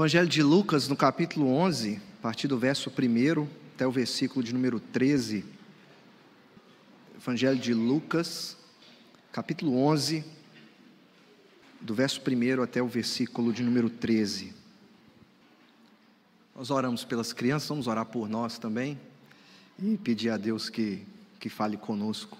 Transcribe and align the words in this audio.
Evangelho 0.00 0.28
de 0.30 0.42
Lucas, 0.42 0.88
no 0.88 0.96
capítulo 0.96 1.52
11, 1.52 2.00
a 2.20 2.22
partir 2.22 2.48
do 2.48 2.58
verso 2.58 2.90
1 2.90 3.46
até 3.74 3.86
o 3.86 3.90
versículo 3.90 4.42
de 4.42 4.54
número 4.54 4.80
13. 4.80 5.44
Evangelho 7.14 7.58
de 7.58 7.74
Lucas, 7.74 8.56
capítulo 9.30 9.76
11, 9.76 10.24
do 11.82 11.94
verso 11.94 12.18
1 12.18 12.62
até 12.62 12.82
o 12.82 12.88
versículo 12.88 13.52
de 13.52 13.62
número 13.62 13.90
13. 13.90 14.54
Nós 16.56 16.70
oramos 16.70 17.04
pelas 17.04 17.34
crianças, 17.34 17.68
vamos 17.68 17.86
orar 17.86 18.06
por 18.06 18.26
nós 18.26 18.58
também 18.58 18.98
e 19.78 19.98
pedir 19.98 20.30
a 20.30 20.38
Deus 20.38 20.70
que, 20.70 21.06
que 21.38 21.50
fale 21.50 21.76
conosco. 21.76 22.38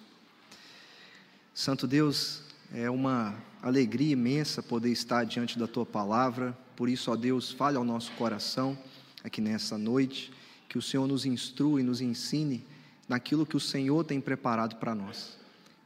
Santo 1.52 1.86
Deus, 1.86 2.42
é 2.72 2.88
uma 2.88 3.34
alegria 3.60 4.14
imensa 4.14 4.62
poder 4.62 4.92
estar 4.92 5.24
diante 5.24 5.58
da 5.58 5.66
tua 5.66 5.84
palavra, 5.84 6.56
por 6.80 6.88
isso, 6.88 7.12
ó 7.12 7.14
Deus, 7.14 7.52
fale 7.52 7.76
ao 7.76 7.84
nosso 7.84 8.10
coração 8.12 8.74
aqui 9.22 9.42
nessa 9.42 9.76
noite, 9.76 10.32
que 10.66 10.78
o 10.78 10.82
Senhor 10.82 11.06
nos 11.06 11.26
instrua 11.26 11.78
e 11.78 11.84
nos 11.84 12.00
ensine 12.00 12.64
naquilo 13.06 13.44
que 13.44 13.54
o 13.54 13.60
Senhor 13.60 14.02
tem 14.02 14.18
preparado 14.18 14.76
para 14.76 14.94
nós. 14.94 15.36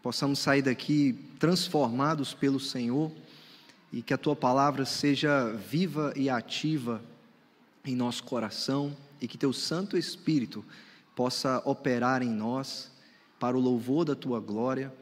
Possamos 0.00 0.38
sair 0.38 0.62
daqui 0.62 1.18
transformados 1.40 2.32
pelo 2.32 2.60
Senhor 2.60 3.10
e 3.92 4.02
que 4.02 4.14
a 4.14 4.16
tua 4.16 4.36
palavra 4.36 4.84
seja 4.84 5.50
viva 5.68 6.12
e 6.14 6.30
ativa 6.30 7.02
em 7.84 7.96
nosso 7.96 8.22
coração 8.22 8.96
e 9.20 9.26
que 9.26 9.36
teu 9.36 9.52
Santo 9.52 9.98
Espírito 9.98 10.64
possa 11.16 11.60
operar 11.64 12.22
em 12.22 12.30
nós 12.30 12.88
para 13.40 13.56
o 13.56 13.60
louvor 13.60 14.04
da 14.04 14.14
tua 14.14 14.38
glória 14.38 14.94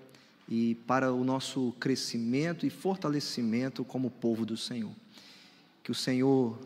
e 0.48 0.74
para 0.86 1.12
o 1.12 1.22
nosso 1.22 1.74
crescimento 1.78 2.64
e 2.64 2.70
fortalecimento 2.70 3.84
como 3.84 4.10
povo 4.10 4.46
do 4.46 4.56
Senhor. 4.56 4.92
Que 5.82 5.90
o 5.90 5.94
Senhor 5.94 6.58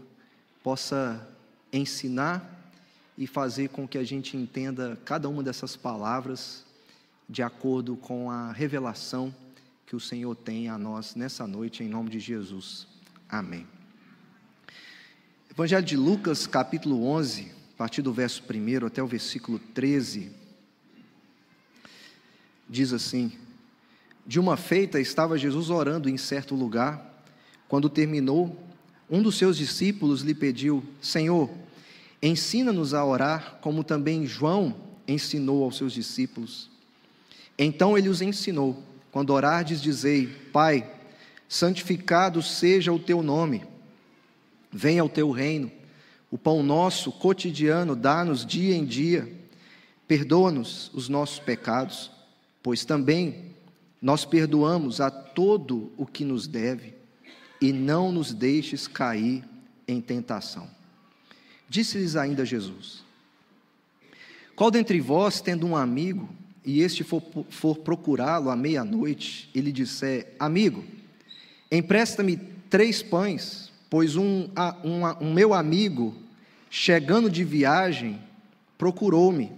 possa 0.62 1.26
ensinar 1.72 2.72
e 3.16 3.26
fazer 3.26 3.68
com 3.68 3.88
que 3.88 3.98
a 3.98 4.04
gente 4.04 4.36
entenda 4.36 4.98
cada 5.04 5.28
uma 5.28 5.42
dessas 5.42 5.76
palavras 5.76 6.64
de 7.28 7.42
acordo 7.42 7.96
com 7.96 8.30
a 8.30 8.52
revelação 8.52 9.34
que 9.86 9.96
o 9.96 10.00
Senhor 10.00 10.34
tem 10.34 10.68
a 10.68 10.76
nós 10.76 11.14
nessa 11.14 11.46
noite, 11.46 11.82
em 11.82 11.88
nome 11.88 12.10
de 12.10 12.18
Jesus. 12.18 12.86
Amém. 13.28 13.66
Evangelho 15.50 15.86
de 15.86 15.96
Lucas, 15.96 16.46
capítulo 16.46 17.06
11, 17.06 17.52
a 17.74 17.76
partir 17.78 18.02
do 18.02 18.12
verso 18.12 18.42
1 18.42 18.86
até 18.86 19.02
o 19.02 19.06
versículo 19.06 19.58
13, 19.58 20.30
diz 22.68 22.92
assim: 22.92 23.32
De 24.26 24.38
uma 24.38 24.56
feita 24.56 25.00
estava 25.00 25.38
Jesus 25.38 25.70
orando 25.70 26.08
em 26.08 26.16
certo 26.16 26.54
lugar, 26.54 27.24
quando 27.68 27.88
terminou, 27.88 28.65
um 29.08 29.22
dos 29.22 29.36
seus 29.36 29.56
discípulos 29.56 30.22
lhe 30.22 30.34
pediu: 30.34 30.82
Senhor, 31.00 31.48
ensina-nos 32.22 32.92
a 32.92 33.04
orar, 33.04 33.58
como 33.60 33.84
também 33.84 34.26
João 34.26 34.74
ensinou 35.06 35.62
aos 35.62 35.76
seus 35.76 35.92
discípulos. 35.92 36.68
Então 37.58 37.96
ele 37.96 38.08
os 38.08 38.20
ensinou: 38.20 38.82
Quando 39.12 39.30
orardes, 39.30 39.80
dizei: 39.80 40.26
Pai, 40.52 40.90
santificado 41.48 42.42
seja 42.42 42.92
o 42.92 42.98
teu 42.98 43.22
nome, 43.22 43.64
venha 44.72 45.04
o 45.04 45.08
teu 45.08 45.30
reino, 45.30 45.70
o 46.30 46.36
pão 46.36 46.62
nosso 46.62 47.12
cotidiano 47.12 47.94
dá-nos 47.94 48.44
dia 48.44 48.74
em 48.74 48.84
dia, 48.84 49.32
perdoa-nos 50.08 50.90
os 50.92 51.08
nossos 51.08 51.38
pecados, 51.38 52.10
pois 52.60 52.84
também 52.84 53.54
nós 54.02 54.24
perdoamos 54.24 55.00
a 55.00 55.10
todo 55.10 55.92
o 55.96 56.04
que 56.04 56.24
nos 56.24 56.48
deve 56.48 56.95
e 57.60 57.72
não 57.72 58.12
nos 58.12 58.32
deixes 58.32 58.86
cair 58.86 59.44
em 59.86 60.00
tentação. 60.00 60.68
Disse-lhes 61.68 62.16
ainda 62.16 62.44
Jesus: 62.44 63.04
Qual 64.54 64.70
dentre 64.70 65.00
vós, 65.00 65.40
tendo 65.40 65.66
um 65.66 65.76
amigo, 65.76 66.28
e 66.64 66.80
este 66.80 67.04
for, 67.04 67.22
for 67.48 67.78
procurá-lo 67.78 68.50
à 68.50 68.56
meia-noite, 68.56 69.50
e 69.54 69.60
lhe 69.60 69.72
disser: 69.72 70.34
Amigo, 70.38 70.84
empresta-me 71.70 72.36
três 72.68 73.02
pães, 73.02 73.72
pois 73.88 74.16
um, 74.16 74.48
um, 74.84 75.26
um 75.26 75.32
meu 75.32 75.54
amigo, 75.54 76.14
chegando 76.70 77.30
de 77.30 77.44
viagem, 77.44 78.20
procurou-me, 78.76 79.52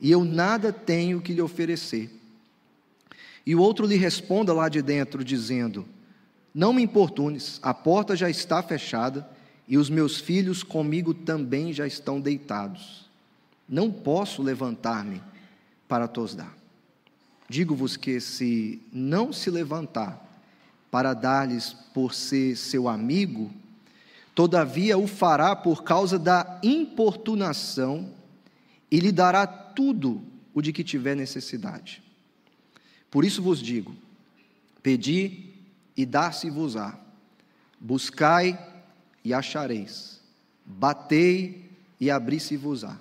e 0.00 0.10
eu 0.10 0.24
nada 0.24 0.72
tenho 0.72 1.20
que 1.20 1.32
lhe 1.32 1.42
oferecer. 1.42 2.10
E 3.46 3.54
o 3.54 3.60
outro 3.60 3.86
lhe 3.86 3.96
responda 3.96 4.52
lá 4.52 4.68
de 4.68 4.80
dentro, 4.80 5.24
dizendo: 5.24 5.86
não 6.54 6.72
me 6.72 6.82
importunes, 6.82 7.58
a 7.62 7.74
porta 7.74 8.14
já 8.14 8.30
está 8.30 8.62
fechada 8.62 9.28
e 9.66 9.76
os 9.76 9.90
meus 9.90 10.20
filhos 10.20 10.62
comigo 10.62 11.12
também 11.12 11.72
já 11.72 11.84
estão 11.84 12.20
deitados. 12.20 13.10
Não 13.68 13.90
posso 13.90 14.40
levantar-me 14.40 15.20
para 15.88 16.06
tos 16.06 16.34
dar. 16.34 16.54
Digo-vos 17.48 17.96
que 17.96 18.20
se 18.20 18.80
não 18.92 19.32
se 19.32 19.50
levantar 19.50 20.22
para 20.90 21.12
dar-lhes 21.12 21.72
por 21.92 22.14
ser 22.14 22.56
seu 22.56 22.88
amigo, 22.88 23.50
todavia 24.32 24.96
o 24.96 25.08
fará 25.08 25.56
por 25.56 25.82
causa 25.82 26.18
da 26.18 26.60
importunação 26.62 28.12
e 28.90 29.00
lhe 29.00 29.10
dará 29.10 29.44
tudo 29.44 30.22
o 30.54 30.62
de 30.62 30.72
que 30.72 30.84
tiver 30.84 31.16
necessidade. 31.16 32.00
Por 33.10 33.24
isso 33.24 33.42
vos 33.42 33.60
digo: 33.60 33.94
pedi 34.82 35.53
e 35.96 36.04
dar-se-vos-á. 36.04 36.98
Buscai 37.80 38.58
e 39.24 39.32
achareis. 39.32 40.20
Batei 40.64 41.70
e 42.00 42.10
abri-se-vos-á. 42.10 42.98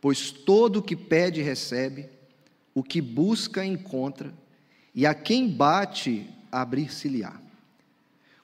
Pois 0.00 0.30
todo 0.30 0.78
o 0.78 0.82
que 0.82 0.96
pede 0.96 1.42
recebe, 1.42 2.08
o 2.74 2.82
que 2.82 3.00
busca 3.00 3.64
encontra, 3.64 4.32
e 4.94 5.06
a 5.06 5.14
quem 5.14 5.48
bate 5.48 6.28
abrir-se-lhe-á. 6.52 7.32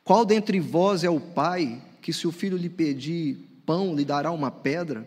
Qual 0.03 0.25
dentre 0.25 0.59
vós 0.59 1.05
é 1.05 1.11
o 1.11 1.21
pai 1.21 1.81
que, 2.01 2.13
se 2.13 2.27
o 2.27 2.33
filho 2.33 2.57
lhe 2.57 2.69
pedir 2.69 3.47
pão, 3.65 3.95
lhe 3.95 4.05
dará 4.05 4.33
uma 4.33 4.51
pedra? 4.51 5.07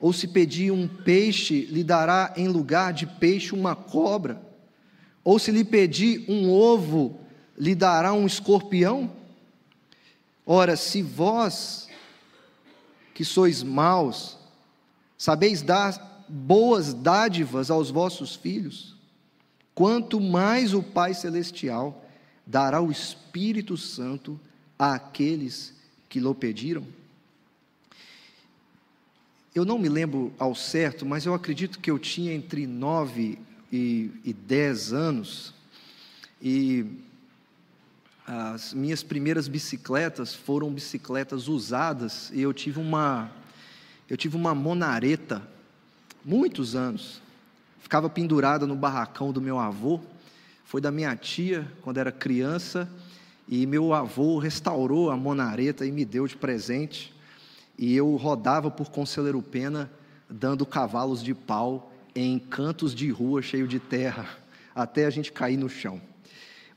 Ou 0.00 0.12
se 0.12 0.26
pedir 0.26 0.72
um 0.72 0.88
peixe, 0.88 1.60
lhe 1.66 1.84
dará 1.84 2.32
em 2.36 2.48
lugar 2.48 2.92
de 2.92 3.06
peixe 3.06 3.54
uma 3.54 3.76
cobra? 3.76 4.42
Ou 5.22 5.38
se 5.38 5.52
lhe 5.52 5.62
pedir 5.62 6.24
um 6.28 6.50
ovo, 6.50 7.20
lhe 7.56 7.74
dará 7.74 8.12
um 8.12 8.26
escorpião? 8.26 9.10
Ora, 10.44 10.76
se 10.76 11.02
vós, 11.02 11.88
que 13.14 13.24
sois 13.24 13.62
maus, 13.62 14.38
sabeis 15.16 15.62
dar 15.62 16.24
boas 16.28 16.92
dádivas 16.92 17.70
aos 17.70 17.90
vossos 17.90 18.34
filhos, 18.34 18.96
quanto 19.74 20.20
mais 20.20 20.74
o 20.74 20.82
Pai 20.82 21.14
Celestial 21.14 22.04
dará 22.46 22.80
o 22.80 22.90
Espírito 22.90 23.76
Santo 23.76 24.40
àqueles 24.78 25.74
que 26.08 26.18
lhe 26.18 26.34
pediram? 26.34 26.86
Eu 29.54 29.66
não 29.66 29.78
me 29.78 29.88
lembro 29.88 30.32
ao 30.38 30.54
certo, 30.54 31.04
mas 31.04 31.26
eu 31.26 31.34
acredito 31.34 31.78
que 31.78 31.90
eu 31.90 31.98
tinha 31.98 32.32
entre 32.32 32.66
nove 32.66 33.38
e, 33.70 34.10
e 34.24 34.32
dez 34.32 34.92
anos, 34.92 35.54
e 36.40 36.86
as 38.26 38.72
minhas 38.72 39.02
primeiras 39.02 39.48
bicicletas 39.48 40.34
foram 40.34 40.70
bicicletas 40.70 41.48
usadas 41.48 42.30
e 42.32 42.40
eu 42.40 42.52
tive 42.52 42.78
uma 42.78 43.30
eu 44.08 44.16
tive 44.16 44.36
uma 44.36 44.54
monareta 44.54 45.42
muitos 46.24 46.76
anos. 46.76 47.20
Ficava 47.80 48.10
pendurada 48.10 48.66
no 48.66 48.76
barracão 48.76 49.32
do 49.32 49.40
meu 49.40 49.58
avô. 49.58 50.00
Foi 50.64 50.80
da 50.80 50.90
minha 50.90 51.16
tia 51.16 51.66
quando 51.82 51.98
era 51.98 52.12
criança 52.12 52.88
e 53.48 53.66
meu 53.66 53.92
avô 53.92 54.38
restaurou 54.38 55.10
a 55.10 55.16
monareta 55.16 55.86
e 55.86 55.90
me 55.90 56.04
deu 56.04 56.26
de 56.26 56.36
presente. 56.36 57.14
E 57.78 57.94
eu 57.96 58.14
rodava 58.16 58.70
por 58.70 58.90
Conselheiro 58.90 59.40
Pena 59.42 59.90
dando 60.28 60.64
cavalos 60.66 61.22
de 61.22 61.34
pau 61.34 61.92
em 62.14 62.38
cantos 62.38 62.94
de 62.94 63.10
rua 63.10 63.42
cheio 63.42 63.66
de 63.66 63.78
terra 63.78 64.28
até 64.74 65.06
a 65.06 65.10
gente 65.10 65.32
cair 65.32 65.56
no 65.56 65.68
chão. 65.68 66.00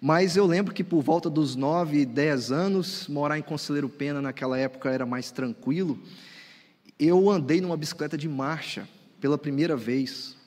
Mas 0.07 0.37
eu 0.37 0.45
lembro 0.45 0.71
que 0.71 0.83
por 0.83 1.01
volta 1.01 1.31
dos 1.31 1.55
9, 1.55 2.05
10 2.05 2.51
anos, 2.51 3.07
morar 3.07 3.39
em 3.39 3.41
Conselheiro 3.41 3.89
Pena 3.89 4.21
naquela 4.21 4.55
época 4.55 4.91
era 4.91 5.03
mais 5.03 5.31
tranquilo. 5.31 5.97
Eu 6.99 7.27
andei 7.27 7.59
numa 7.59 7.75
bicicleta 7.75 8.15
de 8.15 8.29
marcha 8.29 8.87
pela 9.19 9.35
primeira 9.35 9.75
vez. 9.75 10.37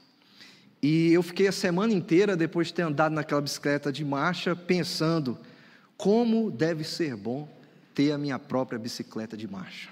E 0.80 1.12
eu 1.12 1.24
fiquei 1.24 1.48
a 1.48 1.50
semana 1.50 1.92
inteira, 1.92 2.36
depois 2.36 2.68
de 2.68 2.74
ter 2.74 2.82
andado 2.82 3.12
naquela 3.12 3.40
bicicleta 3.40 3.90
de 3.90 4.04
marcha, 4.04 4.54
pensando 4.54 5.36
como 5.96 6.52
deve 6.52 6.84
ser 6.84 7.16
bom 7.16 7.48
ter 7.96 8.12
a 8.12 8.16
minha 8.16 8.38
própria 8.38 8.78
bicicleta 8.78 9.36
de 9.36 9.48
marcha. 9.48 9.88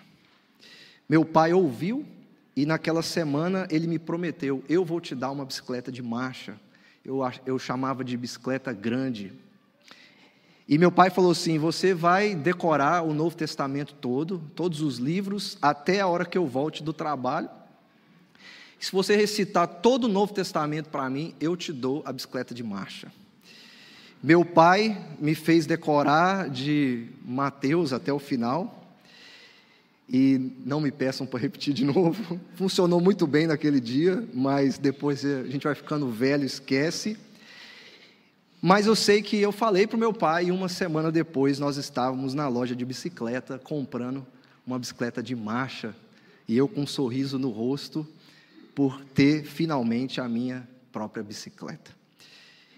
Meu 1.09 1.25
pai 1.25 1.53
ouviu 1.53 2.07
e 2.55 2.65
naquela 2.65 3.03
semana 3.03 3.67
ele 3.69 3.89
me 3.89 3.99
prometeu: 3.99 4.63
eu 4.69 4.85
vou 4.85 5.01
te 5.01 5.13
dar 5.13 5.33
uma 5.33 5.45
bicicleta 5.45 5.91
de 5.91 6.05
marcha. 6.05 6.55
Eu, 7.05 7.19
eu 7.45 7.59
chamava 7.59 8.05
de 8.05 8.17
bicicleta 8.17 8.73
grande, 8.73 9.33
E 10.69 10.79
meu 10.79 10.91
pai 10.91 11.11
falou 11.11 11.31
assim: 11.31 11.59
Você 11.59 11.95
vai 11.95 12.35
decorar 12.35 13.03
o 13.03 13.15
Novo 13.15 13.37
Testamento 13.37 13.95
todo, 13.95 14.43
todos 14.55 14.81
os 14.81 14.99
livros, 14.99 15.57
até 15.63 16.01
a 16.01 16.07
hora 16.07 16.25
que 16.25 16.37
eu 16.37 16.47
volte 16.47 16.83
do 16.83 16.93
trabalho. 16.93 17.49
Se 18.79 18.93
você 18.93 19.17
recitar 19.17 19.67
todo 19.67 20.05
o 20.05 20.09
Novo 20.09 20.35
Testamento 20.35 20.89
para 20.91 21.09
mim, 21.09 21.35
eu 21.41 21.57
te 21.57 21.73
dou 21.73 22.03
a 22.05 22.13
bicicleta 22.13 22.55
de 22.55 22.63
marcha. 22.63 23.11
Meu 24.23 24.45
pai 24.45 24.97
me 25.19 25.35
fez 25.35 25.67
decorar 25.67 26.51
de 26.51 27.07
Mateus 27.25 27.93
até 27.93 28.13
o 28.13 28.19
final. 28.19 28.83
E 30.09 30.53
não 30.65 30.81
me 30.81 30.93
peçam 30.93 31.27
para 31.27 31.41
repetir 31.41 31.75
de 31.75 31.85
novo. 31.87 32.41
Funcionou 32.55 33.01
muito 33.01 33.27
bem 33.27 33.47
naquele 33.47 33.81
dia, 33.81 34.27
mas 34.33 34.79
depois 34.79 35.25
a 35.25 35.45
gente 35.45 35.65
vai 35.65 35.75
ficando 35.75 36.09
velho, 36.11 36.45
esquece. 36.45 37.17
Mas 38.61 38.87
eu 38.87 38.97
sei 38.97 39.23
que 39.23 39.37
eu 39.37 39.53
falei 39.53 39.87
para 39.87 39.97
o 39.97 40.01
meu 40.01 40.13
pai 40.13 40.47
e 40.47 40.51
uma 40.51 40.69
semana 40.69 41.13
depois 41.13 41.59
nós 41.59 41.77
estávamos 41.77 42.33
na 42.33 42.49
loja 42.49 42.75
de 42.75 42.85
bicicleta 42.85 43.59
comprando 43.59 44.27
uma 44.67 44.79
bicicleta 44.79 45.23
de 45.23 45.37
marcha 45.37 45.95
e 46.49 46.57
eu 46.57 46.67
com 46.67 46.83
um 46.83 46.87
sorriso 46.87 47.39
no 47.39 47.51
rosto 47.51 48.07
por 48.75 49.05
ter 49.15 49.45
finalmente 49.45 50.21
a 50.21 50.29
minha 50.29 50.67
própria 50.91 51.23
bicicleta. 51.23 51.91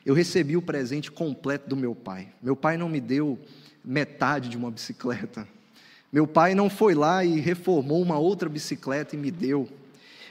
Eu 0.05 0.15
recebi 0.15 0.57
o 0.57 0.63
presente 0.63 1.11
completo 1.11 1.69
do 1.69 1.77
meu 1.77 1.95
pai. 1.95 2.29
Meu 2.43 2.57
pai 2.57 2.77
não 2.77 2.89
me 2.89 3.01
deu 3.01 3.39
metade 3.85 4.49
de 4.49 4.57
uma 4.57 4.71
bicicleta. 4.71 5.47
Meu 6.11 6.27
pai 6.27 6.55
não 6.55 6.71
foi 6.71 6.95
lá 6.95 7.25
e 7.25 7.39
reformou 7.39 8.01
uma 8.01 8.19
outra 8.19 8.49
bicicleta 8.49 9.15
e 9.15 9.19
me 9.19 9.31
deu. 9.31 9.69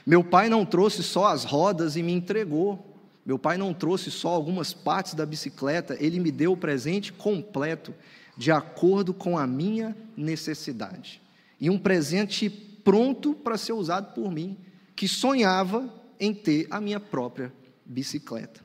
Meu 0.04 0.24
pai 0.24 0.48
não 0.48 0.64
trouxe 0.66 1.02
só 1.02 1.26
as 1.26 1.44
rodas 1.44 1.96
e 1.96 2.02
me 2.02 2.12
entregou. 2.12 2.97
Meu 3.24 3.38
pai 3.38 3.58
não 3.58 3.74
trouxe 3.74 4.10
só 4.10 4.28
algumas 4.28 4.72
partes 4.72 5.14
da 5.14 5.26
bicicleta, 5.26 5.96
ele 6.00 6.18
me 6.18 6.30
deu 6.30 6.52
o 6.52 6.56
presente 6.56 7.12
completo, 7.12 7.94
de 8.36 8.50
acordo 8.50 9.12
com 9.12 9.36
a 9.36 9.46
minha 9.46 9.96
necessidade. 10.16 11.20
E 11.60 11.68
um 11.68 11.78
presente 11.78 12.48
pronto 12.48 13.34
para 13.34 13.58
ser 13.58 13.72
usado 13.72 14.14
por 14.14 14.30
mim, 14.32 14.56
que 14.96 15.06
sonhava 15.06 15.92
em 16.18 16.32
ter 16.32 16.66
a 16.70 16.80
minha 16.80 16.98
própria 16.98 17.52
bicicleta. 17.84 18.60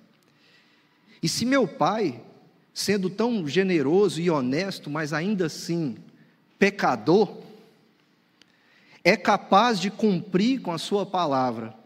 E 1.22 1.28
se 1.28 1.46
meu 1.46 1.68
pai, 1.68 2.22
sendo 2.74 3.10
tão 3.10 3.48
generoso 3.48 4.22
e 4.22 4.30
honesto, 4.30 4.90
mas 4.90 5.14
ainda 5.14 5.48
assim 5.48 5.96
pecador, 6.58 7.42
é 9.04 9.18
capaz 9.18 9.80
de 9.80 9.92
cumprir 9.92 10.62
com 10.62 10.72
a 10.72 10.78
sua 10.78 11.06
palavra 11.06 11.83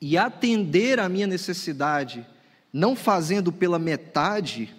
e 0.00 0.18
atender 0.18 0.98
à 1.00 1.08
minha 1.08 1.26
necessidade, 1.26 2.26
não 2.72 2.94
fazendo 2.96 3.52
pela 3.52 3.78
metade, 3.78 4.74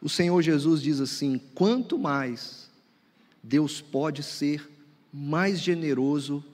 o 0.00 0.08
Senhor 0.08 0.40
Jesus 0.42 0.80
diz 0.82 1.00
assim: 1.00 1.40
quanto 1.54 1.98
mais 1.98 2.70
Deus 3.42 3.80
pode 3.80 4.22
ser 4.22 4.68
mais 5.12 5.60
generoso 5.60 6.44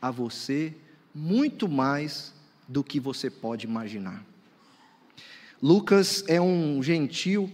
a 0.00 0.10
você, 0.10 0.74
muito 1.14 1.68
mais 1.68 2.32
do 2.68 2.82
que 2.82 2.98
você 2.98 3.30
pode 3.30 3.66
imaginar. 3.66 4.24
Lucas 5.62 6.24
é 6.28 6.40
um 6.40 6.82
gentil 6.82 7.50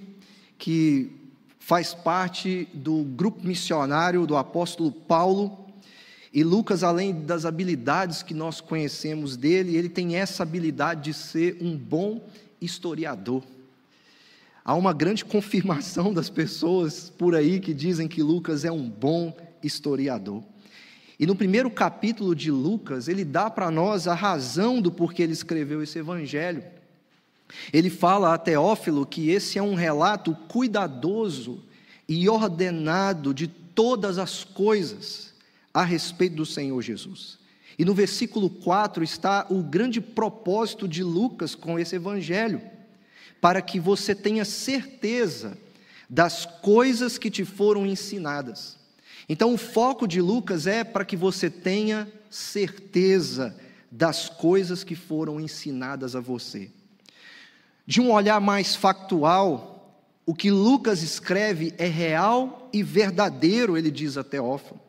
que 0.59 1.11
faz 1.59 1.95
parte 1.95 2.69
do 2.75 3.05
grupo 3.05 3.47
missionário 3.47 4.27
do 4.27 4.37
apóstolo 4.37 4.91
Paulo 4.91 5.62
e 6.33 6.43
Lucas, 6.43 6.83
além 6.83 7.13
das 7.13 7.45
habilidades 7.45 8.23
que 8.23 8.33
nós 8.33 8.59
conhecemos 8.61 9.37
dele, 9.37 9.77
ele 9.77 9.91
tem 9.91 10.17
essa 10.17 10.43
habilidade 10.43 11.03
de 11.03 11.15
ser 11.15 11.59
um 11.61 11.77
bom 11.77 12.25
historiador. 12.59 13.43
Há 14.65 14.75
uma 14.75 14.95
grande 14.95 15.25
confirmação 15.27 16.13
das 16.13 16.31
pessoas 16.31 17.11
por 17.11 17.35
aí 17.35 17.61
que 17.61 17.75
dizem 17.75 18.09
que 18.09 18.23
Lucas 18.23 18.65
é 18.65 18.73
um 18.73 18.89
bom 18.89 19.37
historiador. 19.63 20.43
E 21.21 21.27
no 21.27 21.37
primeiro 21.37 21.71
capítulo 21.71 22.35
de 22.35 22.51
Lucas, 22.51 23.09
ele 23.09 23.25
dá 23.25 23.51
para 23.51 23.71
nós 23.71 24.09
a 24.09 24.15
razão 24.15 24.81
do 24.81 24.91
porquê 24.91 25.23
ele 25.23 25.35
escreveu 25.35 25.83
esse 25.83 25.99
evangelho. 25.99 26.65
Ele 27.71 27.91
fala 27.91 28.33
a 28.33 28.39
Teófilo 28.39 29.05
que 29.05 29.29
esse 29.29 29.59
é 29.59 29.63
um 29.63 29.75
relato 29.75 30.35
cuidadoso 30.49 31.63
e 32.09 32.27
ordenado 32.27 33.35
de 33.35 33.47
todas 33.47 34.17
as 34.17 34.43
coisas 34.43 35.32
a 35.73 35.85
respeito 35.85 36.37
do 36.37 36.47
Senhor 36.47 36.81
Jesus. 36.83 37.39
E 37.79 37.85
no 37.85 37.95
versículo 37.95 38.51
4 38.51 39.03
está 39.03 39.47
o 39.49 39.63
grande 39.63 40.01
propósito 40.01 40.87
de 40.87 41.03
Lucas 41.03 41.55
com 41.55 41.79
esse 41.79 41.97
evangelho, 41.97 42.61
para 43.41 43.63
que 43.63 43.81
você 43.81 44.15
tenha 44.15 44.45
certeza 44.45 45.57
das 46.09 46.45
coisas 46.45 47.17
que 47.17 47.31
te 47.31 47.45
foram 47.45 47.87
ensinadas. 47.87 48.77
Então, 49.29 49.55
o 49.55 49.59
foco 49.59 50.07
de 50.07 50.21
Lucas 50.21 50.67
é 50.67 50.85
para 50.85 51.05
que 51.05 51.17
você 51.17 51.49
tenha 51.49 52.07
certeza 52.29 53.57
das 53.91 54.29
coisas 54.29 54.85
que 54.85 54.95
foram 54.95 55.41
ensinadas 55.41 56.15
a 56.15 56.21
você. 56.21 56.71
De 57.87 58.01
um 58.01 58.13
olhar 58.13 58.41
mais 58.41 58.75
factual, 58.75 60.03
o 60.25 60.35
que 60.35 60.51
Lucas 60.51 61.03
escreve 61.03 61.75
é 61.79 61.87
real 61.87 62.69
e 62.73 62.83
verdadeiro, 62.83 63.77
ele 63.77 63.91
diz 63.91 64.17
a 64.17 64.25
Teófilo. 64.25 64.81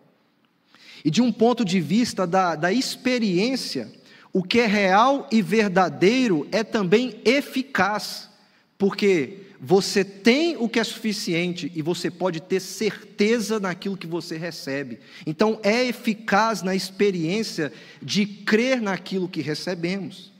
E 1.03 1.11
de 1.11 1.21
um 1.21 1.31
ponto 1.31 1.65
de 1.65 1.79
vista 1.79 2.25
da, 2.25 2.55
da 2.55 2.71
experiência, 2.71 3.91
o 4.31 4.41
que 4.41 4.59
é 4.59 4.65
real 4.65 5.27
e 5.31 5.41
verdadeiro 5.41 6.47
é 6.51 6.63
também 6.63 7.19
eficaz, 7.25 8.29
porque 8.77 9.37
você 9.65 10.03
tem 10.03 10.57
o 10.57 10.67
que 10.67 10.79
é 10.79 10.83
suficiente 10.83 11.71
e 11.73 11.81
você 11.81 12.11
pode 12.11 12.41
ter 12.41 12.59
certeza 12.59 13.59
naquilo 13.59 13.95
que 13.95 14.07
você 14.07 14.37
recebe. 14.37 14.99
Então, 15.25 15.57
é 15.63 15.85
eficaz 15.85 16.61
na 16.61 16.75
experiência 16.75 17.71
de 18.01 18.25
crer 18.25 18.81
naquilo 18.81 19.29
que 19.29 19.41
recebemos, 19.41 20.33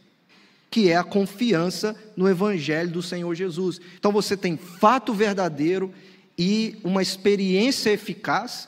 que 0.69 0.89
é 0.89 0.97
a 0.97 1.05
confiança 1.05 1.95
no 2.17 2.27
Evangelho 2.27 2.89
do 2.89 3.01
Senhor 3.01 3.33
Jesus. 3.33 3.79
Então, 3.97 4.11
você 4.11 4.35
tem 4.35 4.57
fato 4.57 5.13
verdadeiro 5.13 5.93
e 6.37 6.77
uma 6.83 7.01
experiência 7.01 7.91
eficaz 7.91 8.67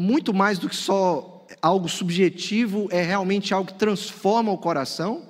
muito 0.00 0.32
mais 0.32 0.60
do 0.60 0.68
que 0.68 0.76
só 0.76 1.44
algo 1.60 1.88
subjetivo, 1.88 2.86
é 2.92 3.02
realmente 3.02 3.52
algo 3.52 3.72
que 3.72 3.78
transforma 3.78 4.52
o 4.52 4.56
coração, 4.56 5.24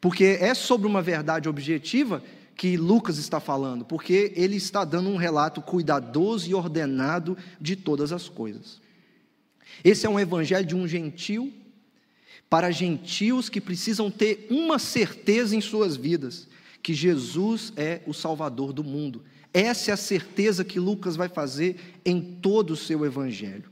porque 0.00 0.38
é 0.40 0.54
sobre 0.54 0.86
uma 0.86 1.02
verdade 1.02 1.50
objetiva 1.50 2.22
que 2.56 2.78
Lucas 2.78 3.18
está 3.18 3.38
falando, 3.38 3.84
porque 3.84 4.32
ele 4.34 4.56
está 4.56 4.86
dando 4.86 5.10
um 5.10 5.16
relato 5.16 5.60
cuidadoso 5.60 6.48
e 6.48 6.54
ordenado 6.54 7.36
de 7.60 7.76
todas 7.76 8.10
as 8.10 8.26
coisas. 8.26 8.80
Esse 9.84 10.06
é 10.06 10.08
um 10.08 10.18
evangelho 10.18 10.64
de 10.64 10.74
um 10.74 10.88
gentil 10.88 11.52
para 12.48 12.70
gentios 12.70 13.50
que 13.50 13.60
precisam 13.60 14.10
ter 14.10 14.46
uma 14.48 14.78
certeza 14.78 15.54
em 15.54 15.60
suas 15.60 15.94
vidas, 15.94 16.48
que 16.82 16.94
Jesus 16.94 17.70
é 17.76 18.00
o 18.06 18.14
Salvador 18.14 18.72
do 18.72 18.82
mundo. 18.82 19.22
Essa 19.52 19.90
é 19.90 19.94
a 19.94 19.98
certeza 19.98 20.64
que 20.64 20.80
Lucas 20.80 21.16
vai 21.16 21.28
fazer 21.28 22.00
em 22.02 22.18
todo 22.22 22.70
o 22.70 22.76
seu 22.76 23.04
evangelho. 23.04 23.70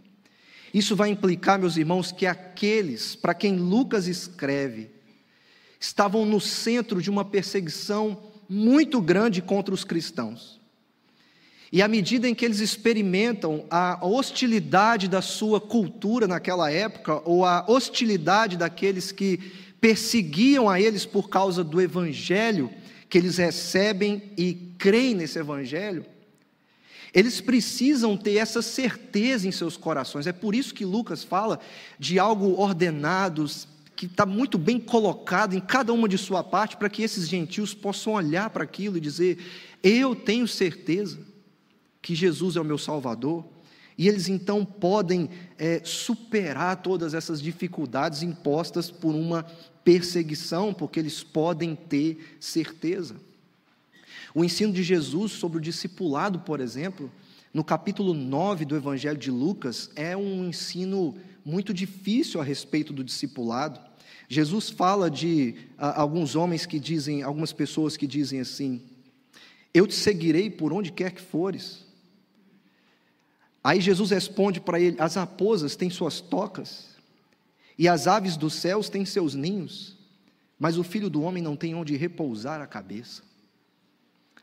Isso 0.72 0.94
vai 0.94 1.10
implicar, 1.10 1.58
meus 1.58 1.76
irmãos, 1.76 2.12
que 2.12 2.26
aqueles 2.26 3.14
para 3.14 3.34
quem 3.34 3.56
Lucas 3.56 4.06
escreve 4.06 4.90
estavam 5.80 6.26
no 6.26 6.40
centro 6.40 7.00
de 7.00 7.08
uma 7.08 7.24
perseguição 7.24 8.18
muito 8.48 9.00
grande 9.00 9.40
contra 9.40 9.74
os 9.74 9.84
cristãos. 9.84 10.58
E 11.70 11.82
à 11.82 11.88
medida 11.88 12.26
em 12.26 12.34
que 12.34 12.44
eles 12.44 12.60
experimentam 12.60 13.66
a 13.70 13.98
hostilidade 14.04 15.06
da 15.06 15.20
sua 15.20 15.60
cultura 15.60 16.26
naquela 16.26 16.70
época, 16.70 17.20
ou 17.24 17.44
a 17.44 17.64
hostilidade 17.68 18.56
daqueles 18.56 19.12
que 19.12 19.38
perseguiam 19.80 20.68
a 20.68 20.80
eles 20.80 21.04
por 21.04 21.28
causa 21.28 21.62
do 21.62 21.80
evangelho 21.80 22.70
que 23.08 23.18
eles 23.18 23.36
recebem 23.36 24.22
e 24.36 24.74
creem 24.78 25.14
nesse 25.14 25.38
evangelho, 25.38 26.04
eles 27.12 27.40
precisam 27.40 28.16
ter 28.16 28.36
essa 28.36 28.60
certeza 28.60 29.48
em 29.48 29.52
seus 29.52 29.76
corações. 29.76 30.26
É 30.26 30.32
por 30.32 30.54
isso 30.54 30.74
que 30.74 30.84
Lucas 30.84 31.24
fala 31.24 31.58
de 31.98 32.18
algo 32.18 32.60
ordenado, 32.60 33.46
que 33.96 34.06
está 34.06 34.24
muito 34.26 34.58
bem 34.58 34.78
colocado 34.78 35.54
em 35.54 35.60
cada 35.60 35.92
uma 35.92 36.08
de 36.08 36.18
sua 36.18 36.44
parte, 36.44 36.76
para 36.76 36.88
que 36.88 37.02
esses 37.02 37.28
gentios 37.28 37.74
possam 37.74 38.12
olhar 38.12 38.50
para 38.50 38.64
aquilo 38.64 38.96
e 38.96 39.00
dizer: 39.00 39.38
Eu 39.82 40.14
tenho 40.14 40.46
certeza 40.46 41.18
que 42.00 42.14
Jesus 42.14 42.56
é 42.56 42.60
o 42.60 42.64
meu 42.64 42.78
Salvador. 42.78 43.44
E 43.96 44.06
eles 44.06 44.28
então 44.28 44.64
podem 44.64 45.28
é, 45.58 45.80
superar 45.82 46.80
todas 46.80 47.14
essas 47.14 47.42
dificuldades 47.42 48.22
impostas 48.22 48.92
por 48.92 49.12
uma 49.12 49.44
perseguição, 49.82 50.72
porque 50.72 51.00
eles 51.00 51.24
podem 51.24 51.74
ter 51.74 52.36
certeza. 52.38 53.16
O 54.34 54.44
ensino 54.44 54.72
de 54.72 54.82
Jesus 54.82 55.32
sobre 55.32 55.58
o 55.58 55.60
discipulado, 55.60 56.40
por 56.40 56.60
exemplo, 56.60 57.10
no 57.52 57.64
capítulo 57.64 58.12
9 58.12 58.64
do 58.64 58.76
Evangelho 58.76 59.18
de 59.18 59.30
Lucas, 59.30 59.90
é 59.96 60.16
um 60.16 60.48
ensino 60.48 61.16
muito 61.44 61.72
difícil 61.72 62.40
a 62.40 62.44
respeito 62.44 62.92
do 62.92 63.02
discipulado. 63.02 63.80
Jesus 64.28 64.68
fala 64.68 65.10
de 65.10 65.54
alguns 65.78 66.36
homens 66.36 66.66
que 66.66 66.78
dizem, 66.78 67.22
algumas 67.22 67.52
pessoas 67.52 67.96
que 67.96 68.06
dizem 68.06 68.40
assim: 68.40 68.82
Eu 69.72 69.86
te 69.86 69.94
seguirei 69.94 70.50
por 70.50 70.72
onde 70.72 70.92
quer 70.92 71.12
que 71.12 71.22
fores. 71.22 71.86
Aí 73.64 73.80
Jesus 73.80 74.10
responde 74.10 74.60
para 74.60 74.78
ele: 74.78 75.00
As 75.00 75.14
raposas 75.14 75.74
têm 75.74 75.88
suas 75.88 76.20
tocas, 76.20 76.88
e 77.78 77.88
as 77.88 78.06
aves 78.06 78.36
dos 78.36 78.52
céus 78.52 78.90
têm 78.90 79.06
seus 79.06 79.34
ninhos, 79.34 79.96
mas 80.58 80.76
o 80.76 80.84
filho 80.84 81.08
do 81.08 81.22
homem 81.22 81.42
não 81.42 81.56
tem 81.56 81.74
onde 81.74 81.96
repousar 81.96 82.60
a 82.60 82.66
cabeça. 82.66 83.27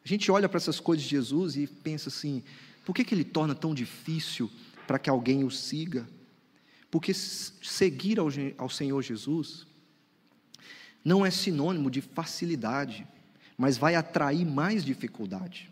A 0.05 0.07
gente 0.07 0.31
olha 0.31 0.47
para 0.47 0.57
essas 0.57 0.79
coisas 0.79 1.03
de 1.03 1.09
Jesus 1.09 1.55
e 1.55 1.65
pensa 1.65 2.09
assim: 2.09 2.43
por 2.85 2.93
que, 2.93 3.03
que 3.03 3.15
ele 3.15 3.23
torna 3.23 3.55
tão 3.55 3.73
difícil 3.73 4.51
para 4.85 4.99
que 4.99 5.09
alguém 5.09 5.43
o 5.43 5.49
siga? 5.49 6.07
Porque 6.91 7.11
seguir 7.13 8.19
ao, 8.19 8.27
ao 8.57 8.69
Senhor 8.69 9.01
Jesus 9.01 9.65
não 11.03 11.25
é 11.25 11.31
sinônimo 11.31 11.89
de 11.89 12.01
facilidade, 12.01 13.05
mas 13.57 13.77
vai 13.77 13.95
atrair 13.95 14.45
mais 14.45 14.85
dificuldade. 14.85 15.69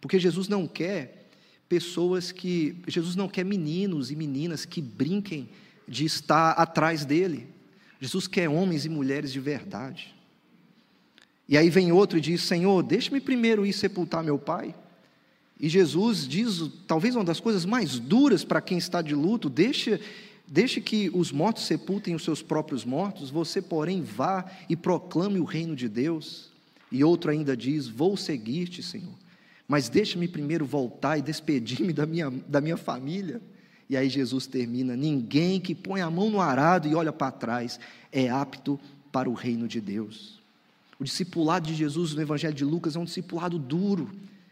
Porque 0.00 0.18
Jesus 0.18 0.48
não 0.48 0.66
quer 0.66 1.30
pessoas 1.68 2.32
que. 2.32 2.82
Jesus 2.88 3.14
não 3.14 3.28
quer 3.28 3.44
meninos 3.44 4.10
e 4.10 4.16
meninas 4.16 4.64
que 4.64 4.80
brinquem 4.80 5.50
de 5.86 6.06
estar 6.06 6.52
atrás 6.52 7.04
dele. 7.04 7.48
Jesus 8.00 8.26
quer 8.26 8.48
homens 8.48 8.86
e 8.86 8.88
mulheres 8.88 9.30
de 9.30 9.40
verdade. 9.40 10.14
E 11.48 11.58
aí 11.58 11.68
vem 11.68 11.92
outro 11.92 12.18
e 12.18 12.20
diz: 12.20 12.42
Senhor, 12.42 12.82
deixe-me 12.82 13.20
primeiro 13.20 13.66
ir 13.66 13.72
sepultar 13.72 14.24
meu 14.24 14.38
pai. 14.38 14.74
E 15.58 15.68
Jesus 15.68 16.26
diz, 16.26 16.68
talvez 16.86 17.14
uma 17.14 17.24
das 17.24 17.40
coisas 17.40 17.64
mais 17.64 17.98
duras 17.98 18.44
para 18.44 18.60
quem 18.60 18.78
está 18.78 19.00
de 19.00 19.14
luto: 19.14 19.48
deixe, 19.48 20.00
deixe 20.46 20.80
que 20.80 21.10
os 21.14 21.30
mortos 21.30 21.64
sepultem 21.64 22.14
os 22.14 22.24
seus 22.24 22.42
próprios 22.42 22.84
mortos, 22.84 23.30
você, 23.30 23.62
porém, 23.62 24.02
vá 24.02 24.44
e 24.68 24.76
proclame 24.76 25.38
o 25.38 25.44
reino 25.44 25.76
de 25.76 25.88
Deus. 25.88 26.50
E 26.90 27.04
outro 27.04 27.30
ainda 27.30 27.56
diz: 27.56 27.88
Vou 27.88 28.16
seguir-te, 28.16 28.82
Senhor, 28.82 29.14
mas 29.68 29.88
deixe-me 29.88 30.26
primeiro 30.26 30.64
voltar 30.64 31.18
e 31.18 31.22
despedir-me 31.22 31.92
da 31.92 32.06
minha, 32.06 32.30
da 32.48 32.60
minha 32.60 32.76
família. 32.76 33.40
E 33.88 33.96
aí 33.96 34.08
Jesus 34.08 34.46
termina: 34.46 34.96
Ninguém 34.96 35.60
que 35.60 35.74
põe 35.74 36.00
a 36.00 36.10
mão 36.10 36.30
no 36.30 36.40
arado 36.40 36.88
e 36.88 36.94
olha 36.94 37.12
para 37.12 37.30
trás 37.30 37.78
é 38.10 38.28
apto 38.28 38.80
para 39.12 39.30
o 39.30 39.34
reino 39.34 39.68
de 39.68 39.80
Deus. 39.80 40.43
O 40.98 41.04
discipulado 41.04 41.66
de 41.66 41.74
Jesus 41.74 42.14
no 42.14 42.22
Evangelho 42.22 42.54
de 42.54 42.64
Lucas 42.64 42.96
é 42.96 42.98
um 42.98 43.04
discipulado 43.04 43.58
duro, 43.58 44.10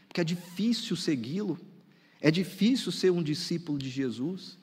porque 0.08 0.20
é 0.20 0.24
difícil 0.24 0.96
segui-lo, 0.96 1.58
é 2.20 2.30
difícil 2.30 2.92
ser 2.92 3.10
um 3.10 3.22
discípulo 3.22 3.78
de 3.78 3.88
Jesus. 3.88 4.58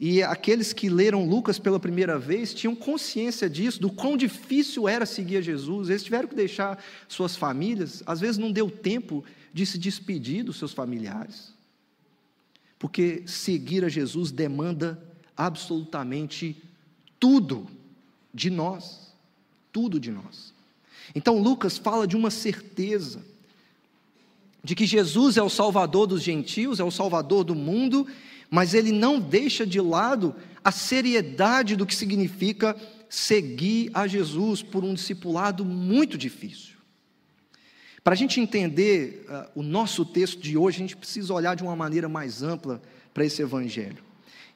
E 0.00 0.22
aqueles 0.22 0.72
que 0.72 0.88
leram 0.88 1.28
Lucas 1.28 1.58
pela 1.58 1.80
primeira 1.80 2.18
vez 2.18 2.54
tinham 2.54 2.74
consciência 2.74 3.50
disso, 3.50 3.80
do 3.80 3.90
quão 3.90 4.16
difícil 4.16 4.88
era 4.88 5.04
seguir 5.04 5.38
a 5.38 5.40
Jesus. 5.40 5.88
Eles 5.88 6.04
tiveram 6.04 6.28
que 6.28 6.36
deixar 6.36 6.82
suas 7.08 7.34
famílias, 7.34 8.02
às 8.06 8.20
vezes 8.20 8.38
não 8.38 8.52
deu 8.52 8.70
tempo 8.70 9.24
de 9.52 9.66
se 9.66 9.76
despedir 9.76 10.44
dos 10.44 10.56
seus 10.56 10.72
familiares. 10.72 11.52
Porque 12.78 13.24
seguir 13.26 13.84
a 13.84 13.88
Jesus 13.88 14.30
demanda 14.30 15.02
absolutamente 15.36 16.56
tudo 17.18 17.66
de 18.32 18.50
nós, 18.50 19.12
tudo 19.72 19.98
de 19.98 20.12
nós. 20.12 20.54
Então 21.14 21.40
Lucas 21.40 21.78
fala 21.78 22.06
de 22.06 22.16
uma 22.16 22.30
certeza, 22.30 23.20
de 24.62 24.74
que 24.74 24.86
Jesus 24.86 25.36
é 25.36 25.42
o 25.42 25.48
Salvador 25.48 26.06
dos 26.06 26.22
gentios, 26.22 26.80
é 26.80 26.84
o 26.84 26.90
Salvador 26.90 27.44
do 27.44 27.54
mundo, 27.54 28.06
mas 28.50 28.74
ele 28.74 28.92
não 28.92 29.20
deixa 29.20 29.66
de 29.66 29.80
lado 29.80 30.34
a 30.64 30.72
seriedade 30.72 31.76
do 31.76 31.86
que 31.86 31.94
significa 31.94 32.76
seguir 33.08 33.90
a 33.94 34.06
Jesus 34.06 34.62
por 34.62 34.84
um 34.84 34.94
discipulado 34.94 35.64
muito 35.64 36.18
difícil. 36.18 36.76
Para 38.04 38.14
a 38.14 38.16
gente 38.16 38.40
entender 38.40 39.26
uh, 39.28 39.60
o 39.60 39.62
nosso 39.62 40.04
texto 40.04 40.40
de 40.40 40.56
hoje, 40.56 40.78
a 40.78 40.80
gente 40.80 40.96
precisa 40.96 41.32
olhar 41.32 41.54
de 41.54 41.62
uma 41.62 41.76
maneira 41.76 42.08
mais 42.08 42.42
ampla 42.42 42.80
para 43.12 43.24
esse 43.24 43.42
evangelho. 43.42 44.02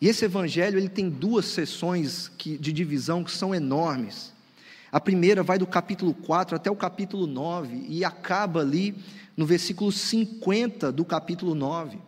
E 0.00 0.08
esse 0.08 0.24
evangelho 0.24 0.78
ele 0.78 0.88
tem 0.88 1.08
duas 1.08 1.46
sessões 1.46 2.30
que, 2.38 2.56
de 2.56 2.72
divisão 2.72 3.22
que 3.22 3.30
são 3.30 3.54
enormes. 3.54 4.31
A 4.92 5.00
primeira 5.00 5.42
vai 5.42 5.58
do 5.58 5.66
capítulo 5.66 6.12
4 6.12 6.54
até 6.54 6.70
o 6.70 6.76
capítulo 6.76 7.26
9 7.26 7.86
e 7.88 8.04
acaba 8.04 8.60
ali 8.60 8.94
no 9.34 9.46
versículo 9.46 9.90
50 9.90 10.92
do 10.92 11.02
capítulo 11.02 11.54
9. 11.54 11.98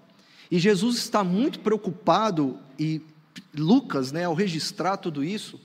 E 0.50 0.58
Jesus 0.58 0.98
está 0.98 1.24
muito 1.24 1.60
preocupado, 1.60 2.58
e 2.78 3.00
Lucas, 3.56 4.12
né, 4.12 4.24
ao 4.24 4.34
registrar 4.34 4.98
tudo 4.98 5.24
isso, 5.24 5.58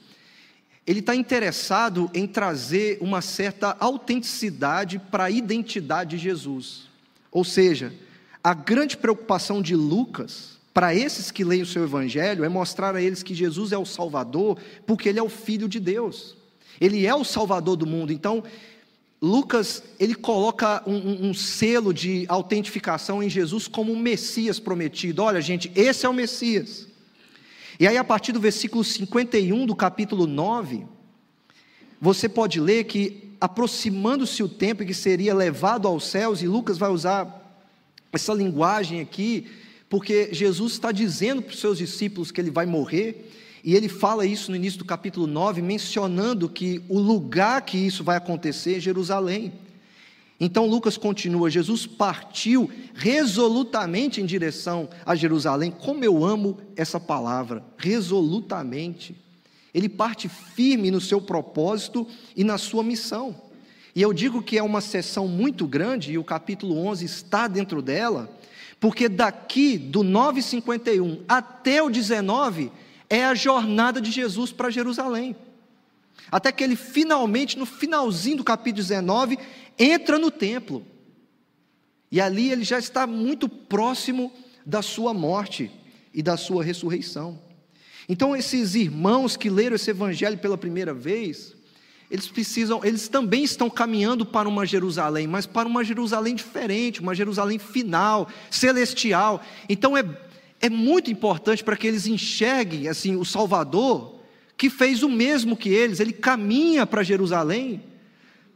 ele 0.88 1.02
está 1.02 1.14
interessado 1.14 2.10
em 2.14 2.26
trazer 2.26 2.98
uma 3.02 3.22
certa 3.22 3.76
autenticidade 3.82 4.98
para 4.98 5.26
a 5.26 5.30
identidade 5.30 6.12
de 6.12 6.18
Jesus. 6.18 6.88
Ou 7.30 7.44
seja, 7.44 7.94
a 8.42 8.54
grande 8.54 8.96
preocupação 8.96 9.62
de 9.62 9.76
Lucas, 9.76 10.58
para 10.74 10.96
esses 10.96 11.30
que 11.30 11.44
leem 11.44 11.62
o 11.64 11.66
seu 11.66 11.84
evangelho, 11.84 12.46
é 12.46 12.50
mostrar 12.50 12.96
a 12.96 13.02
eles 13.02 13.22
que 13.22 13.36
Jesus 13.36 13.74
é 13.74 13.78
o 13.78 13.86
Salvador, 13.86 14.58
porque 14.88 15.10
ele 15.10 15.20
é 15.20 15.24
o 15.24 15.30
Filho 15.30 15.68
de 15.68 15.82
Deus. 15.82 16.39
Ele 16.80 17.06
é 17.06 17.14
o 17.14 17.24
Salvador 17.24 17.76
do 17.76 17.86
mundo. 17.86 18.12
Então, 18.12 18.44
Lucas 19.22 19.84
ele 20.00 20.16
coloca 20.16 20.82
um, 20.88 20.96
um, 20.96 21.30
um, 21.30 21.34
selo 21.34 21.94
de 21.94 22.26
autentificação 22.30 23.22
em 23.22 23.30
Jesus 23.30 23.68
como 23.68 23.92
um 23.92 24.00
Messias 24.00 24.60
prometido. 24.60 25.22
Olha, 25.22 25.42
gente, 25.42 25.72
esse 25.76 26.06
é 26.06 26.10
o 26.10 26.14
Messias. 26.14 26.88
E 27.80 27.88
aí, 27.88 27.98
a 27.98 28.04
partir 28.04 28.32
do 28.32 28.40
versículo 28.40 28.84
51 28.84 29.66
do 29.66 29.76
capítulo 29.76 30.26
9, 30.26 30.86
você 32.00 32.30
pode 32.30 32.60
ler 32.62 32.86
que, 32.86 33.32
aproximando-se 33.42 34.42
o 34.42 34.48
tempo 34.50 34.84
em 34.84 34.86
que 34.86 34.94
seria 34.94 35.34
levado 35.34 35.88
aos 35.88 36.06
céus, 36.06 36.42
e 36.42 36.48
Lucas 36.48 36.78
vai 36.78 36.90
usar 36.90 37.40
essa 38.12 38.34
linguagem 38.34 39.02
aqui, 39.02 39.48
porque 39.90 40.30
Jesus 40.32 40.74
está 40.74 40.92
dizendo 40.92 41.42
para 41.42 41.54
os 41.54 41.60
seus 41.60 41.78
discípulos 41.78 42.32
que 42.32 42.40
ele 42.40 42.52
vai 42.52 42.66
morrer, 42.66 43.30
e 43.64 43.76
ele 43.76 43.90
fala 43.90 44.26
isso 44.26 44.52
no 44.52 44.58
início 44.58 44.80
do 44.80 44.86
capítulo 44.86 45.28
9, 45.28 45.62
mencionando 45.62 46.48
que 46.48 46.82
o 46.88 47.00
lugar 47.00 47.62
que 47.62 47.78
isso 47.78 48.04
vai 48.04 48.18
acontecer 48.18 48.78
é 48.78 48.80
Jerusalém. 48.80 49.54
Então 50.40 50.66
Lucas 50.66 50.98
continua: 50.98 51.50
Jesus 51.50 51.86
partiu 51.86 52.70
resolutamente 52.94 54.22
em 54.22 54.26
direção 54.26 54.90
a 55.06 55.16
Jerusalém. 55.16 55.72
Como 55.72 56.04
eu 56.04 56.24
amo 56.24 56.58
essa 56.76 57.00
palavra, 57.00 57.64
resolutamente. 57.78 59.16
Ele 59.74 59.90
parte 59.90 60.28
firme 60.28 60.90
no 60.90 61.02
seu 61.02 61.22
propósito 61.22 62.08
e 62.36 62.44
na 62.44 62.58
sua 62.58 62.84
missão. 62.84 63.36
E 63.96 64.02
eu 64.02 64.14
digo 64.14 64.42
que 64.42 64.58
é 64.58 64.64
uma 64.64 64.82
sessão 64.82 65.28
muito 65.28 65.68
grande, 65.68 66.12
e 66.14 66.18
o 66.18 66.24
capítulo 66.24 66.78
11 66.78 67.06
está 67.06 67.48
dentro 67.48 67.82
dela, 67.82 68.32
porque 68.80 69.10
daqui 69.10 69.78
do 69.78 70.02
9,51 70.02 71.20
até 71.28 71.84
o 71.84 71.90
19 71.90 72.72
é 73.10 73.26
a 73.26 73.34
jornada 73.34 74.00
de 74.00 74.12
Jesus 74.12 74.52
para 74.52 74.70
Jerusalém. 74.70 75.36
Até 76.32 76.52
que 76.52 76.64
ele 76.64 76.76
finalmente, 76.76 77.58
no 77.58 77.66
finalzinho 77.66 78.38
do 78.38 78.44
capítulo 78.44 78.84
19, 78.84 79.40
entra 79.78 80.20
no 80.20 80.30
templo. 80.30 80.86
E 82.12 82.22
ali 82.22 82.52
ele 82.52 82.64
já 82.64 82.78
está 82.78 83.08
muito 83.08 83.50
próximo 83.50 84.32
da 84.66 84.82
sua 84.82 85.14
morte 85.14 85.72
e 86.14 86.22
da 86.22 86.38
sua 86.38 86.64
ressurreição. 86.64 87.40
Então, 88.08 88.36
esses 88.36 88.76
irmãos 88.76 89.38
que 89.38 89.50
leram 89.50 89.76
esse 89.76 89.92
evangelho 89.92 90.38
pela 90.38 90.58
primeira 90.58 90.94
vez, 90.94 91.56
eles 92.10 92.28
precisam, 92.28 92.84
eles 92.84 93.08
também 93.08 93.44
estão 93.44 93.70
caminhando 93.70 94.26
para 94.26 94.50
uma 94.50 94.66
Jerusalém, 94.66 95.28
mas 95.28 95.46
para 95.46 95.68
uma 95.68 95.84
Jerusalém 95.84 96.34
diferente, 96.34 97.02
uma 97.02 97.14
Jerusalém 97.14 97.60
final, 97.60 98.28
celestial. 98.50 99.44
Então 99.68 99.96
é 99.96 100.04
é 100.62 100.70
muito 100.70 101.10
importante 101.10 101.64
para 101.64 101.78
que 101.78 101.88
eles 101.88 102.06
enxerguem 102.06 102.88
assim 102.88 103.16
o 103.16 103.24
Salvador, 103.24 104.20
que 104.58 104.70
fez 104.70 105.04
o 105.04 105.10
mesmo 105.10 105.56
que 105.56 105.70
eles, 105.70 106.00
ele 106.00 106.12
caminha 106.12 106.86
para 106.86 107.04
Jerusalém, 107.04 107.82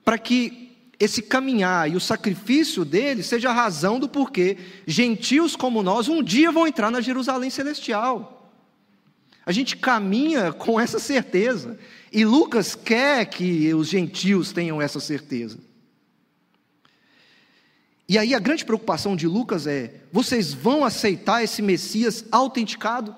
para 0.04 0.18
que 0.18 0.72
esse 1.00 1.22
caminhar 1.22 1.90
e 1.90 1.96
o 1.96 2.00
sacrifício 2.00 2.86
dele 2.86 3.24
seja 3.24 3.50
a 3.50 3.54
razão 3.54 4.00
do 4.00 4.08
porquê 4.08 4.58
gentios 4.86 5.56
como 5.56 5.82
nós 5.82 6.08
um 6.08 6.22
dia 6.22 6.52
vão 6.52 6.68
entrar 6.68 6.92
na 6.92 7.02
Jerusalém 7.02 7.50
celestial. 7.50 8.52
A 9.46 9.52
gente 9.52 9.76
caminha 9.76 10.54
com 10.54 10.80
essa 10.80 11.00
certeza, 11.00 11.78
e 12.12 12.24
Lucas 12.24 12.76
quer 12.76 13.26
que 13.26 13.74
os 13.74 13.88
gentios 13.88 14.54
tenham 14.54 14.82
essa 14.82 15.00
certeza. 15.00 15.58
E 18.08 18.18
aí 18.18 18.34
a 18.34 18.40
grande 18.40 18.66
preocupação 18.66 19.16
de 19.16 19.28
Lucas 19.28 19.66
é: 19.68 19.94
vocês 20.12 20.54
vão 20.54 20.84
aceitar 20.84 21.44
esse 21.44 21.62
Messias 21.62 22.26
autenticado? 22.32 23.16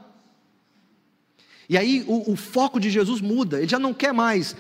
E 1.68 1.78
aí 1.78 2.04
o, 2.08 2.32
o, 2.32 2.36
foco 2.36 2.80
de 2.80 2.90
Jesus 2.90 3.22
muda, 3.22 3.58
ele 3.58 3.68
já 3.68 3.80
não 3.80 3.94
quer 3.94 4.14
mais 4.14 4.56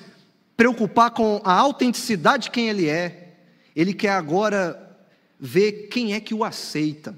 preocupar 0.58 1.12
com 1.12 1.40
a 1.44 1.54
autenticidade 1.54 2.44
de 2.44 2.52
quem 2.52 2.68
ele 2.68 2.90
é, 2.90 3.36
ele 3.76 3.94
quer 3.94 4.12
agora 4.12 4.98
ver 5.40 5.88
quem 5.90 6.14
é 6.14 6.20
que 6.20 6.34
o 6.34 6.44
aceita. 6.44 7.16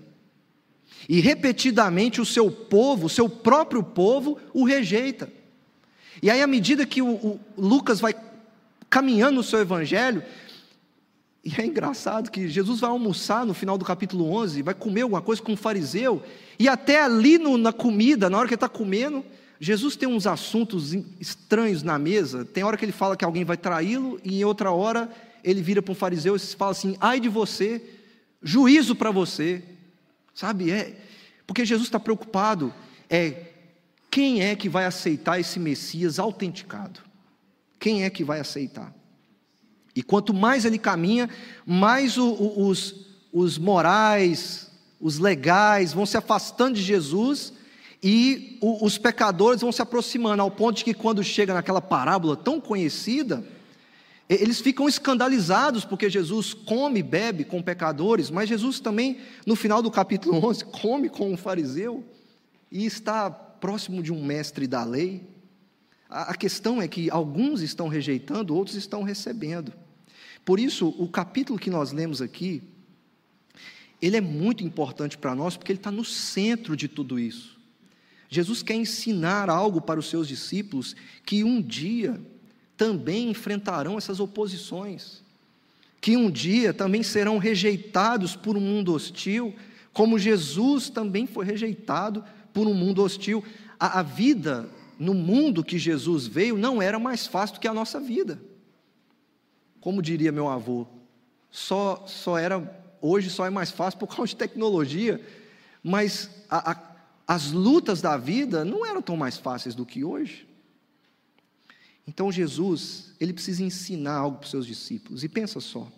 E 1.08 1.22
repetidamente 1.22 2.20
o 2.20 2.26
seu 2.26 2.52
povo, 2.52 3.06
o 3.06 3.10
seu 3.10 3.30
próprio 3.30 3.82
povo, 3.82 4.38
o 4.54 4.66
rejeita. 4.66 5.32
E 6.22 6.30
aí, 6.30 6.42
à 6.42 6.48
medida 6.48 6.86
que 6.86 7.02
o, 7.02 7.08
o 7.08 7.40
Lucas 7.58 8.00
vai 8.02 8.14
caminhando 8.90 9.36
no 9.36 9.44
seu 9.44 9.60
evangelho, 9.60 10.24
E 11.48 11.62
é 11.62 11.66
engraçado 11.66 12.30
que 12.30 12.50
Jesus 12.50 12.82
vai 12.82 12.90
almoçar 12.90 13.46
no 13.46 13.54
final 13.54 13.78
do 13.78 13.86
capítulo 13.86 14.30
11, 14.34 14.62
vai 14.62 14.74
comer 14.74 15.04
alguma 15.04 15.22
coisa 15.22 15.42
com 15.42 15.54
um 15.54 15.56
fariseu, 15.56 16.22
e 16.60 16.68
até 16.68 17.02
ali 17.02 17.38
no, 17.38 17.58
na 17.58 17.72
comida, 17.72 18.30
na 18.30 18.38
hora 18.38 18.50
que 18.50 18.54
ele 18.54 18.58
está 18.58 18.68
comendo, 18.68 19.24
Jesus 19.58 19.96
tem 19.96 20.10
uns 20.10 20.28
assuntos 20.28 20.94
estranhos 21.22 21.84
na 21.84 21.98
mesa. 21.98 22.44
Tem 22.44 22.66
hora 22.66 22.76
que 22.76 22.84
ele 22.84 22.92
fala 22.92 23.16
que 23.16 23.24
alguém 23.24 23.46
vai 23.46 23.56
traí-lo, 23.56 24.20
e 24.26 24.42
em 24.42 24.44
outra 24.44 24.72
hora 24.72 25.10
ele 25.42 25.62
vira 25.62 25.82
para 25.82 25.94
um 25.94 25.96
fariseu 25.96 26.36
e 26.36 26.40
fala 26.40 26.72
assim: 26.72 26.98
ai 27.00 27.18
de 27.18 27.30
você, 27.30 27.82
juízo 28.44 28.94
para 28.94 29.10
você. 29.10 29.64
Sabe? 30.34 30.70
É, 30.70 30.98
porque 31.48 31.64
Jesus 31.64 31.88
está 31.88 31.98
preocupado, 31.98 32.74
é 33.10 33.46
quem 34.12 34.44
é 34.44 34.54
que 34.54 34.68
vai 34.68 34.84
aceitar 34.84 35.40
esse 35.40 35.62
Messias 35.62 36.20
autenticado? 36.20 37.00
Quem 37.80 38.04
é 38.04 38.10
que 38.10 38.26
vai 38.26 38.42
aceitar? 38.42 38.94
E 39.98 40.04
quanto 40.04 40.32
mais 40.32 40.64
ele 40.64 40.78
caminha, 40.78 41.28
mais 41.66 42.20
o, 42.20 42.28
o, 42.28 42.68
os, 42.68 43.08
os 43.34 43.58
morais, 43.58 44.70
os 45.02 45.18
legais 45.18 45.92
vão 45.92 46.06
se 46.06 46.16
afastando 46.16 46.76
de 46.76 46.84
Jesus 46.84 47.52
e 48.04 48.60
o, 48.62 48.86
os 48.86 49.00
pecadores 49.00 49.62
vão 49.62 49.72
se 49.72 49.82
aproximando, 49.82 50.44
ao 50.44 50.52
ponto 50.52 50.78
de 50.78 50.84
que 50.84 50.94
quando 50.94 51.24
chega 51.24 51.52
naquela 51.52 51.82
parábola 51.82 52.38
tão 52.38 52.62
conhecida, 52.62 53.44
eles 54.30 54.62
ficam 54.62 54.88
escandalizados 54.88 55.84
porque 55.84 56.12
Jesus 56.12 56.54
come 56.54 57.00
e 57.00 57.04
bebe 57.04 57.44
com 57.44 57.60
pecadores, 57.60 58.30
mas 58.30 58.48
Jesus 58.48 58.80
também, 58.80 59.18
no 59.48 59.56
final 59.56 59.82
do 59.82 59.90
capítulo 59.90 60.38
11, 60.48 60.64
come 60.66 61.10
com 61.10 61.32
um 61.32 61.38
fariseu 61.38 62.06
e 62.72 62.86
está 62.86 63.32
próximo 63.32 64.04
de 64.04 64.14
um 64.14 64.24
mestre 64.24 64.68
da 64.68 64.84
lei. 64.84 65.24
A, 66.08 66.34
a 66.34 66.36
questão 66.36 66.80
é 66.80 66.88
que 66.88 67.10
alguns 67.10 67.64
estão 67.64 67.88
rejeitando, 67.88 68.56
outros 68.56 68.76
estão 68.76 69.02
recebendo. 69.02 69.74
Por 70.48 70.62
isso, 70.62 70.96
o 70.98 71.10
capítulo 71.10 71.60
que 71.60 71.70
nós 71.70 71.92
lemos 71.92 72.22
aqui, 72.22 72.64
ele 74.02 74.16
é 74.16 74.22
muito 74.22 74.64
importante 74.64 75.18
para 75.18 75.36
nós, 75.36 75.58
porque 75.58 75.74
ele 75.74 75.80
está 75.80 75.92
no 75.92 76.06
centro 76.06 76.74
de 76.74 76.88
tudo 76.88 77.20
isso. 77.20 77.60
Jesus 78.30 78.64
quer 78.64 78.76
ensinar 78.76 79.50
algo 79.50 79.82
para 79.82 80.00
os 80.00 80.10
seus 80.10 80.26
discípulos 80.26 80.96
que 81.26 81.44
um 81.44 81.62
dia 81.62 82.18
também 82.78 83.30
enfrentarão 83.30 83.98
essas 83.98 84.22
oposições, 84.22 85.22
que 86.00 86.16
um 86.16 86.32
dia 86.32 86.74
também 86.74 87.04
serão 87.04 87.40
rejeitados 87.40 88.34
por 88.34 88.56
um 88.56 88.62
mundo 88.62 88.94
hostil, 88.94 89.54
como 89.92 90.18
Jesus 90.18 90.90
também 90.90 91.28
foi 91.28 91.46
rejeitado 91.46 92.24
por 92.54 92.68
um 92.68 92.74
mundo 92.74 93.04
hostil. 93.04 93.44
A, 93.78 94.00
a 94.00 94.02
vida 94.02 94.70
no 94.98 95.14
mundo 95.14 95.62
que 95.62 95.78
Jesus 95.78 96.26
veio 96.26 96.58
não 96.58 96.82
era 96.82 96.98
mais 96.98 97.28
fácil 97.28 97.56
do 97.56 97.60
que 97.60 97.68
a 97.68 97.74
nossa 97.74 98.00
vida 98.00 98.47
como 99.88 100.02
diria 100.02 100.34
meu 100.34 100.50
avô, 100.50 100.86
só, 101.50 102.06
só 102.06 102.38
era, 102.38 102.60
hoje 103.02 103.30
só 103.30 103.46
é 103.46 103.50
mais 103.50 103.72
fácil 103.72 103.98
por 103.98 104.14
causa 104.14 104.28
de 104.28 104.36
tecnologia, 104.36 105.26
mas 105.82 106.30
a, 106.50 106.74
a, 106.74 106.96
as 107.26 107.54
lutas 107.54 108.02
da 108.02 108.18
vida 108.18 108.66
não 108.66 108.86
eram 108.86 109.02
tão 109.02 109.16
mais 109.16 109.38
fáceis 109.38 109.74
do 109.74 109.86
que 109.86 110.04
hoje. 110.04 110.46
Então 112.06 112.30
Jesus, 112.30 113.16
ele 113.18 113.32
precisa 113.32 113.64
ensinar 113.64 114.18
algo 114.18 114.40
para 114.40 114.44
os 114.44 114.52
seus 114.52 114.66
discípulos, 114.66 115.24
e 115.24 115.30
pensa 115.30 115.62
só. 115.62 115.90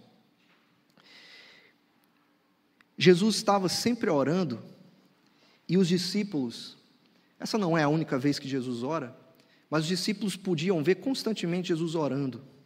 Jesus 2.96 3.38
estava 3.38 3.68
sempre 3.68 4.08
orando, 4.08 4.62
e 5.68 5.80
os 5.80 5.88
discípulos, 5.88 6.78
essa 7.40 7.58
não 7.58 7.76
é 7.76 7.82
a 7.82 7.90
única 7.90 8.20
vez 8.20 8.38
que 8.38 8.48
Jesus 8.48 8.84
ora, 8.84 9.18
mas 9.68 9.82
os 9.82 9.88
discípulos 9.88 10.36
podiam 10.36 10.84
ver 10.84 10.98
constantemente 10.98 11.70
Jesus 11.70 11.96
orando. 11.96 12.59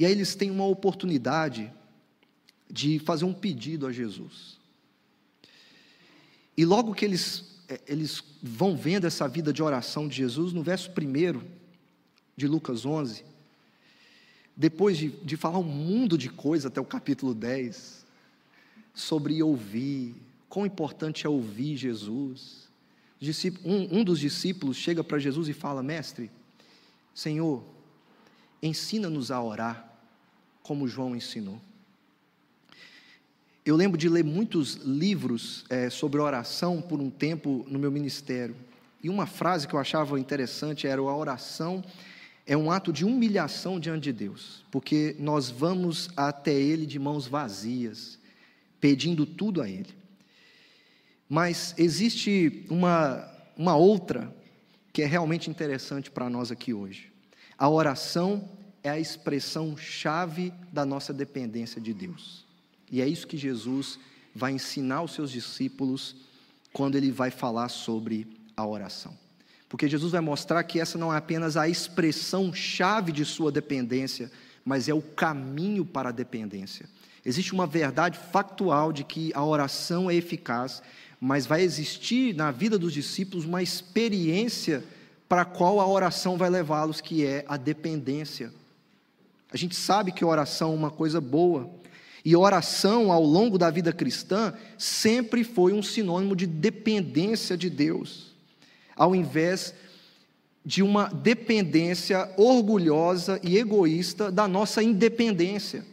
E 0.00 0.06
aí 0.06 0.12
eles 0.12 0.34
têm 0.34 0.50
uma 0.50 0.64
oportunidade 0.64 1.70
de 2.70 2.98
fazer 3.00 3.26
um 3.26 3.34
pedido 3.34 3.86
a 3.86 3.92
Jesus. 3.92 4.58
E 6.56 6.64
logo 6.64 6.94
que 6.94 7.04
eles, 7.04 7.44
é, 7.68 7.78
eles 7.86 8.24
vão 8.42 8.74
vendo 8.74 9.06
essa 9.06 9.28
vida 9.28 9.52
de 9.52 9.62
oração 9.62 10.08
de 10.08 10.16
Jesus, 10.16 10.54
no 10.54 10.62
verso 10.62 10.90
1 10.90 11.42
de 12.34 12.48
Lucas 12.48 12.86
11, 12.86 13.22
depois 14.56 14.96
de, 14.96 15.10
de 15.10 15.36
falar 15.36 15.58
um 15.58 15.64
mundo 15.64 16.16
de 16.16 16.30
coisa 16.30 16.68
até 16.68 16.80
o 16.80 16.84
capítulo 16.86 17.34
10, 17.34 18.06
sobre 18.94 19.42
ouvir, 19.42 20.14
quão 20.48 20.64
importante 20.64 21.26
é 21.26 21.28
ouvir 21.28 21.76
Jesus. 21.76 22.70
Um, 23.62 23.98
um 23.98 24.02
dos 24.02 24.18
discípulos 24.18 24.78
chega 24.78 25.04
para 25.04 25.18
Jesus 25.18 25.46
e 25.46 25.52
fala: 25.52 25.82
Mestre, 25.82 26.30
Senhor, 27.14 27.62
ensina-nos 28.62 29.30
a 29.30 29.42
orar 29.42 29.89
como 30.62 30.88
João 30.88 31.16
ensinou. 31.16 31.60
Eu 33.64 33.76
lembro 33.76 33.98
de 33.98 34.08
ler 34.08 34.24
muitos 34.24 34.74
livros 34.76 35.64
é, 35.68 35.90
sobre 35.90 36.20
oração 36.20 36.80
por 36.80 37.00
um 37.00 37.10
tempo 37.10 37.64
no 37.68 37.78
meu 37.78 37.90
ministério. 37.90 38.56
E 39.02 39.08
uma 39.08 39.26
frase 39.26 39.68
que 39.68 39.74
eu 39.74 39.78
achava 39.78 40.18
interessante 40.18 40.86
era: 40.86 41.00
a 41.00 41.16
oração 41.16 41.84
é 42.46 42.56
um 42.56 42.70
ato 42.70 42.92
de 42.92 43.04
humilhação 43.04 43.78
diante 43.78 44.04
de 44.04 44.12
Deus, 44.12 44.64
porque 44.70 45.14
nós 45.18 45.50
vamos 45.50 46.08
até 46.16 46.52
Ele 46.52 46.86
de 46.86 46.98
mãos 46.98 47.26
vazias, 47.26 48.18
pedindo 48.80 49.24
tudo 49.24 49.62
a 49.62 49.68
Ele. 49.68 49.94
Mas 51.28 51.74
existe 51.78 52.66
uma, 52.68 53.24
uma 53.56 53.76
outra 53.76 54.34
que 54.92 55.02
é 55.02 55.06
realmente 55.06 55.48
interessante 55.48 56.10
para 56.10 56.28
nós 56.28 56.50
aqui 56.50 56.74
hoje. 56.74 57.12
A 57.56 57.68
oração 57.68 58.48
é 58.82 58.90
a 58.90 58.98
expressão 58.98 59.76
chave 59.76 60.52
da 60.72 60.84
nossa 60.84 61.12
dependência 61.12 61.80
de 61.80 61.92
Deus. 61.92 62.44
E 62.90 63.00
é 63.00 63.06
isso 63.06 63.26
que 63.26 63.36
Jesus 63.36 63.98
vai 64.34 64.52
ensinar 64.52 65.02
os 65.02 65.12
seus 65.12 65.30
discípulos 65.30 66.16
quando 66.72 66.96
ele 66.96 67.10
vai 67.10 67.30
falar 67.30 67.68
sobre 67.68 68.26
a 68.56 68.66
oração. 68.66 69.16
Porque 69.68 69.88
Jesus 69.88 70.12
vai 70.12 70.20
mostrar 70.20 70.62
que 70.64 70.80
essa 70.80 70.98
não 70.98 71.12
é 71.12 71.16
apenas 71.16 71.56
a 71.56 71.68
expressão 71.68 72.52
chave 72.52 73.12
de 73.12 73.24
sua 73.24 73.52
dependência, 73.52 74.30
mas 74.64 74.88
é 74.88 74.94
o 74.94 75.02
caminho 75.02 75.84
para 75.84 76.08
a 76.08 76.12
dependência. 76.12 76.88
Existe 77.24 77.52
uma 77.52 77.66
verdade 77.66 78.18
factual 78.18 78.92
de 78.92 79.04
que 79.04 79.30
a 79.34 79.44
oração 79.44 80.10
é 80.10 80.14
eficaz, 80.14 80.82
mas 81.20 81.46
vai 81.46 81.62
existir 81.62 82.34
na 82.34 82.50
vida 82.50 82.78
dos 82.78 82.92
discípulos 82.92 83.44
uma 83.44 83.62
experiência 83.62 84.82
para 85.28 85.42
a 85.42 85.44
qual 85.44 85.78
a 85.80 85.86
oração 85.86 86.36
vai 86.36 86.50
levá-los, 86.50 87.00
que 87.00 87.24
é 87.24 87.44
a 87.46 87.56
dependência 87.56 88.52
a 89.52 89.56
gente 89.56 89.74
sabe 89.74 90.12
que 90.12 90.24
oração 90.24 90.72
é 90.72 90.76
uma 90.76 90.90
coisa 90.90 91.20
boa. 91.20 91.68
E 92.24 92.36
oração, 92.36 93.10
ao 93.10 93.22
longo 93.22 93.58
da 93.58 93.70
vida 93.70 93.92
cristã, 93.92 94.54
sempre 94.78 95.42
foi 95.42 95.72
um 95.72 95.82
sinônimo 95.82 96.36
de 96.36 96.46
dependência 96.46 97.56
de 97.56 97.68
Deus, 97.70 98.34
ao 98.94 99.14
invés 99.14 99.74
de 100.64 100.82
uma 100.82 101.06
dependência 101.08 102.30
orgulhosa 102.36 103.40
e 103.42 103.56
egoísta 103.56 104.30
da 104.30 104.46
nossa 104.46 104.82
independência. 104.82 105.84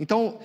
Então, 0.00 0.40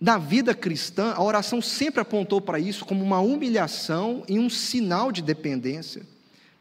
na 0.00 0.16
vida 0.16 0.54
cristã, 0.54 1.12
a 1.12 1.22
oração 1.22 1.60
sempre 1.60 2.00
apontou 2.00 2.40
para 2.40 2.58
isso 2.58 2.86
como 2.86 3.04
uma 3.04 3.20
humilhação 3.20 4.24
e 4.28 4.38
um 4.38 4.48
sinal 4.48 5.12
de 5.12 5.20
dependência, 5.20 6.02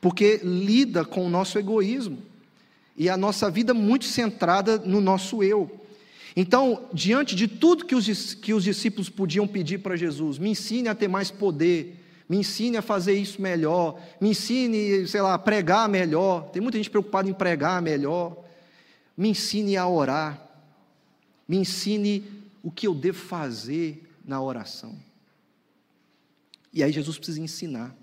porque 0.02 0.42
lida 0.44 1.06
com 1.06 1.26
o 1.26 1.30
nosso 1.30 1.58
egoísmo 1.58 2.29
e 3.00 3.10
a 3.10 3.16
nossa 3.16 3.50
vida 3.50 3.74
muito 3.74 4.04
centrada 4.04 4.78
no 4.78 5.00
nosso 5.00 5.42
eu. 5.42 5.72
Então, 6.36 6.90
diante 6.94 7.34
de 7.34 7.48
tudo 7.48 7.86
que 7.86 7.96
os, 7.96 8.34
que 8.34 8.54
os 8.54 8.66
discípulos 8.66 9.10
podiam 9.10 9.48
pedir 9.48 9.78
para 9.78 9.96
Jesus, 9.96 10.38
me 10.38 10.50
ensine 10.50 10.90
a 10.90 10.94
ter 10.94 11.08
mais 11.08 11.32
poder, 11.32 11.98
me 12.28 12.38
ensine 12.38 12.76
a 12.76 12.82
fazer 12.82 13.14
isso 13.14 13.42
melhor, 13.42 14.00
me 14.20 14.32
ensine, 14.32 15.08
sei 15.08 15.22
lá, 15.22 15.34
a 15.34 15.40
pregar 15.40 15.88
melhor. 15.88 16.50
Tem 16.52 16.62
muita 16.62 16.78
gente 16.78 16.90
preocupada 16.90 17.30
em 17.30 17.34
pregar 17.34 17.82
melhor. 17.82 18.38
Me 19.16 19.30
ensine 19.30 19.78
a 19.78 19.88
orar, 19.88 20.46
me 21.48 21.58
ensine 21.58 22.24
o 22.62 22.70
que 22.70 22.86
eu 22.86 22.94
devo 22.94 23.18
fazer 23.18 24.04
na 24.26 24.42
oração. 24.42 24.96
E 26.74 26.84
aí 26.84 26.92
Jesus 26.92 27.18
precisa 27.18 27.42
ensinar 27.42 27.96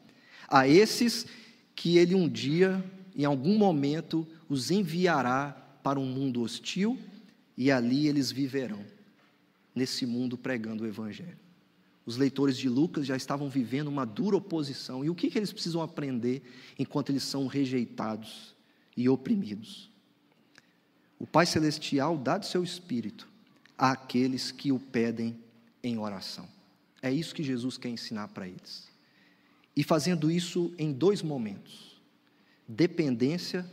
a 0.48 0.66
esses 0.66 1.26
que 1.74 1.98
ele 1.98 2.14
um 2.14 2.28
dia, 2.28 2.82
em 3.14 3.24
algum 3.24 3.56
momento, 3.59 4.26
os 4.48 4.70
enviará 4.70 5.50
para 5.82 5.98
um 5.98 6.06
mundo 6.06 6.42
hostil 6.42 6.98
e 7.56 7.70
ali 7.70 8.06
eles 8.06 8.30
viverão, 8.30 8.85
nesse 9.74 10.04
mundo 10.04 10.37
pregando 10.37 10.85
o 10.85 10.87
Evangelho. 10.87 11.38
Os 12.04 12.16
leitores 12.16 12.56
de 12.56 12.68
Lucas 12.68 13.04
já 13.04 13.16
estavam 13.16 13.48
vivendo 13.48 13.88
uma 13.88 14.04
dura 14.04 14.37
oposição. 14.37 15.04
E 15.04 15.11
o 15.11 15.14
que, 15.14 15.28
que 15.28 15.37
eles 15.37 15.52
precisam 15.52 15.82
aprender 15.82 16.42
enquanto 16.78 17.11
eles 17.11 17.24
são 17.24 17.48
rejeitados 17.48 18.54
e 18.96 19.09
oprimidos? 19.09 19.90
O 21.18 21.26
Pai 21.26 21.46
Celestial 21.46 22.16
dá 22.16 22.38
do 22.38 22.46
seu 22.46 22.62
espírito 22.62 23.28
àqueles 23.76 24.52
que 24.52 24.70
o 24.70 24.78
pedem 24.78 25.37
em 25.82 25.98
oração. 25.98 26.48
É 27.02 27.12
isso 27.12 27.35
que 27.35 27.42
Jesus 27.42 27.76
quer 27.76 27.88
ensinar 27.88 28.28
para 28.28 28.46
eles. 28.46 28.88
E 29.74 29.82
fazendo 29.82 30.30
isso 30.30 30.72
em 30.78 30.92
dois 30.92 31.22
momentos: 31.22 32.00
dependência 32.68 33.68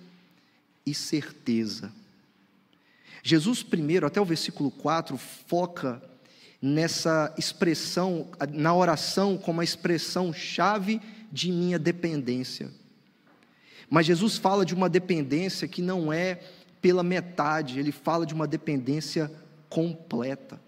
e 0.86 0.93
certeza. 0.93 1.91
Jesus, 3.22 3.63
primeiro, 3.63 4.06
até 4.06 4.19
o 4.19 4.26
versículo 4.26 4.69
4, 4.69 5.17
foca 5.17 6.02
nessa 6.62 7.34
expressão, 7.38 8.28
na 8.52 8.74
oração, 8.76 9.38
como 9.38 9.62
a 9.62 9.63
expressão 9.63 10.34
chave 10.34 11.02
de 11.32 11.52
minha 11.52 11.80
dependência. 11.80 12.69
Mas 13.89 14.06
Jesus 14.06 14.38
fala 14.38 14.65
de 14.65 14.74
uma 14.74 14.89
dependência 14.89 15.67
que 15.67 15.82
não 15.82 16.12
é 16.12 16.39
pela 16.82 17.04
metade, 17.04 17.80
ele 17.80 17.91
fala 17.91 18.26
de 18.26 18.34
uma 18.34 18.48
dependência 18.48 19.32
completa. 19.69 20.60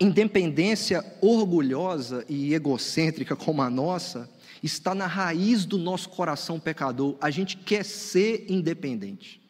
Independência 0.00 1.04
orgulhosa 1.20 2.24
e 2.28 2.54
egocêntrica 2.54 3.36
como 3.36 3.60
a 3.60 3.68
nossa 3.68 4.28
está 4.66 4.94
na 4.94 5.06
raiz 5.06 5.64
do 5.64 5.78
nosso 5.78 6.08
coração 6.08 6.60
pecador. 6.60 7.16
A 7.20 7.30
gente 7.30 7.56
quer 7.56 7.84
ser 7.84 8.46
independente, 8.48 9.40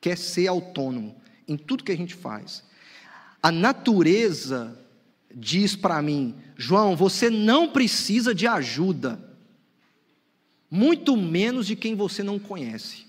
quer 0.00 0.16
ser 0.16 0.46
autônomo 0.46 1.16
em 1.46 1.56
tudo 1.56 1.84
que 1.84 1.92
a 1.92 1.96
gente 1.96 2.14
faz. 2.14 2.64
A 3.42 3.52
natureza 3.52 4.78
diz 5.34 5.76
para 5.76 6.00
mim, 6.00 6.34
João, 6.56 6.96
você 6.96 7.28
não 7.28 7.68
precisa 7.68 8.34
de 8.34 8.46
ajuda 8.46 9.20
muito 10.70 11.16
menos 11.16 11.66
de 11.66 11.76
quem 11.76 11.94
você 11.94 12.22
não 12.22 12.38
conhece. 12.38 13.06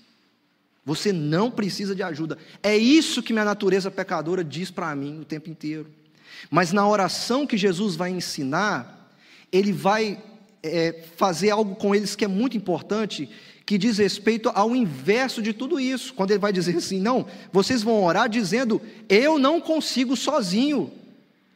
Você 0.84 1.12
não 1.12 1.50
precisa 1.50 1.96
de 1.96 2.02
ajuda. 2.02 2.38
É 2.62 2.76
isso 2.76 3.22
que 3.22 3.32
minha 3.32 3.44
natureza 3.44 3.90
pecadora 3.90 4.44
diz 4.44 4.70
para 4.70 4.94
mim 4.94 5.20
o 5.20 5.24
tempo 5.24 5.50
inteiro. 5.50 5.90
Mas 6.48 6.72
na 6.72 6.86
oração 6.86 7.44
que 7.44 7.56
Jesus 7.56 7.96
vai 7.96 8.10
ensinar, 8.10 9.10
ele 9.50 9.72
vai 9.72 10.22
é, 10.66 11.04
fazer 11.16 11.50
algo 11.50 11.74
com 11.74 11.94
eles 11.94 12.14
que 12.14 12.24
é 12.24 12.28
muito 12.28 12.56
importante, 12.56 13.28
que 13.64 13.76
diz 13.76 13.98
respeito 13.98 14.50
ao 14.54 14.76
inverso 14.76 15.42
de 15.42 15.52
tudo 15.52 15.80
isso. 15.80 16.14
Quando 16.14 16.30
ele 16.30 16.38
vai 16.38 16.52
dizer 16.52 16.76
assim: 16.76 17.00
não, 17.00 17.26
vocês 17.52 17.82
vão 17.82 18.04
orar 18.04 18.28
dizendo, 18.28 18.80
eu 19.08 19.38
não 19.38 19.60
consigo 19.60 20.16
sozinho, 20.16 20.92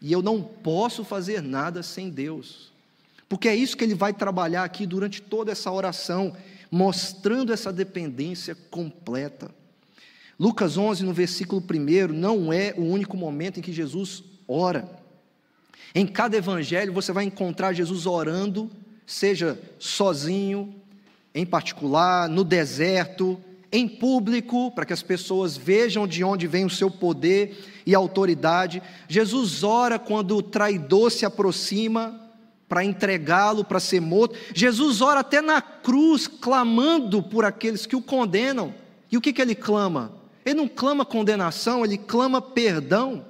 e 0.00 0.12
eu 0.12 0.22
não 0.22 0.42
posso 0.42 1.04
fazer 1.04 1.42
nada 1.42 1.82
sem 1.82 2.10
Deus. 2.10 2.72
Porque 3.28 3.48
é 3.48 3.54
isso 3.54 3.76
que 3.76 3.84
ele 3.84 3.94
vai 3.94 4.12
trabalhar 4.12 4.64
aqui 4.64 4.86
durante 4.86 5.22
toda 5.22 5.52
essa 5.52 5.70
oração, 5.70 6.34
mostrando 6.70 7.52
essa 7.52 7.72
dependência 7.72 8.56
completa. 8.70 9.50
Lucas 10.38 10.76
11, 10.76 11.04
no 11.04 11.12
versículo 11.12 11.62
1, 11.62 12.12
não 12.12 12.52
é 12.52 12.74
o 12.76 12.82
único 12.82 13.16
momento 13.16 13.58
em 13.58 13.62
que 13.62 13.72
Jesus 13.72 14.24
ora. 14.48 14.88
Em 15.94 16.06
cada 16.06 16.36
evangelho 16.36 16.92
você 16.92 17.12
vai 17.12 17.24
encontrar 17.24 17.72
Jesus 17.72 18.06
orando, 18.06 18.70
seja 19.10 19.58
sozinho, 19.76 20.72
em 21.34 21.44
particular, 21.44 22.28
no 22.28 22.44
deserto, 22.44 23.42
em 23.72 23.88
público, 23.88 24.70
para 24.70 24.86
que 24.86 24.92
as 24.92 25.02
pessoas 25.02 25.56
vejam 25.56 26.06
de 26.06 26.22
onde 26.22 26.46
vem 26.46 26.64
o 26.64 26.70
seu 26.70 26.88
poder 26.88 27.82
e 27.84 27.92
autoridade. 27.92 28.80
Jesus 29.08 29.64
ora 29.64 29.98
quando 29.98 30.36
o 30.36 30.42
traidor 30.42 31.10
se 31.10 31.26
aproxima, 31.26 32.20
para 32.68 32.84
entregá-lo, 32.84 33.64
para 33.64 33.80
ser 33.80 34.00
morto. 34.00 34.36
Jesus 34.54 35.00
ora 35.00 35.20
até 35.20 35.42
na 35.42 35.60
cruz, 35.60 36.28
clamando 36.28 37.20
por 37.20 37.44
aqueles 37.44 37.86
que 37.86 37.96
o 37.96 38.02
condenam. 38.02 38.72
E 39.10 39.16
o 39.16 39.20
que, 39.20 39.32
que 39.32 39.42
ele 39.42 39.56
clama? 39.56 40.12
Ele 40.44 40.54
não 40.54 40.68
clama 40.68 41.04
condenação, 41.04 41.84
ele 41.84 41.98
clama 41.98 42.40
perdão. 42.40 43.24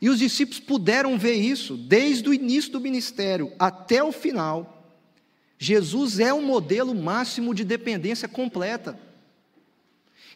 E 0.00 0.08
os 0.08 0.18
discípulos 0.18 0.60
puderam 0.60 1.18
ver 1.18 1.34
isso, 1.34 1.76
desde 1.76 2.28
o 2.28 2.34
início 2.34 2.72
do 2.72 2.80
ministério 2.80 3.52
até 3.58 4.02
o 4.02 4.12
final. 4.12 4.84
Jesus 5.58 6.20
é 6.20 6.32
o 6.32 6.40
modelo 6.40 6.94
máximo 6.94 7.52
de 7.52 7.64
dependência 7.64 8.28
completa. 8.28 8.98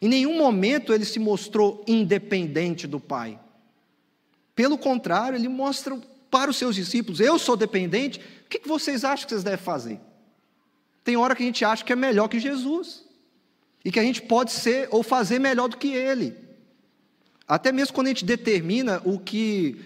Em 0.00 0.08
nenhum 0.08 0.36
momento 0.36 0.92
ele 0.92 1.04
se 1.04 1.20
mostrou 1.20 1.84
independente 1.86 2.88
do 2.88 2.98
Pai. 2.98 3.38
Pelo 4.54 4.76
contrário, 4.76 5.36
ele 5.36 5.48
mostra 5.48 5.96
para 6.28 6.50
os 6.50 6.56
seus 6.56 6.74
discípulos: 6.74 7.20
Eu 7.20 7.38
sou 7.38 7.56
dependente, 7.56 8.20
o 8.44 8.48
que 8.48 8.68
vocês 8.68 9.04
acham 9.04 9.26
que 9.26 9.30
vocês 9.30 9.44
devem 9.44 9.64
fazer? 9.64 10.00
Tem 11.04 11.16
hora 11.16 11.36
que 11.36 11.42
a 11.42 11.46
gente 11.46 11.64
acha 11.64 11.84
que 11.84 11.92
é 11.92 11.96
melhor 11.96 12.28
que 12.28 12.40
Jesus, 12.40 13.04
e 13.84 13.92
que 13.92 14.00
a 14.00 14.02
gente 14.02 14.22
pode 14.22 14.50
ser 14.52 14.88
ou 14.90 15.02
fazer 15.02 15.38
melhor 15.38 15.68
do 15.68 15.76
que 15.76 15.88
Ele. 15.88 16.34
Até 17.46 17.72
mesmo 17.72 17.94
quando 17.94 18.06
a 18.06 18.10
gente 18.10 18.24
determina 18.24 19.00
o 19.04 19.18
que 19.18 19.80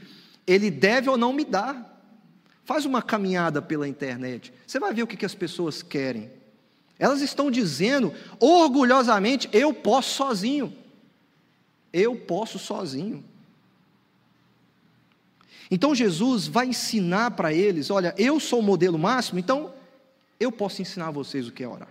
Ele 0.46 0.70
deve 0.70 1.08
ou 1.08 1.16
não 1.16 1.32
me 1.32 1.44
dar. 1.44 1.94
Faz 2.64 2.84
uma 2.84 3.00
caminhada 3.00 3.62
pela 3.62 3.86
internet, 3.86 4.52
você 4.66 4.80
vai 4.80 4.92
ver 4.92 5.02
o 5.02 5.06
que, 5.06 5.24
as 5.24 5.36
pessoas 5.36 5.82
querem. 5.82 6.28
Elas 6.98 7.20
estão 7.20 7.48
dizendo 7.50 8.12
orgulhosamente: 8.40 9.48
eu 9.52 9.72
posso 9.72 10.14
sozinho. 10.14 10.76
Eu 11.92 12.16
posso 12.16 12.58
sozinho. 12.58 13.24
Então 15.70 15.94
Jesus 15.94 16.46
vai 16.46 16.66
ensinar 16.66 17.32
para 17.32 17.52
eles: 17.52 17.90
olha, 17.90 18.14
eu 18.18 18.40
sou 18.40 18.58
o 18.58 18.62
modelo 18.62 18.98
máximo, 18.98 19.38
então 19.38 19.72
eu 20.38 20.50
posso 20.50 20.82
ensinar 20.82 21.08
a 21.08 21.12
vocês 21.12 21.46
o 21.46 21.52
que 21.52 21.62
é 21.62 21.68
orar. 21.68 21.88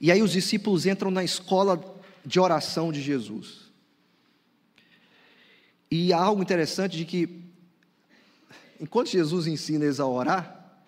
E 0.00 0.10
aí 0.10 0.22
os 0.22 0.32
discípulos 0.32 0.86
entram 0.86 1.10
na 1.10 1.22
escola 1.22 1.80
de 2.24 2.40
oração 2.40 2.92
de 2.92 3.00
Jesus. 3.00 3.61
E 5.94 6.10
há 6.10 6.18
algo 6.18 6.40
interessante 6.40 6.96
de 6.96 7.04
que, 7.04 7.44
enquanto 8.80 9.10
Jesus 9.10 9.46
ensina 9.46 9.84
eles 9.84 10.00
a 10.00 10.06
orar, 10.06 10.80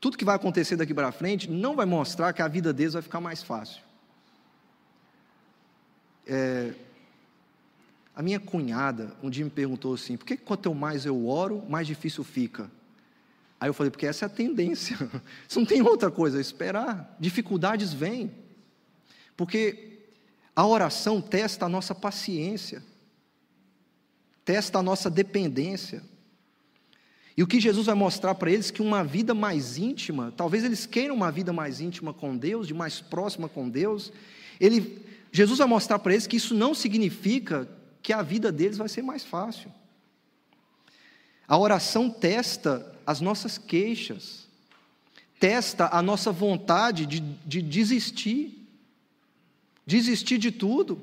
tudo 0.00 0.18
que 0.18 0.24
vai 0.24 0.34
acontecer 0.34 0.74
daqui 0.74 0.92
para 0.92 1.12
frente 1.12 1.48
não 1.48 1.76
vai 1.76 1.86
mostrar 1.86 2.32
que 2.32 2.42
a 2.42 2.48
vida 2.48 2.72
deles 2.72 2.94
vai 2.94 3.02
ficar 3.02 3.20
mais 3.20 3.44
fácil. 3.44 3.80
É, 6.26 6.74
a 8.12 8.20
minha 8.22 8.40
cunhada 8.40 9.16
um 9.22 9.30
dia 9.30 9.44
me 9.44 9.52
perguntou 9.52 9.94
assim: 9.94 10.16
por 10.16 10.26
que 10.26 10.36
quanto 10.36 10.74
mais 10.74 11.06
eu 11.06 11.28
oro, 11.28 11.64
mais 11.68 11.86
difícil 11.86 12.24
fica? 12.24 12.68
Aí 13.60 13.68
eu 13.68 13.74
falei: 13.74 13.92
porque 13.92 14.04
essa 14.04 14.24
é 14.24 14.26
a 14.26 14.28
tendência. 14.28 14.96
Isso 15.48 15.60
não 15.60 15.66
tem 15.66 15.80
outra 15.80 16.10
coisa 16.10 16.38
a 16.38 16.40
esperar. 16.40 17.16
Dificuldades 17.20 17.92
vêm. 17.92 18.32
Porque 19.36 20.00
a 20.56 20.66
oração 20.66 21.20
testa 21.20 21.66
a 21.66 21.68
nossa 21.68 21.94
paciência, 21.94 22.82
testa 24.50 24.80
a 24.80 24.82
nossa 24.82 25.08
dependência. 25.08 26.02
E 27.36 27.42
o 27.44 27.46
que 27.46 27.60
Jesus 27.60 27.86
vai 27.86 27.94
mostrar 27.94 28.34
para 28.34 28.50
eles 28.50 28.68
que 28.68 28.82
uma 28.82 29.04
vida 29.04 29.32
mais 29.32 29.78
íntima, 29.78 30.34
talvez 30.36 30.64
eles 30.64 30.86
queiram 30.86 31.14
uma 31.14 31.30
vida 31.30 31.52
mais 31.52 31.80
íntima 31.80 32.12
com 32.12 32.36
Deus, 32.36 32.66
de 32.66 32.74
mais 32.74 33.00
próxima 33.00 33.48
com 33.48 33.70
Deus, 33.70 34.12
ele, 34.58 35.06
Jesus 35.30 35.60
vai 35.60 35.68
mostrar 35.68 36.00
para 36.00 36.14
eles 36.14 36.26
que 36.26 36.36
isso 36.36 36.52
não 36.52 36.74
significa 36.74 37.68
que 38.02 38.12
a 38.12 38.22
vida 38.22 38.50
deles 38.50 38.76
vai 38.76 38.88
ser 38.88 39.02
mais 39.02 39.24
fácil. 39.24 39.72
A 41.46 41.56
oração 41.56 42.10
testa 42.10 42.92
as 43.06 43.20
nossas 43.20 43.56
queixas, 43.56 44.48
testa 45.38 45.88
a 45.92 46.02
nossa 46.02 46.32
vontade 46.32 47.06
de, 47.06 47.20
de 47.20 47.62
desistir, 47.62 48.68
desistir 49.86 50.38
de 50.38 50.50
tudo, 50.50 51.00